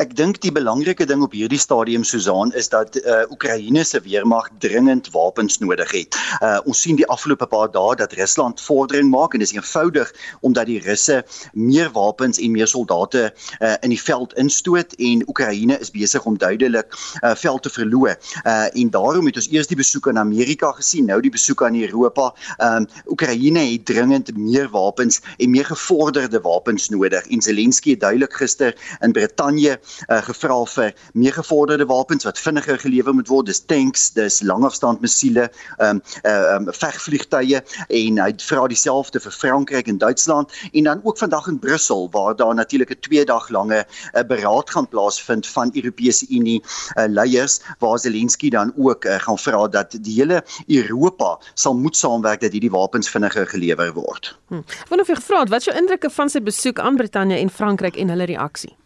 Ek 0.00 0.14
dink 0.16 0.38
die 0.42 0.52
belangrike 0.54 1.04
ding 1.08 1.22
op 1.24 1.34
hierdie 1.36 1.58
stadium 1.60 2.04
Susan 2.06 2.52
is 2.58 2.68
dat 2.72 2.96
uh 3.02 3.24
Oekraïne 3.32 3.84
se 3.84 4.00
weermag 4.04 4.48
dringend 4.62 5.10
wapens 5.14 5.58
nodig 5.58 5.90
het. 5.92 6.16
Uh 6.40 6.58
ons 6.64 6.80
sien 6.80 6.96
die 6.96 7.06
afgelope 7.12 7.46
paar 7.50 7.70
dae 7.74 7.96
dat 7.98 8.14
Rusland 8.18 8.62
vordering 8.62 9.10
maak 9.10 9.34
en 9.34 9.42
dit 9.42 9.48
is 9.50 9.56
eenvoudig 9.56 10.12
omdat 10.40 10.70
die 10.70 10.78
Russe 10.84 11.22
meer 11.52 11.90
wapens 11.94 12.38
en 12.38 12.54
meer 12.54 12.70
soldate 12.70 13.32
uh 13.60 13.74
in 13.82 13.92
die 13.94 14.00
veld 14.00 14.36
instoot 14.40 14.94
en 14.98 15.24
Oekraïne 15.28 15.78
is 15.80 15.92
besig 15.94 16.24
om 16.24 16.38
duidelik 16.38 16.94
uh 17.22 17.34
veld 17.34 17.62
te 17.66 17.74
verloor. 17.78 18.16
Uh 18.44 18.68
en 18.72 18.90
daarom 18.90 19.26
het 19.26 19.36
ons 19.42 19.50
eers 19.50 19.70
die 19.70 19.78
besoek 19.78 20.08
aan 20.08 20.22
Amerika 20.22 20.72
gesien, 20.78 21.10
nou 21.10 21.20
die 21.20 21.34
besoek 21.34 21.62
aan 21.66 21.78
Europa. 21.80 22.32
Um 22.62 22.88
Oekraïne 23.06 23.66
het 23.72 23.86
dringend 23.86 24.32
meer 24.36 24.70
wapens 24.70 25.20
en 25.36 25.50
meer 25.50 25.66
gevorderde 25.66 26.40
wapens 26.40 26.88
nodig. 26.88 27.26
En 27.26 27.42
Zelensky 27.42 27.90
het 27.96 28.00
duidelik 28.00 28.34
gister 28.34 28.74
in 29.00 29.12
Brittanje 29.12 29.55
Brittanje 29.56 29.78
uh, 30.08 30.22
gevra 30.22 30.64
vir 30.66 30.94
meer 31.14 31.32
gevorderde 31.32 31.86
wapens 31.86 32.24
wat 32.24 32.38
vinniger 32.38 32.78
gelewer 32.78 33.14
moet 33.14 33.28
word. 33.28 33.46
Dis 33.46 33.62
tanks, 33.64 34.10
dis 34.12 34.42
langafstand 34.42 35.00
missiele, 35.00 35.48
ehm 35.78 35.96
um, 35.96 36.02
uh, 36.24 36.54
um, 36.56 36.68
vegvliegtuie 36.72 37.60
en 37.88 38.20
hy 38.20 38.28
vra 38.42 38.66
dieselfde 38.68 39.20
vir 39.20 39.32
Frankryk 39.32 39.88
en 39.88 39.98
Duitsland 39.98 40.52
en 40.72 40.84
dan 40.84 41.00
ook 41.04 41.18
vandag 41.18 41.48
in 41.48 41.58
Brussel 41.58 42.08
waar 42.12 42.36
daar 42.36 42.54
natuurlik 42.54 42.90
'n 42.90 43.00
2 43.00 43.24
dag 43.24 43.48
lange 43.48 43.84
uh, 43.86 44.22
beraad 44.22 44.70
gaan 44.70 44.88
plaasvind 44.88 45.46
van 45.46 45.70
Europese 45.74 46.26
Unie 46.28 46.62
uh, 46.62 47.04
leiers 47.08 47.60
waar 47.78 47.98
Zelensky 47.98 48.50
dan 48.50 48.72
ook 48.76 49.04
uh, 49.04 49.18
gaan 49.18 49.38
vra 49.38 49.68
dat 49.68 49.96
die 50.00 50.14
hele 50.20 50.44
Europa 50.66 51.38
sal 51.54 51.74
moet 51.74 51.96
saamwerk 51.96 52.40
dat 52.40 52.52
hierdie 52.52 52.70
wapens 52.70 53.08
vinniger 53.10 53.46
gelewer 53.46 53.92
word. 53.92 54.38
Hm. 54.48 54.62
Wanneer 54.88 55.06
jy 55.06 55.14
gevra 55.14 55.40
het, 55.40 55.48
wat 55.48 55.64
jou 55.64 55.76
indrukke 55.76 56.10
van 56.10 56.28
sy 56.28 56.40
besoek 56.40 56.78
aan 56.78 56.96
Brittanje 56.96 57.36
en 57.36 57.50
Frankryk 57.50 57.96
en 57.96 58.08
hulle 58.08 58.24
reaksie? 58.24 58.76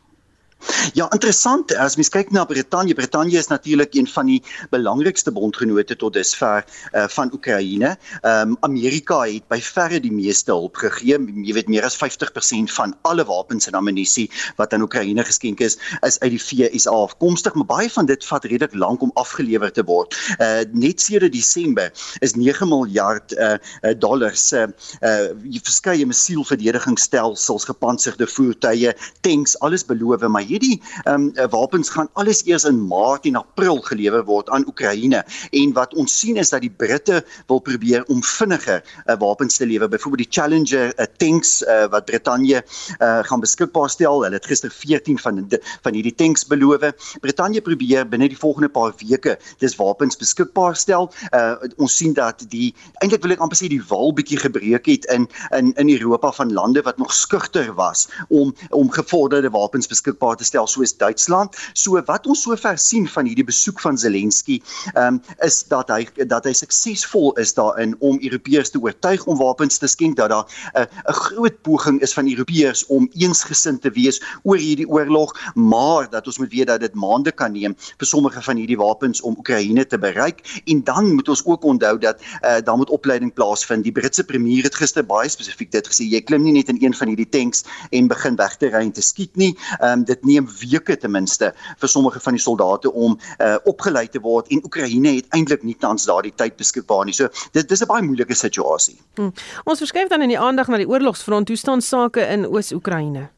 Ja, 0.92 1.06
interessant. 1.12 1.72
As 1.76 1.96
mens 1.96 2.10
kyk 2.12 2.30
na 2.34 2.44
Brittanje, 2.44 2.94
Brittanje 2.94 3.38
is 3.38 3.48
natuurlik 3.48 3.94
een 3.94 4.08
van 4.10 4.26
die 4.28 4.40
belangrikste 4.70 5.32
bondgenote 5.32 5.96
tot 5.96 6.14
dusver 6.14 6.64
uh, 6.92 7.06
van 7.08 7.32
Oekraïne. 7.32 7.96
Ehm 8.20 8.50
um, 8.50 8.56
Amerika 8.66 9.20
het 9.24 9.46
by 9.48 9.60
verre 9.64 10.00
die 10.00 10.12
meeste 10.12 10.52
hulp 10.52 10.76
gegee. 10.76 11.16
Jy 11.16 11.54
weet 11.56 11.70
meer 11.72 11.86
as 11.86 11.96
50% 11.96 12.72
van 12.76 12.94
alle 13.08 13.24
wapens 13.24 13.68
en 13.70 13.78
ammunisie 13.78 14.28
wat 14.58 14.74
aan 14.74 14.84
Oekraïne 14.84 15.24
geskenk 15.24 15.60
is, 15.64 15.78
is 16.06 16.18
uit 16.20 16.34
die 16.36 16.42
VSA 16.42 16.90
afkomstig, 16.90 17.54
maar 17.54 17.68
baie 17.70 17.90
van 17.90 18.08
dit 18.10 18.24
vat 18.24 18.44
redelik 18.44 18.74
lank 18.74 19.02
om 19.02 19.14
afgelewer 19.14 19.72
te 19.72 19.84
word. 19.84 20.16
Uh 20.38 20.62
net 20.72 21.00
sedert 21.00 21.32
Desember 21.32 21.92
is 22.20 22.36
9 22.36 22.68
miljard 22.68 23.32
uh, 23.38 23.56
dollars 23.98 24.50
uh, 24.52 24.66
uh 25.00 25.30
verskeie 25.70 26.06
missielverdedigingsstelsels, 26.06 27.64
gepantserde 27.68 28.26
voertuie, 28.26 28.94
tanks, 29.20 29.58
alles 29.60 29.84
beloof, 29.86 30.26
maar 30.28 30.49
hierdie 30.50 30.76
ehm 31.04 31.30
um, 31.30 31.50
wapens 31.50 31.90
gaan 31.94 32.08
alles 32.18 32.42
eers 32.46 32.66
in 32.68 32.80
Maart 32.90 33.26
en 33.30 33.38
April 33.40 33.80
gelewer 33.86 34.24
word 34.28 34.50
aan 34.50 34.66
Oekraïne. 34.68 35.22
En 35.50 35.72
wat 35.76 35.94
ons 35.94 36.18
sien 36.20 36.36
is 36.40 36.50
dat 36.50 36.64
die 36.64 36.70
Britte 36.70 37.22
wil 37.50 37.62
probeer 37.64 38.04
om 38.12 38.22
vinniger 38.24 38.82
uh, 38.82 39.16
wapens 39.20 39.56
te 39.60 39.66
lewer 39.66 39.88
byvoorbeeld 39.88 40.26
die 40.26 40.40
Challenger 40.40 40.92
uh, 40.96 41.06
tanks 41.22 41.60
uh, 41.62 41.86
wat 41.92 42.04
Brittanje 42.10 42.62
uh, 42.62 43.20
gaan 43.28 43.40
beskikbaar 43.40 43.90
stel. 43.90 44.22
Hulle 44.24 44.38
het 44.38 44.46
gister 44.46 44.70
14 44.70 45.18
van 45.18 45.42
die, 45.48 45.60
van 45.84 45.96
hierdie 45.96 46.14
tanks 46.14 46.46
beloof. 46.46 46.90
Brittanje 47.20 47.60
probeer 47.60 48.08
binne 48.08 48.28
die 48.30 48.38
volgende 48.38 48.68
paar 48.68 48.92
weke 49.00 49.36
dis 49.58 49.76
wapens 49.76 50.18
beskikbaar 50.20 50.76
stel. 50.76 51.10
Uh, 51.34 51.54
ons 51.76 51.96
sien 51.96 52.14
dat 52.16 52.44
die 52.52 52.70
eintlik 53.02 53.24
wil 53.24 53.34
ek 53.36 53.44
amper 53.44 53.58
sê 53.58 53.70
die 53.70 53.82
wal 53.90 54.14
bietjie 54.16 54.40
gebreek 54.40 54.88
het 54.90 55.08
in 55.14 55.28
in 55.56 55.72
in 55.80 55.90
Europa 55.94 56.32
van 56.36 56.52
lande 56.52 56.82
wat 56.86 56.98
nog 56.98 57.12
skugter 57.14 57.72
was 57.74 58.08
om 58.28 58.54
om 58.70 58.90
gevorderde 58.90 59.50
wapens 59.50 59.90
beskikbaar 59.90 60.39
te 60.40 60.48
stel 60.48 60.68
soos 60.70 60.94
Duitsland. 60.96 61.56
So 61.74 62.00
wat 62.08 62.26
ons 62.30 62.44
sover 62.46 62.78
sien 62.80 63.06
van 63.08 63.28
hierdie 63.28 63.46
besoek 63.46 63.80
van 63.84 63.98
Zelensky, 64.00 64.60
um, 64.96 65.20
is 65.46 65.62
dat 65.70 65.92
hy 65.92 66.06
dat 66.30 66.48
hy 66.48 66.54
suksesvol 66.56 67.34
is 67.40 67.54
daarin 67.56 67.94
om 68.00 68.20
Europeërs 68.20 68.72
te 68.74 68.80
oortuig 68.80 69.26
om 69.30 69.38
wapens 69.40 69.80
te 69.80 69.88
skenk 69.90 70.16
dat 70.20 70.32
daar 70.32 70.46
'n 70.46 70.80
uh, 70.80 70.86
'n 71.08 71.18
groot 71.20 71.62
poging 71.62 72.00
is 72.00 72.14
van 72.16 72.28
Europeërs 72.28 72.86
om 72.86 73.08
eensgesind 73.12 73.82
te 73.82 73.90
wees 73.90 74.20
oor 74.42 74.58
hierdie 74.58 74.88
oorlog, 74.88 75.34
maar 75.54 76.10
dat 76.10 76.26
ons 76.26 76.38
moet 76.38 76.52
weet 76.52 76.66
dat 76.66 76.80
dit 76.80 76.94
maande 76.94 77.32
kan 77.32 77.52
neem 77.52 77.76
vir 77.76 78.06
sommige 78.06 78.42
van 78.42 78.56
hierdie 78.56 78.78
wapens 78.78 79.20
om 79.20 79.36
Oekraïne 79.38 79.86
te 79.86 79.98
bereik 79.98 80.62
en 80.64 80.84
dan 80.84 81.14
moet 81.14 81.28
ons 81.28 81.44
ook 81.44 81.64
onthou 81.64 81.98
dat 81.98 82.20
uh, 82.20 82.58
daar 82.64 82.76
moet 82.76 82.90
opleiding 82.90 83.32
plaasvind. 83.34 83.84
Die 83.84 83.92
Britse 83.92 84.24
premier 84.24 84.62
het 84.62 84.74
gister 84.74 85.04
baie 85.06 85.28
spesifiek 85.28 85.70
dit 85.70 85.86
gesê, 85.86 86.04
jy 86.04 86.20
klim 86.20 86.42
nie 86.42 86.52
net 86.52 86.68
in 86.68 86.78
een 86.80 86.94
van 86.94 87.08
hierdie 87.12 87.28
tanks 87.28 87.64
en 87.90 88.08
begin 88.08 88.36
weg 88.36 88.56
te 88.56 88.70
ry 88.70 88.84
en 88.86 88.92
te 88.92 89.04
skiet 89.04 89.36
nie. 89.36 89.52
Ehm 89.80 90.00
um, 90.00 90.04
dit 90.04 90.24
neem 90.30 90.48
weke 90.60 90.96
ten 90.96 91.12
minste 91.14 91.52
vir 91.80 91.92
sommige 91.92 92.22
van 92.22 92.38
die 92.38 92.42
soldate 92.42 92.92
om 92.92 93.18
uh, 93.18 93.56
opgelei 93.70 94.06
te 94.08 94.22
word 94.22 94.50
en 94.54 94.62
Oekraïne 94.64 95.16
het 95.18 95.28
eintlik 95.36 95.66
nie 95.66 95.76
tans 95.80 96.06
daardie 96.08 96.34
tyd 96.36 96.56
beskikbaar 96.60 97.04
nie. 97.08 97.16
So 97.16 97.28
dit 97.56 97.68
dis 97.68 97.82
'n 97.82 97.90
baie 97.90 98.06
moeilike 98.06 98.34
situasie. 98.34 98.98
Hmm. 99.16 99.32
Ons 99.64 99.82
verskuif 99.82 100.08
dan 100.08 100.22
in 100.22 100.34
die 100.34 100.38
aandag 100.38 100.68
na 100.68 100.76
die 100.76 100.88
oorlogsfront. 100.88 101.48
Hoe 101.48 101.56
staan 101.56 101.82
sake 101.82 102.26
in 102.26 102.46
Oos-Oekraïne? 102.46 103.30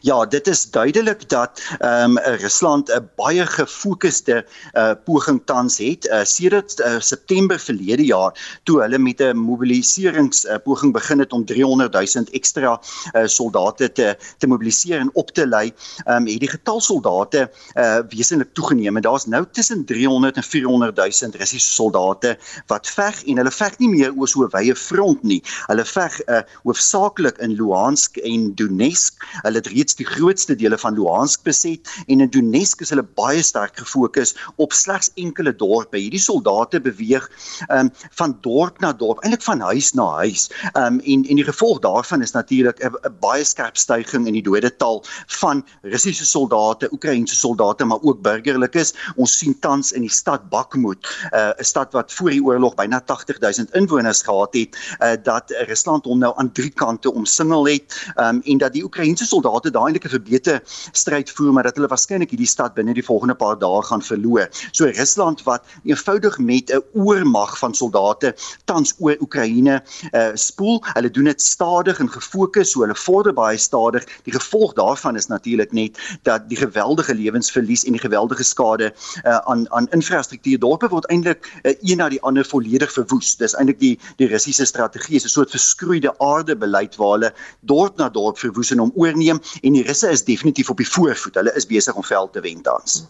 Ja, 0.00 0.26
dit 0.26 0.46
is 0.46 0.70
duidelik 0.70 1.28
dat 1.28 1.62
ehm 1.78 2.16
um, 2.16 2.18
Rusland 2.18 2.88
'n 2.88 3.08
baie 3.16 3.46
gefokusde 3.46 4.46
uh, 4.72 4.92
poging 5.04 5.42
tans 5.44 5.78
het. 5.78 6.06
Uh, 6.06 6.24
sedert 6.24 6.80
uh, 6.80 7.00
September 7.00 7.58
verlede 7.58 8.04
jaar 8.04 8.60
toe 8.62 8.80
hulle 8.80 8.98
met 8.98 9.20
'n 9.20 9.36
mobiliserings 9.36 10.44
uh, 10.44 10.54
poging 10.64 10.92
begin 10.92 11.18
het 11.18 11.32
om 11.32 11.44
300 11.44 11.92
000 11.92 12.24
ekstra 12.30 12.80
uh, 13.12 13.26
soldate 13.26 13.92
te 13.92 14.16
te 14.38 14.46
mobiliseer 14.46 14.98
en 14.98 15.10
op 15.12 15.30
te 15.30 15.46
lei, 15.46 15.72
ehm 16.04 16.16
um, 16.16 16.26
het 16.26 16.40
die 16.40 16.48
getal 16.48 16.80
soldate 16.80 17.50
uh, 17.74 17.98
wesentlik 18.08 18.54
toegeneem. 18.54 19.00
Daar's 19.00 19.26
nou 19.26 19.44
tussen 19.50 19.84
300 19.84 20.36
en 20.36 20.42
400 20.42 20.96
000 20.96 21.32
Russiese 21.38 21.72
soldate 21.72 22.38
wat 22.66 22.86
veg 22.88 23.24
en 23.24 23.36
hulle 23.36 23.50
veg 23.50 23.78
nie 23.78 23.88
meer 23.88 24.12
oor 24.16 24.28
so 24.28 24.44
'n 24.44 24.52
wye 24.52 24.74
front 24.74 25.22
nie. 25.22 25.42
Hulle 25.66 25.84
veg 25.84 26.20
uh, 26.26 26.40
hoofsaaklik 26.62 27.38
in 27.38 27.54
Luhansk 27.54 28.16
en 28.16 28.54
Donetsk. 28.54 29.24
Hulle 29.42 29.61
het 29.62 29.70
reeds 29.72 29.94
die 29.98 30.06
grootste 30.06 30.56
dele 30.58 30.78
van 30.78 30.96
Luhansk 30.98 31.42
beset 31.46 31.88
en 32.06 32.20
in 32.20 32.30
Donetsk 32.30 32.82
is 32.82 32.90
hulle 32.90 33.04
baie 33.18 33.42
sterk 33.46 33.78
gefokus 33.78 34.34
op 34.62 34.74
slegs 34.74 35.10
enkele 35.20 35.54
dorpe. 35.56 36.00
Hierdie 36.00 36.20
soldate 36.22 36.80
beweeg 36.82 37.28
um, 37.70 37.90
van 38.18 38.34
dorp 38.42 38.80
na 38.82 38.92
dorp, 38.92 39.22
eintlik 39.22 39.44
van 39.46 39.62
huis 39.70 39.92
na 39.98 40.08
huis. 40.22 40.48
Um, 40.74 40.98
en 41.00 41.26
en 41.32 41.38
die 41.38 41.46
gevolg 41.46 41.82
daarvan 41.84 42.22
is 42.22 42.34
natuurlik 42.34 42.82
'n 42.82 43.14
baie 43.20 43.44
skerp 43.44 43.76
stygings 43.76 44.26
in 44.26 44.34
die 44.34 44.42
dodetal 44.42 45.04
van 45.38 45.64
Russiese 45.82 46.26
soldate, 46.26 46.90
Oekraïense 46.92 47.36
soldate, 47.36 47.84
maar 47.84 48.02
ook 48.02 48.22
burgerlikes. 48.22 48.94
Ons 49.16 49.38
sien 49.38 49.58
tans 49.58 49.92
in 49.92 50.02
die 50.02 50.10
stad 50.10 50.48
Bakhmut, 50.50 51.06
uh, 51.32 51.52
'n 51.58 51.64
stad 51.64 51.92
wat 51.92 52.12
voor 52.12 52.30
die 52.30 52.42
oorlog 52.42 52.74
byna 52.74 53.00
80000 53.06 53.74
inwoners 53.74 54.22
gehad 54.22 54.54
het, 54.54 54.76
uh, 55.00 55.12
dat 55.22 55.50
Rusland 55.68 56.04
hom 56.04 56.18
nou 56.18 56.32
aan 56.36 56.52
drie 56.52 56.70
kante 56.70 57.12
omsingel 57.12 57.66
het 57.66 58.12
um, 58.16 58.42
en 58.44 58.58
dat 58.58 58.72
die 58.72 58.84
Oekraïense 58.84 59.26
soldate 59.26 59.51
soldate 59.52 59.72
daai 59.72 59.92
eintlik 59.92 60.06
'n 60.06 60.14
verbeterde 60.16 60.62
stryd 60.92 61.30
voer 61.30 61.52
maar 61.52 61.64
dat 61.64 61.76
hulle 61.76 61.88
waarskynlik 61.88 62.30
hierdie 62.30 62.48
stad 62.48 62.74
binne 62.74 62.94
die 62.94 63.04
volgende 63.04 63.34
paar 63.34 63.58
dae 63.58 63.82
gaan 63.82 64.02
verloor. 64.02 64.48
So 64.72 64.86
Rusland 64.86 65.42
wat 65.44 65.64
eenvoudig 65.84 66.38
met 66.38 66.70
'n 66.70 66.82
oormag 66.94 67.58
van 67.58 67.74
soldate 67.74 68.34
tans 68.64 68.94
oor 68.98 69.16
Oekraïne 69.20 69.82
uh, 70.12 70.30
spoel, 70.34 70.82
hulle 70.94 71.10
doen 71.10 71.24
dit 71.24 71.40
stadig 71.40 71.98
en 72.00 72.08
gefokus, 72.08 72.70
so 72.70 72.80
hulle 72.80 72.94
vorder 72.94 73.32
baie 73.32 73.58
stadig. 73.58 74.04
Die 74.24 74.32
gevolg 74.32 74.72
daarvan 74.74 75.16
is 75.16 75.26
natuurlik 75.26 75.72
net 75.72 75.98
dat 76.22 76.48
die 76.48 76.56
geweldige 76.56 77.14
lewensverlies 77.14 77.84
en 77.84 77.92
die 77.92 78.00
geweldige 78.00 78.42
skade 78.42 78.92
uh, 79.24 79.36
aan 79.36 79.66
aan 79.72 79.88
infrastruktuur 79.90 80.58
dorpe 80.58 80.88
word 80.88 81.06
eintlik 81.06 81.44
uh, 81.62 81.74
een 81.82 81.98
na 81.98 82.08
die 82.08 82.22
ander 82.22 82.44
volledig 82.44 82.92
verwoes. 82.92 83.36
Dis 83.36 83.54
eintlik 83.54 83.80
die 83.80 83.98
die 84.16 84.28
Russiese 84.28 84.64
strategie 84.64 85.16
is 85.16 85.24
'n 85.24 85.28
soort 85.28 85.50
verskroeide 85.50 86.14
aarde 86.18 86.56
beleid 86.56 86.96
waar 86.96 87.12
hulle 87.12 87.32
dorp 87.60 87.96
na 87.96 88.08
dorp 88.08 88.38
verwoes 88.38 88.70
en 88.70 88.80
om 88.80 88.92
oorneem 88.94 89.41
en 89.62 89.72
die 89.72 89.84
russe 89.86 90.10
is 90.10 90.24
definitief 90.24 90.70
op 90.70 90.76
die 90.76 90.88
voorvoet. 90.88 91.34
Hulle 91.40 91.54
is 91.56 91.66
besig 91.66 91.94
om 91.94 92.04
veld 92.04 92.32
te 92.32 92.40
wen 92.40 92.62
tans. 92.62 93.02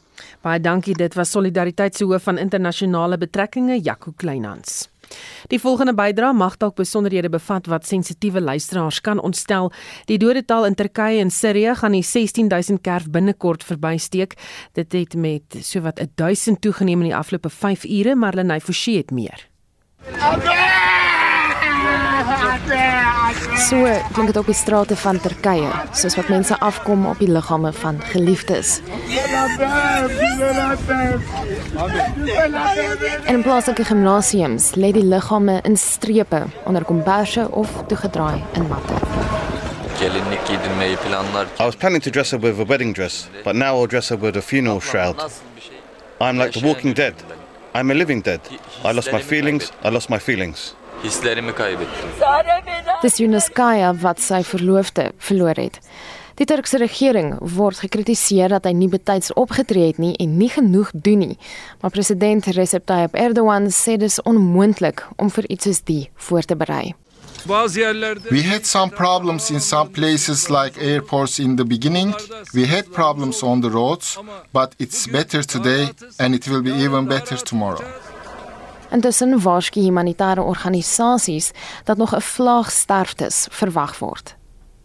Baie 0.42 0.60
dankie. 0.60 0.94
Dit 0.98 1.14
was 1.14 1.30
Solidariteit 1.30 1.96
se 1.96 2.04
hoof 2.04 2.22
van 2.22 2.38
internasionale 2.38 3.18
betrekkinge, 3.18 3.80
Jaco 3.82 4.12
Kleinhans. 4.16 4.88
Die 5.52 5.60
volgende 5.60 5.94
bydra 5.94 6.32
mag 6.32 6.56
dalk 6.56 6.78
besonderhede 6.78 7.28
bevat 7.28 7.66
wat 7.66 7.86
sensitiewe 7.86 8.40
luisteraars 8.40 9.00
kan 9.00 9.20
ontstel. 9.20 9.72
Die 10.08 10.18
dodetal 10.18 10.66
in 10.66 10.74
Turkye 10.74 11.20
en 11.20 11.30
Sirië 11.30 11.74
gaan 11.74 11.92
die 11.92 12.02
16000 12.02 12.80
kerf 12.80 13.10
binnekort 13.10 13.64
verbysteek. 13.64 14.36
Dit 14.72 14.92
het 14.92 15.14
met 15.14 15.58
sowat 15.60 16.00
1000 16.14 16.60
toegeneem 16.60 17.04
in 17.04 17.10
die 17.12 17.16
afgelope 17.16 17.50
5 17.50 17.84
ure, 17.84 18.14
maar 18.14 18.34
Lenay 18.34 18.60
Forsie 18.60 18.96
het 18.96 19.10
meer. 19.10 19.48
Okay! 20.08 20.71
So 23.68 23.76
klink 24.12 24.28
dit 24.28 24.36
op 24.36 24.46
die 24.46 24.54
strate 24.56 24.96
van 24.96 25.20
Turkye, 25.20 25.70
soos 25.96 26.16
wat 26.18 26.28
mense 26.28 26.56
afkom 26.60 27.06
op 27.08 27.18
die 27.22 27.30
liggame 27.30 27.72
van 27.72 28.00
geliefdes. 28.12 28.80
En 33.24 33.42
plaaslike 33.42 33.84
gimnasiums 33.84 34.74
lê 34.74 34.92
die 34.92 35.04
liggame 35.04 35.60
in 35.64 35.76
strepe 35.76 36.42
onder 36.68 36.84
komberse 36.84 37.48
of 37.50 37.68
toegedraai 37.88 38.42
in 38.52 38.68
matte. 38.68 39.00
I 41.60 41.64
was 41.64 41.76
planning 41.76 42.02
to 42.02 42.10
dress 42.10 42.32
up 42.32 42.42
with 42.42 42.58
a 42.58 42.64
wedding 42.64 42.92
dress, 42.92 43.28
but 43.44 43.54
now 43.54 43.76
I'll 43.76 43.86
dress 43.86 44.10
up 44.10 44.20
with 44.20 44.36
a 44.36 44.42
funeral 44.42 44.80
shroud. 44.80 45.16
I'm 46.20 46.38
like 46.38 46.52
the 46.52 46.66
walking 46.66 46.92
dead. 46.92 47.14
I'm 47.74 47.90
a 47.90 47.94
living 47.94 48.22
dead. 48.22 48.40
I 48.84 48.92
lost 48.92 49.12
my 49.12 49.22
feelings. 49.22 49.72
I 49.82 49.88
lost 49.90 50.10
my 50.10 50.18
feelings. 50.18 50.74
Hislerimi 51.02 51.52
kaybettim. 51.52 52.10
Dis 53.02 53.18
Yunuskaya 53.18 53.92
wat 54.02 54.20
sy 54.22 54.42
verloofde 54.46 55.10
verloor 55.18 55.58
het. 55.58 55.80
Die 56.38 56.46
Turkse 56.48 56.78
regering 56.80 57.34
word 57.56 57.82
gekritiseer 57.82 58.54
dat 58.54 58.64
hy 58.64 58.72
nie 58.76 58.88
betyds 58.88 59.34
opgetree 59.38 59.90
het 59.90 59.98
nie 60.00 60.14
en 60.22 60.38
nie 60.40 60.48
genoeg 60.50 60.90
doen 60.94 61.26
nie. 61.26 61.38
Maar 61.82 61.92
president 61.92 62.46
Recep 62.56 62.86
Tayyip 62.88 63.18
Erdogan 63.18 63.68
sê 63.74 63.98
dis 64.00 64.20
onmoontlik 64.22 65.04
om 65.18 65.30
vir 65.30 65.50
iets 65.52 65.68
soos 65.68 65.82
die 65.90 66.02
voor 66.28 66.46
te 66.48 66.56
berei. 66.56 66.94
We 67.44 68.42
had 68.46 68.66
some 68.66 68.90
problems 68.90 69.50
in 69.50 69.60
some 69.60 69.90
places 69.90 70.48
like 70.48 70.78
airports 70.80 71.40
in 71.40 71.56
the 71.56 71.64
beginning. 71.64 72.14
We 72.54 72.66
had 72.66 72.92
problems 72.92 73.42
on 73.42 73.60
the 73.60 73.70
roads, 73.70 74.16
but 74.52 74.74
it's 74.78 75.06
better 75.08 75.42
today 75.42 75.90
and 76.18 76.34
it 76.34 76.46
will 76.46 76.62
be 76.62 76.70
even 76.70 77.08
better 77.08 77.36
tomorrow. 77.36 77.82
Intussen 78.92 79.38
waarsku 79.40 79.80
humanitêre 79.80 80.42
organisasies 80.44 81.52
dat 81.84 81.96
nog 81.96 82.14
'n 82.14 82.20
vlaag 82.20 82.70
sterftes 82.70 83.46
verwag 83.50 83.98
word. 83.98 84.36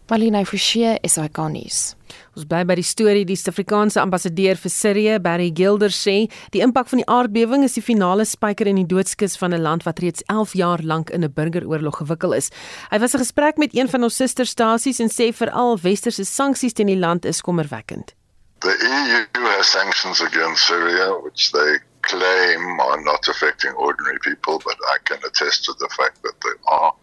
Malina 0.08 0.46
Forsie 0.46 0.98
is 1.02 1.18
ikonies. 1.18 1.96
Ons 2.34 2.46
bly 2.48 2.62
by 2.64 2.76
die 2.76 2.86
storie 2.86 3.26
die 3.26 3.36
Suid-Afrikaanse 3.36 4.00
ambassadeur 4.00 4.56
vir 4.56 4.72
Sirië, 4.72 5.18
Barry 5.20 5.50
Gilder 5.54 5.92
sê, 5.92 6.32
die 6.54 6.62
impak 6.64 6.88
van 6.88 7.02
die 7.02 7.08
aardbewing 7.12 7.66
is 7.68 7.76
die 7.76 7.84
finale 7.84 8.24
spyker 8.24 8.68
in 8.72 8.80
die 8.80 8.88
doodskus 8.88 9.36
van 9.36 9.54
'n 9.54 9.62
land 9.62 9.84
wat 9.84 10.00
reeds 10.00 10.24
11 10.28 10.54
jaar 10.54 10.80
lank 10.82 11.10
in 11.10 11.24
'n 11.24 11.34
burgeroorlog 11.34 11.98
gewikkeld 11.98 12.36
is. 12.36 12.50
Hy 12.90 13.00
was 13.00 13.14
'n 13.14 13.20
gesprek 13.20 13.58
met 13.58 13.76
een 13.76 13.90
van 13.90 14.04
ons 14.04 14.16
susterstasies 14.16 15.00
en 15.00 15.10
sê 15.10 15.34
veral 15.34 15.78
westerse 15.82 16.24
sanksies 16.24 16.74
teen 16.74 16.88
die 16.88 16.98
land 16.98 17.26
is 17.26 17.42
kommerwekkend. 17.42 18.16
The 18.60 18.72
EU 18.72 19.46
has 19.58 19.72
sanctions 19.72 20.22
against 20.22 20.66
Syria 20.66 21.20
which 21.22 21.52
they 21.52 21.80
claim 22.08 22.80
are 22.80 23.02
not 23.04 23.28
affecting 23.28 23.72
ordinary 23.74 24.20
people, 24.24 24.62
but 24.66 24.78
I 24.88 24.98
can 25.04 25.20
attest 25.26 25.66
to 25.66 25.74
the 25.80 25.90
fact 25.98 26.24
that 26.24 26.38
they 26.44 26.56
are. 26.68 26.94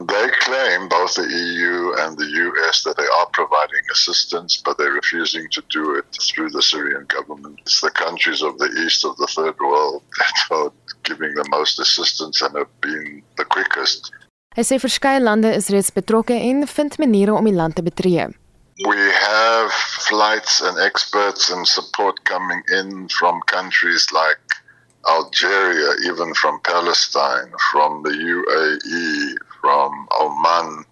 They 0.00 0.26
claim, 0.40 0.88
both 0.88 1.14
the 1.14 1.28
EU 1.28 1.94
and 2.02 2.18
the 2.18 2.30
US, 2.46 2.82
that 2.84 2.96
they 2.96 3.06
are 3.18 3.26
providing 3.32 3.84
assistance, 3.92 4.62
but 4.64 4.78
they're 4.78 4.92
refusing 4.92 5.46
to 5.50 5.62
do 5.70 5.94
it 5.94 6.06
through 6.20 6.50
the 6.50 6.62
Syrian 6.62 7.06
government. 7.06 7.60
It's 7.60 7.80
the 7.80 7.90
countries 7.90 8.42
of 8.42 8.58
the 8.58 8.70
east 8.84 9.04
of 9.04 9.16
the 9.16 9.26
third 9.26 9.56
world 9.60 10.02
that 10.18 10.56
are 10.56 10.72
giving 11.02 11.34
the 11.34 11.46
most 11.50 11.78
assistance 11.78 12.42
and 12.42 12.56
have 12.56 12.80
been 12.80 13.22
the 13.36 13.44
quickest. 13.44 14.12
Hy 14.54 14.62
sê 14.62 14.78
verskeie 14.78 15.18
lande 15.18 15.50
is 15.50 15.66
reeds 15.74 15.90
betrokke 15.90 16.34
en 16.38 16.62
vind 16.70 16.98
maniere 17.02 17.34
om 17.34 17.46
die 17.48 17.54
land 17.54 17.74
te 17.74 17.82
betree. 17.82 18.28
We 18.82 18.96
have 18.96 19.70
flights 19.70 20.60
and 20.60 20.76
experts 20.80 21.48
and 21.48 21.64
support 21.66 22.24
coming 22.24 22.60
in 22.70 23.08
from 23.08 23.40
countries 23.42 24.08
like 24.12 24.36
Algeria, 25.08 25.94
even 26.10 26.34
from 26.34 26.60
Palestine, 26.62 27.52
from 27.70 28.02
the 28.02 28.10
UAE, 28.10 29.36
from 29.60 30.08
Oman, 30.20 30.84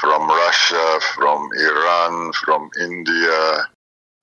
from 0.00 0.28
Russia, 0.28 0.98
from 1.14 1.50
Iran, 1.58 2.32
from 2.32 2.70
India. 2.80 3.68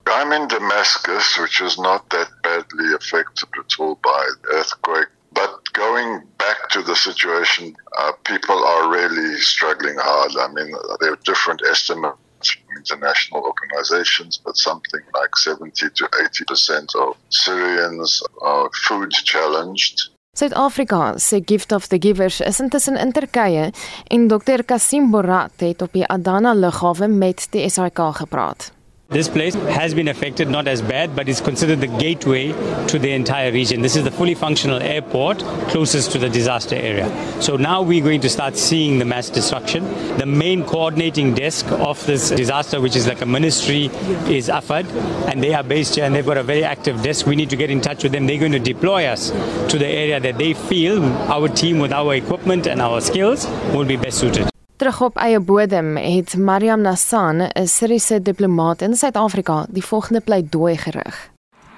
I'm 0.08 0.32
in 0.32 0.48
Damascus, 0.48 1.38
which 1.38 1.60
is 1.60 1.78
not 1.78 2.10
that 2.10 2.30
badly 2.42 2.94
affected 2.94 3.48
at 3.60 3.78
all 3.78 3.94
by 4.02 4.28
the 4.42 4.48
earthquake. 4.54 5.08
But 5.32 5.72
going 5.72 6.22
back 6.38 6.68
to 6.70 6.82
the 6.82 6.96
situation, 6.96 7.76
uh, 7.96 8.10
people 8.24 8.64
are 8.64 8.90
really 8.90 9.36
struggling 9.36 9.98
hard. 9.98 10.32
I 10.36 10.52
mean, 10.52 10.74
there 10.98 11.12
are 11.12 11.18
different 11.24 11.62
estimates 11.70 12.18
from 12.50 12.76
international 12.76 13.42
organizations, 13.42 14.40
but 14.44 14.56
something 14.56 15.02
like 15.14 15.36
70 15.36 15.90
to 15.94 16.04
80% 16.08 16.94
of 16.96 17.16
Syrians 17.28 18.22
are 18.42 18.68
food 18.86 19.12
challenged. 19.24 20.10
Suid-Afrika 20.36 21.14
se 21.16 21.40
Gift 21.40 21.72
of 21.72 21.88
the 21.88 21.98
Givers 21.98 22.40
is 22.40 22.60
intussen 22.60 22.96
in 22.96 23.12
Turkye 23.12 23.70
en 24.04 24.28
Dr 24.28 24.64
Kasim 24.64 25.10
Borat 25.10 25.52
het 25.56 25.82
op 25.82 25.92
die 25.92 26.04
Adana 26.06 26.52
lughawe 26.54 27.08
met 27.08 27.46
die 27.50 27.68
SAK 27.70 28.00
gepraat. 28.20 28.75
This 29.08 29.28
place 29.28 29.54
has 29.54 29.94
been 29.94 30.08
affected, 30.08 30.50
not 30.50 30.66
as 30.66 30.82
bad, 30.82 31.14
but 31.14 31.28
is 31.28 31.40
considered 31.40 31.80
the 31.80 31.86
gateway 31.86 32.48
to 32.88 32.98
the 32.98 33.12
entire 33.12 33.52
region. 33.52 33.80
This 33.80 33.94
is 33.94 34.02
the 34.02 34.10
fully 34.10 34.34
functional 34.34 34.82
airport 34.82 35.38
closest 35.68 36.10
to 36.12 36.18
the 36.18 36.28
disaster 36.28 36.74
area. 36.74 37.08
So 37.40 37.56
now 37.56 37.82
we're 37.82 38.02
going 38.02 38.20
to 38.22 38.28
start 38.28 38.56
seeing 38.56 38.98
the 38.98 39.04
mass 39.04 39.30
destruction. 39.30 39.84
The 40.18 40.26
main 40.26 40.64
coordinating 40.64 41.34
desk 41.34 41.70
of 41.70 42.04
this 42.04 42.30
disaster, 42.30 42.80
which 42.80 42.96
is 42.96 43.06
like 43.06 43.20
a 43.20 43.26
ministry, 43.26 43.86
is 44.28 44.48
AFAD, 44.48 44.86
and 45.30 45.40
they 45.40 45.54
are 45.54 45.62
based 45.62 45.94
here 45.94 46.04
and 46.04 46.12
they've 46.12 46.26
got 46.26 46.36
a 46.36 46.42
very 46.42 46.64
active 46.64 47.00
desk. 47.02 47.26
We 47.26 47.36
need 47.36 47.50
to 47.50 47.56
get 47.56 47.70
in 47.70 47.80
touch 47.80 48.02
with 48.02 48.10
them. 48.10 48.26
They're 48.26 48.40
going 48.40 48.52
to 48.52 48.58
deploy 48.58 49.06
us 49.06 49.30
to 49.30 49.78
the 49.78 49.86
area 49.86 50.18
that 50.18 50.36
they 50.36 50.52
feel 50.52 51.04
our 51.30 51.48
team, 51.48 51.78
with 51.78 51.92
our 51.92 52.16
equipment 52.16 52.66
and 52.66 52.82
our 52.82 53.00
skills, 53.00 53.46
will 53.72 53.84
be 53.84 53.96
best 53.96 54.18
suited. 54.18 54.50
Terug 54.76 55.00
op 55.00 55.16
eie 55.16 55.38
bodem 55.40 55.94
het 55.96 56.34
Mariam 56.36 56.80
Nassan, 56.80 57.40
'n 57.40 57.66
Syriese 57.66 58.22
diplomaat 58.22 58.82
in 58.82 58.94
Suid-Afrika, 58.94 59.66
die 59.68 59.84
volgende 59.84 60.20
pleidooi 60.20 60.76
gerig. 60.76 61.30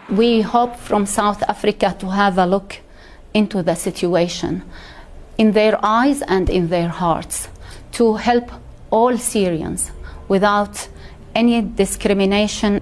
We 0.07 0.44
hope 0.53 0.74
from 0.78 1.07
South 1.07 1.46
Africa 1.46 1.94
to 1.99 2.09
have 2.11 2.40
a 2.40 2.46
look 2.46 2.72
into 3.30 3.62
the 3.62 3.74
situation 3.74 4.62
in 5.34 5.53
their 5.53 5.78
eyes 5.80 6.20
and 6.26 6.49
in 6.49 6.68
their 6.68 6.88
hearts 6.88 7.49
to 7.90 8.16
help 8.16 8.51
all 8.88 9.18
Syrians 9.18 9.90
without 10.26 10.88
any 11.32 11.70
discrimination. 11.74 12.80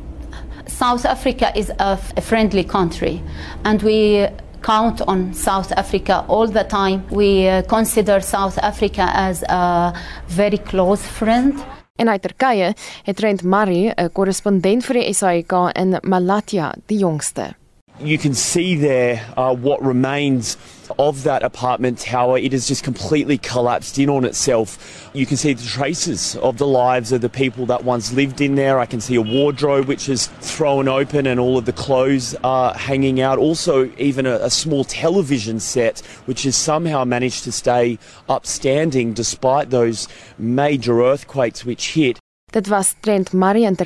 South 0.66 1.04
Africa 1.04 1.50
is 1.54 1.70
a 1.78 1.98
friendly 2.20 2.64
country 2.64 3.22
and 3.62 3.82
we 3.82 4.28
count 4.66 5.06
on 5.06 5.34
South 5.34 5.70
Africa 5.72 6.24
all 6.26 6.48
the 6.48 6.64
time. 6.64 7.04
We 7.10 7.48
uh, 7.48 7.62
consider 7.62 8.20
South 8.20 8.58
Africa 8.58 9.06
as 9.14 9.42
a 9.48 9.92
very 10.26 10.58
close 10.58 11.02
friend. 11.02 11.54
En 11.96 12.08
uit 12.08 12.22
Turkye 12.22 12.74
het 13.02 13.16
Trent 13.16 13.42
Murray, 13.42 13.92
'n 13.94 14.12
korrespondent 14.12 14.84
vir 14.84 14.94
die 14.94 15.12
SAK 15.14 15.52
in 15.72 15.98
Malatya, 16.02 16.74
die 16.86 16.98
jongste. 16.98 17.54
You 18.00 18.18
can 18.18 18.34
see 18.34 18.76
there 18.76 19.26
uh, 19.38 19.54
what 19.54 19.82
remains 19.82 20.58
of 20.98 21.22
that 21.24 21.42
apartment 21.42 21.98
tower. 21.98 22.38
It 22.38 22.52
has 22.52 22.68
just 22.68 22.84
completely 22.84 23.38
collapsed 23.38 23.98
in 23.98 24.10
on 24.10 24.24
itself. 24.24 25.10
You 25.14 25.24
can 25.24 25.38
see 25.38 25.54
the 25.54 25.64
traces 25.64 26.36
of 26.36 26.58
the 26.58 26.66
lives 26.66 27.10
of 27.12 27.22
the 27.22 27.30
people 27.30 27.64
that 27.66 27.84
once 27.84 28.12
lived 28.12 28.40
in 28.40 28.54
there. 28.54 28.78
I 28.78 28.86
can 28.86 29.00
see 29.00 29.14
a 29.14 29.22
wardrobe 29.22 29.86
which 29.86 30.10
is 30.10 30.26
thrown 30.40 30.88
open 30.88 31.26
and 31.26 31.40
all 31.40 31.56
of 31.56 31.64
the 31.64 31.72
clothes 31.72 32.34
are 32.44 32.74
hanging 32.74 33.20
out. 33.20 33.38
Also, 33.38 33.90
even 33.96 34.26
a, 34.26 34.34
a 34.42 34.50
small 34.50 34.84
television 34.84 35.58
set 35.58 36.00
which 36.26 36.42
has 36.42 36.54
somehow 36.54 37.04
managed 37.04 37.44
to 37.44 37.52
stay 37.52 37.98
upstanding 38.28 39.14
despite 39.14 39.70
those 39.70 40.06
major 40.38 41.02
earthquakes 41.02 41.64
which 41.64 41.94
hit. 41.94 42.18
Dit 42.52 42.68
was 42.68 42.94
Trent 43.02 43.32
Murray 43.34 43.64
in 43.64 43.76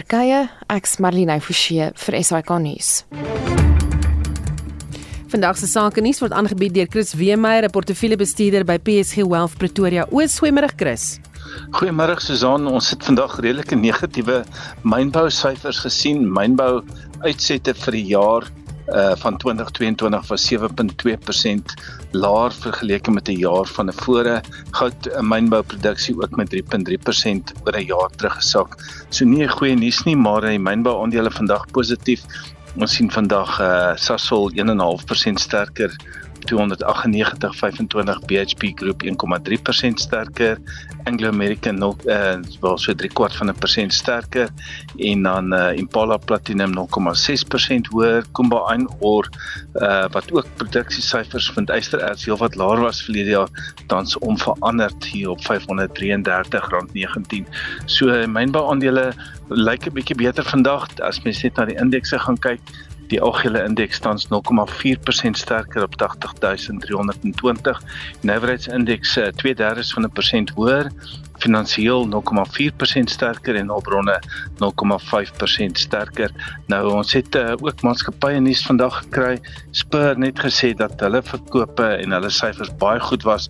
ek's 0.69 0.97
Marlene 0.97 1.41
Forsie 1.41 1.91
vir. 1.97 3.70
Vandag 5.31 5.61
se 5.61 5.69
sake 5.71 6.03
nuus 6.03 6.19
word 6.19 6.33
aangebied 6.35 6.73
deur 6.75 6.89
Chris 6.91 7.13
Weemeyer, 7.15 7.69
portefeuljebestuurder 7.71 8.65
by 8.67 8.81
PSG 8.83 9.23
Wealth 9.31 9.53
Pretoria. 9.61 10.09
Oos 10.11 10.35
swemmerig 10.41 10.73
Chris. 10.75 11.21
Goeiemôre 11.77 12.17
Susan, 12.19 12.67
ons 12.67 12.89
het 12.91 13.07
vandag 13.07 13.37
redelike 13.39 13.79
negatiewe 13.79 14.41
mynbou 14.83 15.29
syfers 15.31 15.79
gesien. 15.85 16.27
Mynbou 16.27 16.81
uitsette 17.23 17.77
vir 17.85 17.99
die 18.01 18.09
jaar 18.11 18.51
uh 18.91 19.15
van 19.23 19.37
2022 19.39 20.27
was 20.33 20.49
7.2% 20.51 21.75
laer 22.11 22.51
vergeleke 22.51 23.15
met 23.15 23.29
'n 23.31 23.39
jaar 23.39 23.71
van 23.71 23.87
tevore. 23.87 24.41
Goud 24.71 25.07
uh, 25.07 25.21
mynbouproduksie 25.21 26.17
ook 26.19 26.35
met 26.37 26.51
3.3% 26.51 27.55
oor 27.65 27.77
'n 27.79 27.87
jaar 27.87 28.11
teruggesak. 28.17 28.75
So 29.11 29.25
nie 29.25 29.47
goeie 29.49 29.77
nuus 29.77 30.03
nie, 30.03 30.17
maar 30.17 30.41
die 30.41 30.59
mynbou 30.59 31.03
aandele 31.03 31.31
vandag 31.31 31.71
positief 31.71 32.27
Ons 32.79 32.93
sien 32.95 33.11
vandag 33.11 33.57
eh 33.59 33.67
uh, 33.67 33.97
Sasol 33.99 34.53
1.5% 34.55 35.43
sterker 35.43 35.91
298.25 36.51 38.25
BHP 38.27 38.63
Groep 38.75 39.03
1.3% 39.05 39.95
sterker 39.95 40.59
Anglo 41.05 41.29
American 41.29 41.75
nog 41.79 41.97
eh 42.05 42.37
wel 42.61 42.79
so 42.79 42.95
3 42.95 43.11
kwart 43.13 43.37
van 43.37 43.49
'n 43.49 43.55
persent 43.59 43.95
sterker 43.95 44.49
en 44.97 45.23
dan 45.23 45.53
eh 45.53 45.73
uh, 45.73 45.77
Impala 45.79 46.17
Platinum 46.17 46.73
0.6% 46.75 46.77
hoër 47.91 48.25
Iron 48.75 48.91
Ore 48.99 49.29
eh 49.73 49.83
uh, 49.83 50.05
wat 50.11 50.33
ook 50.33 50.47
produksiesyfers 50.57 51.51
vind 51.51 51.71
ystererts 51.71 52.25
heelwat 52.25 52.55
laer 52.55 52.81
was 52.81 53.03
verlede 53.03 53.31
jaar 53.31 53.49
tans 53.87 54.19
onveranderd 54.19 55.05
hier 55.05 55.31
op 55.31 55.41
R533.19 55.41 55.49
so 57.85 58.27
mynbou 58.27 58.71
aandele 58.71 59.13
lyk 59.49 59.87
'n 59.87 59.93
bietjie 59.93 60.17
beter 60.17 60.45
vandag 60.45 60.89
as 61.01 61.23
mens 61.23 61.43
net 61.43 61.57
na 61.57 61.65
die 61.65 61.79
indekse 61.79 62.19
gaan 62.19 62.39
kyk 62.39 62.61
Die 63.11 63.21
algehele 63.21 63.65
indeks 63.67 63.99
tans 64.05 64.29
0,4% 64.31 65.39
sterker 65.39 65.83
op 65.83 65.97
80320. 65.99 67.83
Navrage 68.23 68.73
indeks 68.73 69.19
2/3 69.43 69.93
van 69.95 70.05
'n 70.05 70.13
persent 70.13 70.51
hoër, 70.51 70.93
finansiëel 71.41 72.07
0,4% 72.09 73.11
sterker 73.11 73.57
en 73.57 73.73
hulpbronne 73.73 74.19
0,5% 74.61 75.79
sterker. 75.79 76.33
Nou 76.67 76.83
ons 76.93 77.13
het 77.17 77.35
uh, 77.35 77.53
ook 77.61 77.83
maatskappye 77.87 78.41
nuus 78.41 78.63
vandag 78.67 79.01
gekry. 79.05 79.39
Spur 79.71 80.19
net 80.19 80.41
gesê 80.45 80.73
dat 80.77 81.01
hulle 81.01 81.23
verkope 81.23 81.89
en 81.97 82.17
hulle 82.17 82.31
syfers 82.35 82.73
baie 82.83 83.01
goed 83.01 83.27
was 83.29 83.49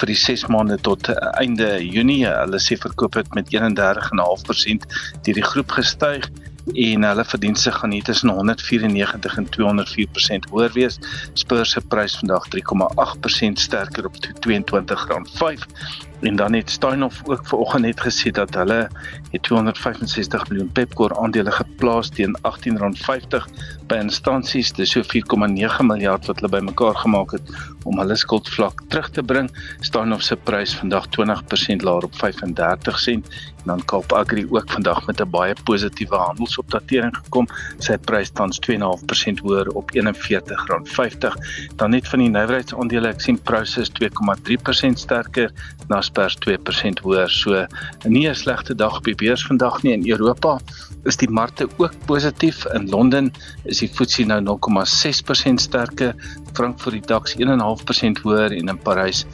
vir 0.00 0.12
die 0.12 0.18
6 0.18 0.46
maande 0.52 0.78
tot 0.86 1.08
uh, 1.08 1.16
einde 1.40 1.72
Junie. 1.84 2.26
Hulle 2.28 2.60
sê 2.62 2.78
verkope 2.80 3.24
het 3.24 3.34
met 3.34 3.50
31,5% 3.54 4.86
deur 5.24 5.40
die 5.40 5.48
groep 5.52 5.78
gestyg 5.80 6.28
en 6.72 7.04
hulle 7.04 7.24
verdienste 7.24 7.72
gaan 7.72 7.90
hier 7.90 8.02
tussen 8.02 8.28
194 8.28 9.36
en 9.36 9.48
204% 9.56 10.50
hoër 10.50 10.72
wees. 10.72 10.98
Spur 11.32 11.66
se 11.66 11.80
prys 11.80 12.16
vandag 12.18 12.46
3,8% 12.54 13.64
sterker 13.66 14.06
op 14.06 14.14
R22.5 14.16 16.09
En 16.20 16.36
dan 16.36 16.52
het 16.52 16.70
Steinhoff 16.70 17.22
ook 17.24 17.46
vanoggend 17.46 17.82
net 17.82 18.00
gesê 18.00 18.30
dat 18.30 18.54
hulle 18.54 18.88
het 19.30 19.42
265 19.42 20.48
miljoen 20.48 20.72
Pepkor 20.72 21.16
aandele 21.18 21.50
geplaas 21.50 22.08
teen 22.08 22.36
R18.50 22.38 23.46
by 23.88 23.98
instansies, 23.98 24.72
dis 24.76 24.92
so 24.92 25.02
4,9 25.02 25.86
miljard 25.88 26.26
wat 26.28 26.40
hulle 26.40 26.52
bymekaar 26.52 26.94
gemaak 26.94 27.32
het 27.38 27.54
om 27.88 27.98
hulle 27.98 28.16
skuldvlak 28.16 28.82
terug 28.92 29.08
te 29.16 29.22
bring. 29.22 29.48
Steinhoff 29.80 30.26
se 30.26 30.36
prys 30.36 30.74
vandag 30.76 31.08
20% 31.16 31.86
laer 31.86 32.04
op 32.04 32.14
35 32.20 32.98
sent 32.98 33.32
en 33.60 33.72
dan 33.72 33.84
Kaap 33.84 34.12
Agri 34.12 34.46
ook 34.50 34.70
vandag 34.70 35.06
met 35.06 35.20
'n 35.20 35.30
baie 35.30 35.54
positiewe 35.64 36.16
handelsopdatering 36.16 37.16
gekom. 37.16 37.46
Sy 37.78 37.96
prys 37.96 38.30
tans 38.30 38.58
2.5% 38.58 39.40
hoër 39.40 39.68
op 39.68 39.90
R41.50. 39.90 41.36
Dan 41.76 41.90
net 41.90 42.08
van 42.08 42.18
die 42.18 42.28
nywerheidsaandele, 42.28 43.08
ek 43.08 43.20
sien 43.20 43.42
Prosus 43.42 43.90
2,3% 43.90 44.98
sterker, 44.98 45.52
Naspers 45.90 46.38
2% 46.46 47.02
hoër. 47.04 47.30
So 47.30 47.66
nie 48.06 48.28
'n 48.28 48.34
slegte 48.34 48.74
dag 48.74 48.96
op 48.96 49.04
die 49.04 49.14
beurs 49.14 49.46
vandag 49.46 49.82
nie 49.82 49.92
in 49.92 50.06
Europa. 50.10 50.58
Is 51.04 51.16
die 51.16 51.30
markte 51.30 51.68
ook 51.76 51.94
positief 52.06 52.64
in 52.74 52.88
Londen 52.88 53.32
is 53.64 53.78
die 53.78 53.88
FTSE 53.88 54.24
nou 54.24 54.40
0,6% 54.40 55.60
sterker, 55.60 56.14
Frankfurt 56.52 56.92
die 56.92 57.06
DAX 57.06 57.34
1.5% 57.36 58.22
hoër 58.22 58.52
en 58.52 58.68
in 58.68 58.78
Parys 58.78 59.24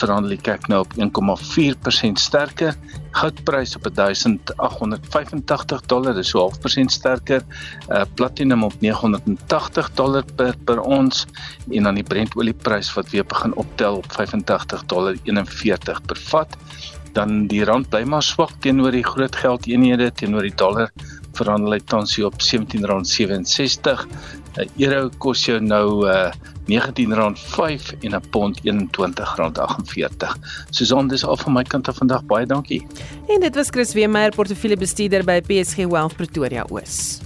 verhandel 0.00 0.34
die 0.34 0.42
kyk 0.42 0.68
nou 0.70 0.80
op 0.84 0.94
1,4% 0.98 2.20
sterker. 2.20 2.76
Goudprys 3.14 3.76
op 3.78 3.86
1885 3.94 5.84
dollar, 5.90 6.14
dis 6.14 6.32
so 6.34 6.42
0,5% 6.50 6.94
sterker. 6.94 7.44
Uh 7.88 8.02
platinum 8.14 8.64
op 8.66 8.74
980 8.80 9.90
dollar 9.94 10.24
per 10.36 10.54
per 10.64 10.80
ons 10.80 11.26
en 11.70 11.82
dan 11.88 11.94
die 11.94 12.06
Brent 12.06 12.36
olieprys 12.36 12.92
wat 12.96 13.10
weer 13.10 13.26
begin 13.26 13.54
optel 13.60 13.96
op 14.02 14.12
85 14.12 14.84
dollar 14.90 15.16
41 15.22 16.02
per 16.02 16.20
vat. 16.30 16.56
Dan 17.14 17.46
die 17.46 17.64
rand 17.64 17.88
bly 17.90 18.02
maar 18.10 18.22
swak 18.26 18.56
teenoor 18.60 18.90
die 18.90 19.06
groot 19.06 19.36
geldeenhede 19.36 20.10
teenoor 20.12 20.42
die 20.42 20.56
dollar 20.58 20.90
verhandel 21.34 21.76
hy 21.76 21.82
tans 21.90 22.14
hier 22.16 22.28
op 22.28 22.38
R17.67. 22.38 24.04
'n 24.56 24.68
Euro 24.78 25.10
kos 25.18 25.44
jou 25.44 25.60
nou 25.60 26.06
uh 26.08 26.30
R19.5 26.64 27.92
en 28.00 28.14
'n 28.14 28.20
pond 28.30 28.60
R21.48. 28.64 30.36
Susan, 30.70 31.08
dis 31.08 31.24
al 31.24 31.36
van 31.36 31.52
my 31.52 31.62
kant 31.62 31.88
af 31.88 31.96
vandag. 31.96 32.24
Baie 32.24 32.46
dankie. 32.46 32.86
En 33.28 33.40
dit 33.40 33.54
was 33.54 33.68
Chris 33.68 33.92
Weemeyer, 33.92 34.30
portefeuljebestuurder 34.30 35.24
by 35.24 35.40
PSG 35.40 35.86
Wealth 35.86 36.16
Pretoria 36.16 36.64
Oos. 36.70 37.20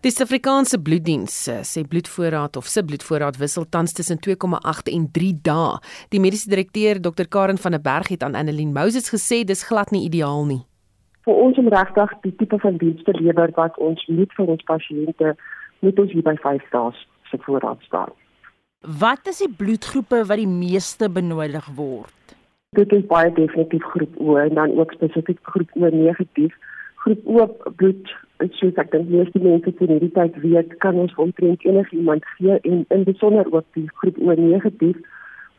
Die 0.00 0.12
Suid-Afrikaanse 0.14 0.78
bloeddiens 0.78 1.48
sê 1.66 1.82
bloedvoorraad 1.82 2.56
of 2.56 2.66
se 2.70 2.84
bloedvoorraad 2.84 3.36
wissel 3.36 3.66
tans 3.68 3.92
tussen 3.92 4.18
2,8 4.22 4.92
en 4.92 5.10
3 5.10 5.38
dae. 5.42 5.80
Die 6.08 6.20
mediese 6.20 6.48
direkteur 6.48 7.00
Dr 7.00 7.26
Karen 7.26 7.58
van 7.58 7.70
der 7.74 7.80
Berg 7.80 8.08
het 8.08 8.22
aan 8.22 8.34
Annelien 8.34 8.72
Moses 8.72 9.10
gesê 9.10 9.42
dis 9.44 9.66
glad 9.66 9.90
nie 9.90 10.04
ideaal 10.06 10.46
nie. 10.46 10.67
Vir 11.28 11.40
ons 11.44 11.58
om 11.60 11.66
regtig 11.68 12.12
die 12.24 12.32
tipe 12.40 12.56
van 12.62 12.78
diens 12.80 13.02
te 13.04 13.12
lewer 13.12 13.50
wat 13.56 13.74
ons 13.84 14.04
moet 14.08 14.30
vir 14.32 14.52
ons 14.54 14.62
pasiënte 14.70 15.34
moet 15.84 15.98
ons 16.00 16.14
hier 16.16 16.24
by 16.24 16.32
5 16.40 16.70
dae 16.72 16.94
se 17.28 17.40
voorraad 17.42 17.82
staan. 17.84 18.14
Wat 19.02 19.28
is 19.28 19.42
die 19.44 19.50
bloedgroepe 19.58 20.22
wat 20.30 20.40
die 20.40 20.48
meeste 20.48 21.10
benodig 21.12 21.68
word? 21.76 22.32
Dit 22.80 22.96
is 22.96 23.04
baie 23.12 23.28
definitief 23.36 23.84
groep 23.92 24.16
O 24.24 24.38
en 24.40 24.56
dan 24.56 24.72
ook 24.80 24.96
spesifiek 24.96 25.44
groep 25.52 25.76
O 25.76 25.92
negatief. 25.92 26.56
Groep 27.04 27.28
O 27.28 27.44
bloed 27.76 28.16
Ek 28.40 28.52
sê 28.56 28.72
ek 28.80 28.92
dink 28.94 29.08
meeste 29.10 29.40
mense 29.44 29.72
in 29.84 29.92
hierdie 29.92 30.14
tyd 30.16 30.36
weet 30.40 30.76
kan 30.82 30.96
ons 31.04 31.14
omtrent 31.20 31.64
enigiemand 31.66 32.24
gee 32.36 32.56
en 32.70 32.84
in 32.94 33.04
besonder 33.04 33.48
ook 33.52 33.66
die 33.76 33.88
groep 34.00 34.16
O 34.24 34.36
negatief 34.40 34.96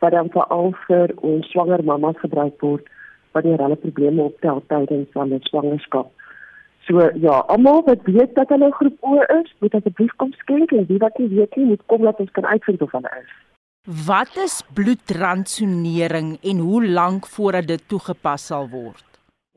wat 0.02 0.16
dan 0.16 0.34
veral 0.34 0.72
vir 0.88 1.12
ons 1.30 1.50
swanger 1.54 1.84
mamas 1.84 2.18
gebruik 2.24 2.56
word 2.64 2.88
wanneer 3.32 3.62
hulle 3.62 3.76
probleme 3.76 4.22
optel 4.22 4.62
tydens 4.72 5.12
hulle 5.12 5.38
swangerskap. 5.48 6.10
So 6.86 7.10
ja, 7.14 7.36
almal 7.52 7.84
wat 7.86 8.02
weet 8.04 8.34
dat 8.34 8.48
hulle 8.48 8.72
groep 8.72 8.96
O 9.00 9.20
is, 9.40 9.52
moet 9.58 9.74
asseblief 9.74 10.14
kom 10.16 10.32
skenk 10.40 10.72
en 10.72 10.86
wie 10.88 10.98
wat 10.98 11.18
nie 11.18 11.28
weet 11.36 11.56
nie, 11.56 11.66
moet 11.74 11.86
kom 11.86 12.02
laat 12.02 12.20
ons 12.22 12.32
kan 12.38 12.48
uitvind 12.48 12.82
of 12.82 12.92
hulle 12.96 13.12
is. 13.20 13.30
Wat 14.06 14.36
is 14.36 14.60
bloedransonering 14.74 16.38
en 16.42 16.58
hoe 16.58 16.82
lank 16.86 17.26
voordat 17.26 17.66
dit 17.66 17.88
toegepas 17.88 18.46
sal 18.46 18.68
word? 18.68 19.06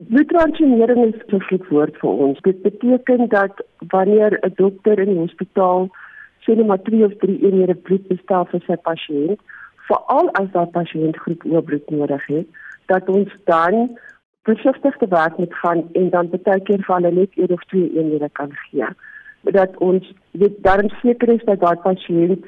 Bloedransjonering 0.08 1.04
is 1.04 1.20
'n 1.32 1.40
vloek 1.48 1.66
woord 1.70 1.96
vir 2.00 2.10
ons. 2.10 2.40
Dit 2.40 2.62
beteken 2.62 3.28
dat 3.28 3.64
wanneer 3.88 4.38
'n 4.42 4.52
dokter 4.56 4.98
in 4.98 5.08
die 5.12 5.18
hospitaal 5.18 5.88
sê 6.44 6.56
net 6.56 6.66
maar 6.66 6.82
2 6.82 7.04
of 7.04 7.16
3 7.18 7.38
eenhede 7.40 7.74
bloed 7.74 8.08
bestel 8.08 8.44
vir 8.44 8.62
sy 8.66 8.76
pasiënt, 8.88 9.40
veral 9.88 10.28
as 10.40 10.50
daardie 10.52 10.72
pasiënt 10.72 11.16
groep 11.16 11.44
O 11.44 11.60
bloed 11.60 11.90
nodig 11.90 12.26
het, 12.26 12.46
dat 12.86 13.08
ons 13.08 13.36
dan 13.44 13.98
versigtig 14.42 14.96
te 14.96 15.08
werk 15.08 15.36
moet 15.36 15.54
gaan 15.54 15.84
en 15.92 16.10
dan 16.10 16.30
baie 16.30 16.60
keer 16.60 16.82
vir 16.86 16.94
hulle 16.94 17.12
net 17.12 17.38
1 17.46 17.52
of 17.56 17.62
2 17.72 17.90
eenhede 17.96 18.28
kan 18.32 18.52
gee. 18.52 18.88
Dat 19.58 19.76
ons 19.76 20.12
weet 20.30 20.62
daarom 20.66 20.90
seker 21.02 21.28
is 21.28 21.44
dat 21.44 21.60
daardie 21.60 21.82
pasiënt 21.82 22.44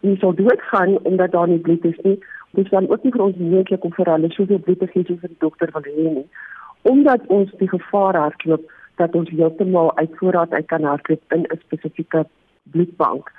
nie 0.00 0.18
sou 0.18 0.34
doodgaan 0.34 0.98
omdat 1.02 1.32
daar 1.32 1.48
nie 1.48 1.58
bloed 1.58 1.84
is 1.84 1.98
nie. 2.02 2.18
Dis 2.50 2.70
dan 2.70 2.88
ook 2.88 3.02
nie 3.02 3.12
vir 3.12 3.22
ons 3.22 3.36
moontlik 3.36 3.84
om 3.84 3.92
vir 3.92 4.12
hulle 4.12 4.30
soveel 4.30 4.58
bloed 4.58 4.78
te 4.78 4.86
gee 4.92 5.04
soos 5.08 5.20
die 5.20 5.36
dokter 5.38 5.72
wil 5.72 5.88
hê 5.88 6.12
nie 6.20 6.28
omdat 6.82 7.26
ons 7.26 7.50
die 7.58 7.68
gevaar 7.68 8.16
hardloop 8.16 8.70
dat 9.00 9.14
ons 9.14 9.30
heeltemal 9.30 9.96
uit 9.96 10.10
voorraad 10.20 10.52
uit 10.52 10.66
kan 10.66 10.84
hardloop 10.84 11.22
in 11.32 11.46
'n 11.46 11.60
spesifieke 11.64 12.26
bloedbank. 12.62 13.32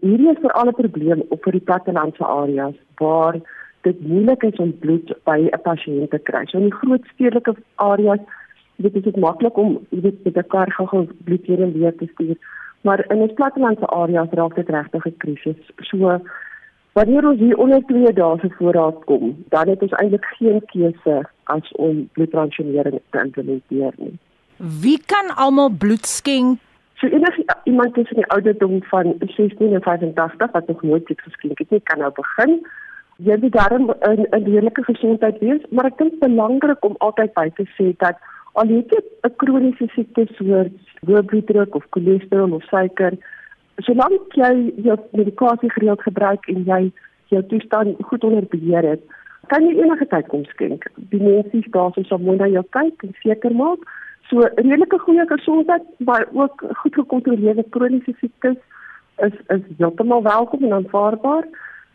Hierdie 0.00 0.30
is 0.30 0.40
veral 0.40 0.68
'n 0.68 0.80
probleem 0.82 1.22
op 1.28 1.42
vir 1.42 1.52
die 1.52 1.66
plattelandse 1.68 2.24
areas 2.24 2.74
waar 2.96 3.34
dit 3.80 4.06
moeilik 4.06 4.42
is 4.42 4.56
om 4.56 4.78
bloed 4.78 5.14
by 5.24 5.38
'n 5.52 5.62
pasiënt 5.62 6.10
te 6.10 6.18
kry. 6.18 6.46
So 6.46 6.58
in 6.58 6.68
die 6.70 6.78
groot 6.80 7.04
stedelike 7.14 7.54
areas 7.74 8.20
dit 8.76 8.94
is 8.94 9.02
dit 9.02 9.16
maklik 9.16 9.56
om 9.56 9.78
weet 9.88 10.24
met 10.24 10.36
'n 10.36 10.46
kar 10.48 10.72
gou 10.72 11.06
bloed 11.24 11.46
hier 11.46 11.62
en 11.62 11.72
weer 11.72 11.96
te 11.96 12.06
stuur. 12.12 12.36
Maar 12.80 13.04
in 13.10 13.20
ons 13.20 13.32
plattelandse 13.32 13.86
areas 13.86 14.28
raak 14.30 14.54
dit 14.54 14.68
regtig 14.68 15.06
'n 15.06 15.16
krisis. 15.16 15.60
So 15.76 16.20
Wanneer 16.98 17.26
ons 17.28 17.38
hier 17.38 17.58
onder 17.62 17.82
2 17.86 18.12
dae 18.12 18.38
se 18.42 18.48
voorraad 18.58 19.04
kom, 19.04 19.44
dan 19.54 19.68
het 19.68 19.82
ons 19.86 19.92
eintlik 20.00 20.24
geen 20.38 20.62
keuse 20.72 21.18
as 21.52 21.68
om 21.72 22.08
bloedtransfusionering 22.12 22.98
te 23.10 23.20
implementeer 23.22 23.92
nie. 23.96 24.16
Wie 24.82 24.96
kan 25.12 25.30
almal 25.36 25.70
bloed 25.70 26.06
skenk? 26.06 26.58
So 26.98 27.06
enige 27.06 27.44
iemand 27.64 27.94
tussen 27.94 28.16
die 28.16 28.26
ouderdom 28.34 28.82
van 28.90 29.14
16 29.18 29.74
en 29.74 29.82
85 29.82 30.50
wat 30.50 30.66
nog 30.66 30.82
nooit 30.82 31.04
bloed 31.04 31.20
geskenk 31.20 31.58
het 31.58 31.70
nie, 31.70 31.80
kan 31.84 31.98
nou 31.98 32.10
begin. 32.14 32.58
Jy 33.18 33.36
moet 33.42 33.52
daarom 33.52 33.90
'n 33.90 34.26
'n 34.30 34.44
redelike 34.44 34.84
gesondheid 34.84 35.38
wees, 35.38 35.62
maar 35.70 35.86
ek 35.86 35.98
dink 35.98 36.18
belangrik 36.18 36.84
om 36.84 36.94
altyd 36.98 37.32
by 37.34 37.48
te 37.50 37.64
sê 37.76 37.96
dat 37.96 38.16
al 38.52 38.68
het 38.68 38.90
jy 38.94 39.00
'n 39.26 39.36
kroniese 39.36 39.86
siekte 39.94 40.26
soos 40.34 40.70
hoë 41.06 41.22
bloeddruk 41.22 41.74
of 41.74 41.84
cholesterol 41.90 42.52
of 42.52 42.62
suiker, 42.62 43.12
solank 43.76 44.34
jy 44.34 44.72
jou 44.86 44.96
medikasie 45.12 45.70
gereeld 45.70 46.02
gebruik 46.02 46.48
en 46.48 46.64
jy 46.64 46.92
jou 47.26 47.42
toestand 47.42 47.96
goed 48.00 48.24
onder 48.24 48.46
beheer 48.50 48.84
het, 48.90 49.02
kan 49.46 49.66
jy 49.66 49.82
enige 49.82 50.06
tyd 50.06 50.26
kom 50.28 50.44
skenk. 50.44 50.86
Die 50.96 51.22
mense 51.22 51.70
daar 51.70 51.92
sou 51.92 52.04
sommer 52.04 52.36
na 52.36 52.46
jou 52.46 52.64
kyk 52.70 53.02
en 53.02 53.14
seker 53.22 53.54
maak 53.54 53.78
so 54.28 54.40
redelike 54.40 54.98
goeie 54.98 55.26
gesondheid, 55.26 55.82
maar 55.98 56.26
ook 56.32 56.64
goed 56.74 56.94
gekontroleerde 56.94 57.64
kroniese 57.70 58.14
siektes 58.20 58.56
is 59.16 59.34
is 59.48 59.62
heeltemal 59.78 60.22
welkom 60.22 60.64
en 60.64 60.72
aanvaarbaar 60.72 61.44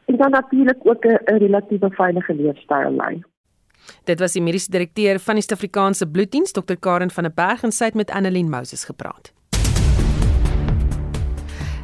en 0.05 0.17
dan 0.17 0.31
natuurlik 0.31 0.79
ook 0.83 1.05
'n 1.05 1.37
relatiewe 1.37 1.89
veilige 1.89 2.33
leefstyl 2.33 2.91
lei. 2.95 3.23
Dit 4.03 4.19
was 4.19 4.31
die 4.31 4.41
mediese 4.41 4.71
direkteur 4.71 5.19
van 5.19 5.35
die 5.35 5.43
Suid-Afrikaanse 5.43 6.07
Bloeddiens, 6.07 6.51
Dr 6.51 6.75
Karen 6.79 7.11
van 7.11 7.23
der 7.23 7.33
Berg 7.35 7.63
en 7.63 7.71
sy 7.71 7.85
het 7.85 7.93
met 7.99 8.11
Annelien 8.11 8.49
Moses 8.49 8.85
gepraat. 8.85 9.33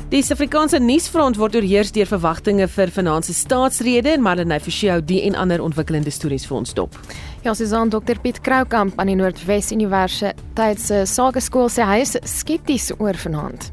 Die 0.10 0.24
Suid-Afrikaanse 0.26 0.80
nuusfront 0.82 1.38
word 1.38 1.54
oorheers 1.60 1.92
deur 1.94 2.08
verwagtinge 2.10 2.66
vir 2.74 2.90
finansiële 2.90 3.38
staatsrede 3.38 4.16
en 4.16 4.24
Marlene 4.26 4.58
Forsie 4.60 4.90
hou 4.90 5.04
die 5.06 5.22
en 5.28 5.38
ander 5.38 5.62
ontwikkelende 5.62 6.10
stories 6.10 6.48
vir 6.50 6.58
ons 6.58 6.74
dop. 6.74 6.98
Ja, 7.46 7.54
Susan 7.54 7.94
Dr 7.94 8.18
Piet 8.24 8.42
Kroukamp 8.42 8.98
aan 8.98 9.14
die 9.14 9.20
Noordwes 9.20 9.70
Universiteit 9.72 10.82
se 10.82 11.06
Sakeskool 11.06 11.70
sê 11.70 11.86
hy 11.86 12.02
is 12.08 12.18
skepties 12.26 12.90
oor 12.98 13.22
vanaand. 13.22 13.70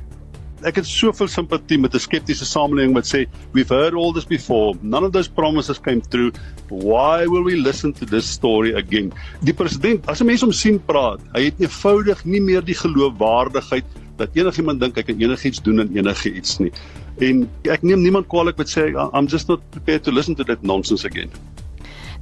Ek 0.66 0.80
het 0.80 0.86
soveel 0.90 1.28
simpatie 1.30 1.76
met 1.78 1.94
'n 1.94 2.02
skeptiese 2.02 2.44
samelewing 2.44 2.94
wat 2.94 3.06
sê 3.06 3.26
we've 3.52 3.70
heard 3.70 3.94
all 3.94 4.12
this 4.12 4.26
before. 4.26 4.74
None 4.82 5.06
of 5.06 5.12
those 5.12 5.30
promises 5.30 5.78
came 5.78 6.00
through. 6.00 6.32
Why 6.70 7.26
will 7.26 7.44
we 7.44 7.54
listen 7.54 7.92
to 7.92 8.04
this 8.04 8.26
story 8.26 8.74
again? 8.74 9.12
Die 9.42 9.54
president, 9.54 10.08
as 10.08 10.20
'n 10.20 10.26
mens 10.26 10.40
hom 10.40 10.52
sien 10.52 10.80
praat, 10.84 11.20
hy 11.34 11.44
het 11.44 11.54
eenvoudig 11.58 12.24
nie 12.24 12.40
meer 12.40 12.64
die 12.64 12.74
geloofwaardigheid 12.74 13.84
dat 14.16 14.28
enigiemand 14.34 14.80
dink 14.80 14.96
hy 14.96 15.02
kan 15.02 15.20
enigiets 15.20 15.62
doen 15.62 15.80
en 15.80 15.96
enigiets 15.96 16.58
nie. 16.58 16.72
En 17.20 17.48
ek 17.62 17.82
neem 17.82 18.02
niemand 18.02 18.26
kwaliek 18.26 18.56
wat 18.56 18.68
sê 18.68 18.90
I'm 19.14 19.26
just 19.26 19.48
not 19.48 19.60
prepared 19.70 20.02
to 20.02 20.10
listen 20.10 20.34
to 20.34 20.44
that 20.44 20.62
nonsense 20.62 21.06
again. 21.06 21.30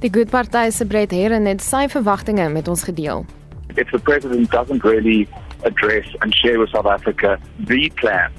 Die 0.01 0.09
Good 0.09 0.29
Party 0.29 0.69
se 0.69 0.85
Brett 0.85 1.11
Herren 1.11 1.45
het 1.45 1.61
sy 1.61 1.87
verwagtinge 1.87 2.49
met 2.49 2.67
ons 2.67 2.83
gedeel. 2.83 3.25
If 3.75 3.89
the 3.91 3.99
president 3.99 4.51
doesn't 4.51 4.83
really 4.83 5.27
address 5.65 6.07
and 6.21 6.33
share 6.33 6.59
with 6.59 6.69
South 6.71 6.85
Africa 6.85 7.39
the 7.59 7.89
plan 7.91 8.31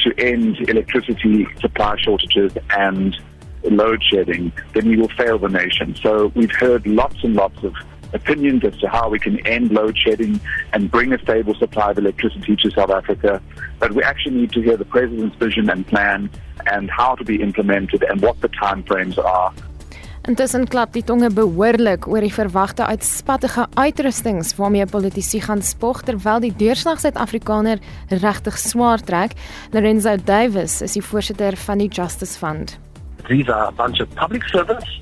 to 0.00 0.14
end 0.18 0.56
electricity 0.68 1.46
supply 1.60 1.96
shortages 1.98 2.52
and 2.70 3.16
load 3.64 4.02
shedding, 4.02 4.52
then 4.74 4.88
we 4.88 4.96
will 4.96 5.08
fail 5.10 5.38
the 5.38 5.48
nation. 5.48 5.94
So 5.96 6.32
we've 6.34 6.54
heard 6.54 6.86
lots 6.86 7.16
and 7.22 7.34
lots 7.34 7.62
of 7.64 7.74
opinions 8.14 8.64
as 8.64 8.76
to 8.78 8.88
how 8.88 9.08
we 9.08 9.18
can 9.18 9.44
end 9.46 9.70
load 9.70 9.96
shedding 9.98 10.40
and 10.72 10.90
bring 10.90 11.12
a 11.12 11.18
stable 11.18 11.54
supply 11.54 11.90
of 11.90 11.98
electricity 11.98 12.56
to 12.56 12.70
South 12.70 12.90
Africa. 12.90 13.42
But 13.78 13.92
we 13.92 14.02
actually 14.02 14.36
need 14.36 14.52
to 14.52 14.62
hear 14.62 14.76
the 14.76 14.84
President's 14.84 15.36
vision 15.36 15.68
and 15.68 15.86
plan 15.86 16.30
and 16.66 16.90
how 16.90 17.16
to 17.16 17.24
be 17.24 17.42
implemented 17.42 18.02
and 18.04 18.22
what 18.22 18.40
the 18.40 18.48
timeframes 18.48 19.18
are. 19.18 19.52
Intussen 20.28 20.66
klap 20.68 20.92
die 20.92 21.00
tonge 21.08 21.30
behoorlik 21.32 22.04
oor 22.04 22.20
die 22.20 22.32
verwagte 22.34 22.84
uitspattige 22.84 23.62
uitrustings 23.80 24.50
waarmee 24.58 24.84
politici 24.84 25.38
gaan 25.40 25.62
spog 25.64 26.02
terwyl 26.04 26.42
die 26.44 26.52
deurslag 26.52 27.00
Suid-Afrikaner 27.00 27.80
regtig 28.12 28.58
swaar 28.60 29.00
trek. 29.00 29.32
Lorenzo 29.72 30.18
Davis 30.20 30.82
is 30.84 30.98
die 30.98 31.04
voorsitter 31.06 31.56
van 31.64 31.80
die 31.80 31.88
Justice 31.88 32.36
Fund. 32.36 32.76
These 33.24 33.48
are 33.48 33.68
a 33.68 33.72
bunch 33.72 34.02
of 34.04 34.12
public 34.20 34.44
servants 34.52 35.00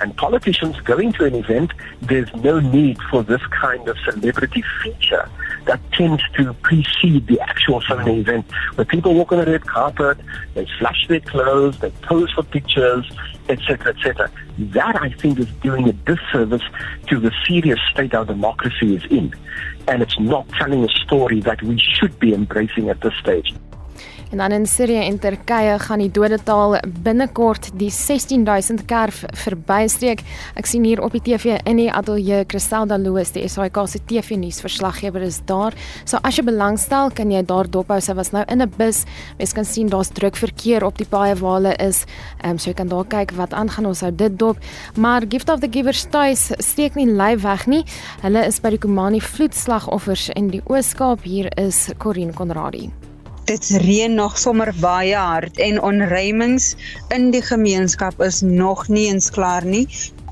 and 0.00 0.16
politicians 0.16 0.80
going 0.80 1.12
to 1.12 1.24
an 1.24 1.36
event, 1.36 1.70
there's 2.02 2.34
no 2.42 2.58
need 2.58 2.98
for 3.10 3.22
this 3.22 3.42
kind 3.54 3.88
of 3.88 3.96
celebrity 4.02 4.64
feature 4.82 5.28
that 5.66 5.78
tends 5.92 6.22
to 6.36 6.52
precede 6.66 7.28
the 7.28 7.40
actual 7.40 7.80
Sunday 7.82 8.18
event, 8.18 8.44
where 8.74 8.84
people 8.84 9.14
walk 9.14 9.30
on 9.30 9.38
the 9.38 9.46
red 9.46 9.66
carpet, 9.66 10.18
they 10.54 10.66
flush 10.78 11.06
their 11.08 11.20
clothes, 11.20 11.78
they 11.78 11.90
pose 12.02 12.30
for 12.32 12.42
pictures, 12.42 13.06
etc., 13.48 13.94
etc. 13.94 14.30
That, 14.58 15.00
I 15.00 15.10
think, 15.10 15.38
is 15.38 15.48
doing 15.62 15.88
a 15.88 15.92
disservice 15.92 16.62
to 17.08 17.20
the 17.20 17.32
serious 17.46 17.80
state 17.92 18.14
our 18.14 18.24
democracy 18.24 18.96
is 18.96 19.04
in. 19.10 19.34
And 19.86 20.02
it's 20.02 20.18
not 20.18 20.48
telling 20.50 20.84
a 20.84 20.88
story 20.88 21.40
that 21.40 21.62
we 21.62 21.78
should 21.78 22.18
be 22.18 22.32
embracing 22.32 22.88
at 22.88 23.00
this 23.00 23.14
stage. 23.20 23.54
En 24.34 24.40
dan 24.40 24.52
in 24.52 24.66
Sirië 24.66 24.98
en 24.98 25.18
Turkye 25.18 25.76
gaan 25.78 26.00
die 26.02 26.10
dodetal 26.10 26.72
binnekort 27.02 27.68
die 27.78 27.90
16000 27.90 28.82
kerf 28.90 29.20
verbystreek. 29.30 30.24
Ek 30.58 30.66
sien 30.66 30.82
hier 30.82 30.98
op 31.06 31.14
die 31.14 31.20
TV 31.22 31.60
in 31.70 31.78
die 31.78 31.86
ateljee 31.86 32.40
Christelda 32.50 32.98
Loos, 32.98 33.30
die 33.30 33.44
SAK 33.46 33.78
se 33.86 34.00
TV 34.02 34.34
nuus 34.42 34.58
verslaggewer 34.64 35.22
is 35.22 35.38
daar. 35.46 35.78
So 36.02 36.18
as 36.26 36.34
jy 36.34 36.42
belangstel, 36.48 37.14
kan 37.14 37.30
jy 37.30 37.44
daar 37.46 37.70
dophou. 37.70 38.00
Sy 38.02 38.18
was 38.18 38.32
nou 38.34 38.42
in 38.50 38.62
'n 38.62 38.72
bus. 38.76 39.04
Mens 39.38 39.52
kan 39.54 39.64
sien 39.64 39.86
daar's 39.88 40.10
druk 40.10 40.34
verkeer 40.34 40.82
op 40.82 40.98
die 40.98 41.06
paaie 41.06 41.36
waar 41.36 41.54
hulle 41.60 41.76
is. 41.78 42.04
Ehm 42.42 42.50
um, 42.50 42.58
so 42.58 42.70
jy 42.70 42.74
kan 42.74 42.88
daar 42.88 43.06
kyk 43.06 43.36
wat 43.36 43.54
aangaan. 43.54 43.86
Ons 43.86 44.00
hou 44.00 44.10
dit 44.10 44.38
dop. 44.38 44.58
Maar 44.96 45.22
Gift 45.28 45.48
of 45.48 45.60
the 45.60 45.68
Givers 45.70 46.06
tuis 46.10 46.50
steek 46.58 46.96
nie 46.96 47.06
lui 47.06 47.36
weg 47.36 47.66
nie. 47.66 47.84
Hulle 48.22 48.46
is 48.46 48.60
by 48.60 48.70
die 48.70 48.78
Kumani 48.78 49.20
vloedslagoffers 49.20 50.30
in 50.34 50.48
die 50.48 50.62
Oos-Kaap. 50.66 51.22
Hier 51.22 51.48
is 51.56 51.92
Corin 51.98 52.34
Conradie. 52.34 53.03
Dit 53.44 53.66
reën 53.68 54.14
nog 54.14 54.38
sommer 54.40 54.70
baie 54.80 55.16
hard 55.16 55.58
en 55.60 55.76
onruimings 55.84 56.70
in 57.12 57.26
die 57.34 57.42
gemeenskap 57.44 58.22
is 58.24 58.40
nog 58.40 58.86
nie 58.88 59.02
eens 59.10 59.28
klaar 59.30 59.66
nie. 59.68 59.84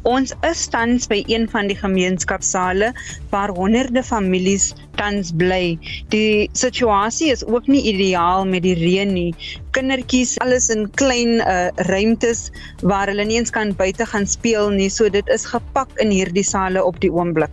Ons 0.08 0.32
is 0.48 0.62
tans 0.72 1.04
by 1.10 1.18
een 1.28 1.44
van 1.52 1.68
die 1.68 1.76
gemeenskapsale 1.76 2.88
waar 3.34 3.52
honderde 3.52 4.00
families 4.02 4.70
tans 4.96 5.34
bly. 5.36 5.76
Die 6.14 6.48
situasie 6.56 7.28
is 7.36 7.44
ook 7.44 7.68
nie 7.68 7.84
ideaal 7.92 8.48
met 8.48 8.64
die 8.64 8.74
reën 8.80 9.12
nie. 9.12 9.30
Kindertjies 9.76 10.38
alles 10.40 10.72
in 10.72 10.88
klein 10.96 11.36
uh, 11.44 11.68
ruimtes 11.92 12.48
waar 12.80 13.12
hulle 13.12 13.28
nie 13.28 13.42
eens 13.42 13.52
kan 13.52 13.76
buite 13.76 14.08
gaan 14.08 14.26
speel 14.26 14.72
nie. 14.72 14.88
So 14.88 15.12
dit 15.12 15.28
is 15.28 15.44
gepak 15.52 15.92
in 16.00 16.16
hierdie 16.16 16.48
sale 16.48 16.80
op 16.80 16.96
die 17.04 17.12
oomblik. 17.12 17.52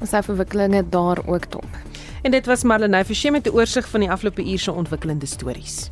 Ons 0.00 0.16
het 0.16 0.32
verwikkelinge 0.32 0.80
daar 0.88 1.20
ook 1.28 1.52
top. 1.52 1.84
En 2.24 2.30
dit 2.30 2.46
was 2.46 2.62
Marlenae 2.62 3.04
Forsie 3.04 3.30
met 3.30 3.46
'n 3.46 3.54
oorsig 3.54 3.88
van 3.88 4.00
die 4.00 4.10
afgelope 4.10 4.50
uur 4.50 4.58
se 4.58 4.72
ontwikkelende 4.72 5.26
stories. 5.26 5.90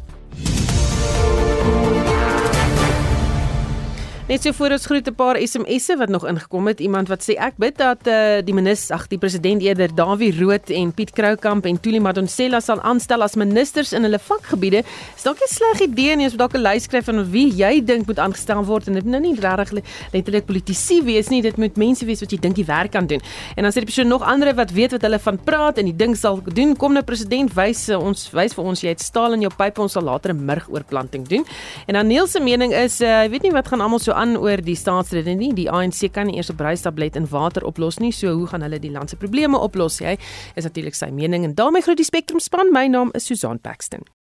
Net 4.33 4.47
so 4.47 4.53
voor 4.57 4.73
ons 4.73 4.87
groet 4.89 5.09
'n 5.09 5.15
paar 5.15 5.37
SMS'e 5.37 5.97
wat 5.97 6.09
nog 6.09 6.27
ingekom 6.27 6.67
het. 6.67 6.81
Iemand 6.81 7.09
wat 7.09 7.21
sê 7.23 7.35
ek 7.37 7.53
bid 7.57 7.77
dat 7.77 8.07
uh, 8.07 8.41
die 8.45 8.55
minister, 8.55 8.97
ag 8.97 9.07
die 9.09 9.19
president 9.19 9.63
eerder 9.63 9.95
Dawie 9.95 10.33
Rood 10.41 10.71
en 10.71 10.93
Piet 10.93 11.11
Kroukamp 11.11 11.67
en 11.67 11.81
Tuli 11.81 12.01
Madonsela 12.01 12.61
sal 12.61 12.81
aanstel 12.81 13.23
as 13.23 13.35
ministers 13.35 13.93
in 13.93 14.03
hulle 14.03 14.19
vakgebiede. 14.19 14.85
Is 15.17 15.23
dalk 15.23 15.37
'n 15.37 15.49
sleg 15.53 15.81
idee 15.81 16.17
nie 16.17 16.27
as 16.27 16.33
dalk 16.33 16.55
'n 16.55 16.63
lys 16.63 16.85
skryf 16.85 17.05
van 17.05 17.31
wie 17.31 17.53
jy 17.53 17.85
dink 17.85 18.07
moet 18.07 18.19
aangestel 18.19 18.65
word 18.65 18.89
en 18.89 18.95
dit 18.95 19.05
nou 19.05 19.21
nie 19.21 19.35
regtig 19.35 19.85
letterlik 20.13 20.47
politici 20.47 21.03
wees 21.03 21.29
nie. 21.29 21.43
Dit 21.43 21.59
moet 21.59 21.77
mense 21.77 22.05
wees 22.07 22.21
wat 22.21 22.31
jy 22.31 22.39
dink 22.39 22.55
die 22.57 22.65
werk 22.65 22.93
kan 22.93 23.07
doen. 23.07 23.21
En 23.57 23.63
dan 23.65 23.73
sê 23.73 23.85
die 23.85 23.93
persoon 23.93 24.09
nog 24.09 24.23
ander 24.23 24.55
wat 24.55 24.71
weet 24.71 24.93
wat 24.93 25.03
hulle 25.03 25.19
van 25.19 25.39
praat 25.45 25.79
en 25.79 25.85
die 25.85 25.97
ding 25.97 26.17
sal 26.17 26.41
doen. 26.45 26.75
Kom 26.77 26.93
nou 26.95 27.03
president 27.03 27.53
wys 27.55 27.89
uh, 27.91 28.01
ons 28.01 28.31
wys 28.33 28.55
vir 28.55 28.65
ons 28.65 28.81
jy 28.81 28.89
het 28.89 29.01
staal 29.01 29.35
in 29.35 29.41
jou 29.43 29.53
pype 29.55 29.83
ons 29.83 29.93
sal 29.93 30.03
later 30.03 30.33
'n 30.33 30.45
murgoorplanting 30.45 31.29
doen. 31.29 31.45
En 31.87 31.95
dan 31.95 32.07
Neil 32.07 32.27
se 32.27 32.41
mening 32.41 32.73
is 32.73 33.01
uh, 33.03 33.29
weet 33.29 33.43
nie 33.43 33.53
wat 33.53 33.69
gaan 33.69 33.81
almal 33.81 33.99
so 33.99 34.22
aan 34.23 34.37
oor 34.39 34.63
die 34.63 34.79
staatsrede 34.79 35.35
nie. 35.39 35.51
Die 35.57 35.69
ANC 35.71 36.07
kan 36.15 36.31
nie 36.31 36.39
eers 36.39 36.51
'n 36.51 36.57
bruistablet 36.57 37.17
in 37.17 37.27
water 37.29 37.67
oplos 37.67 37.99
nie. 37.99 38.13
So 38.13 38.33
hoe 38.39 38.47
gaan 38.47 38.63
hulle 38.63 38.79
die 38.79 38.91
land 38.91 39.11
se 39.11 39.17
probleme 39.17 39.59
oplos? 39.59 39.99
Hy 39.99 40.17
is 40.55 40.65
natuurlik 40.65 40.95
sy 40.95 41.11
mening 41.11 41.45
en 41.45 41.55
daarmee 41.55 41.83
groet 41.83 41.97
die 41.97 42.05
Spectrum 42.05 42.41
span. 42.41 42.73
My 42.73 42.87
naam 42.87 43.11
is 43.15 43.27
Susan 43.27 43.59
Paxton. 43.59 44.13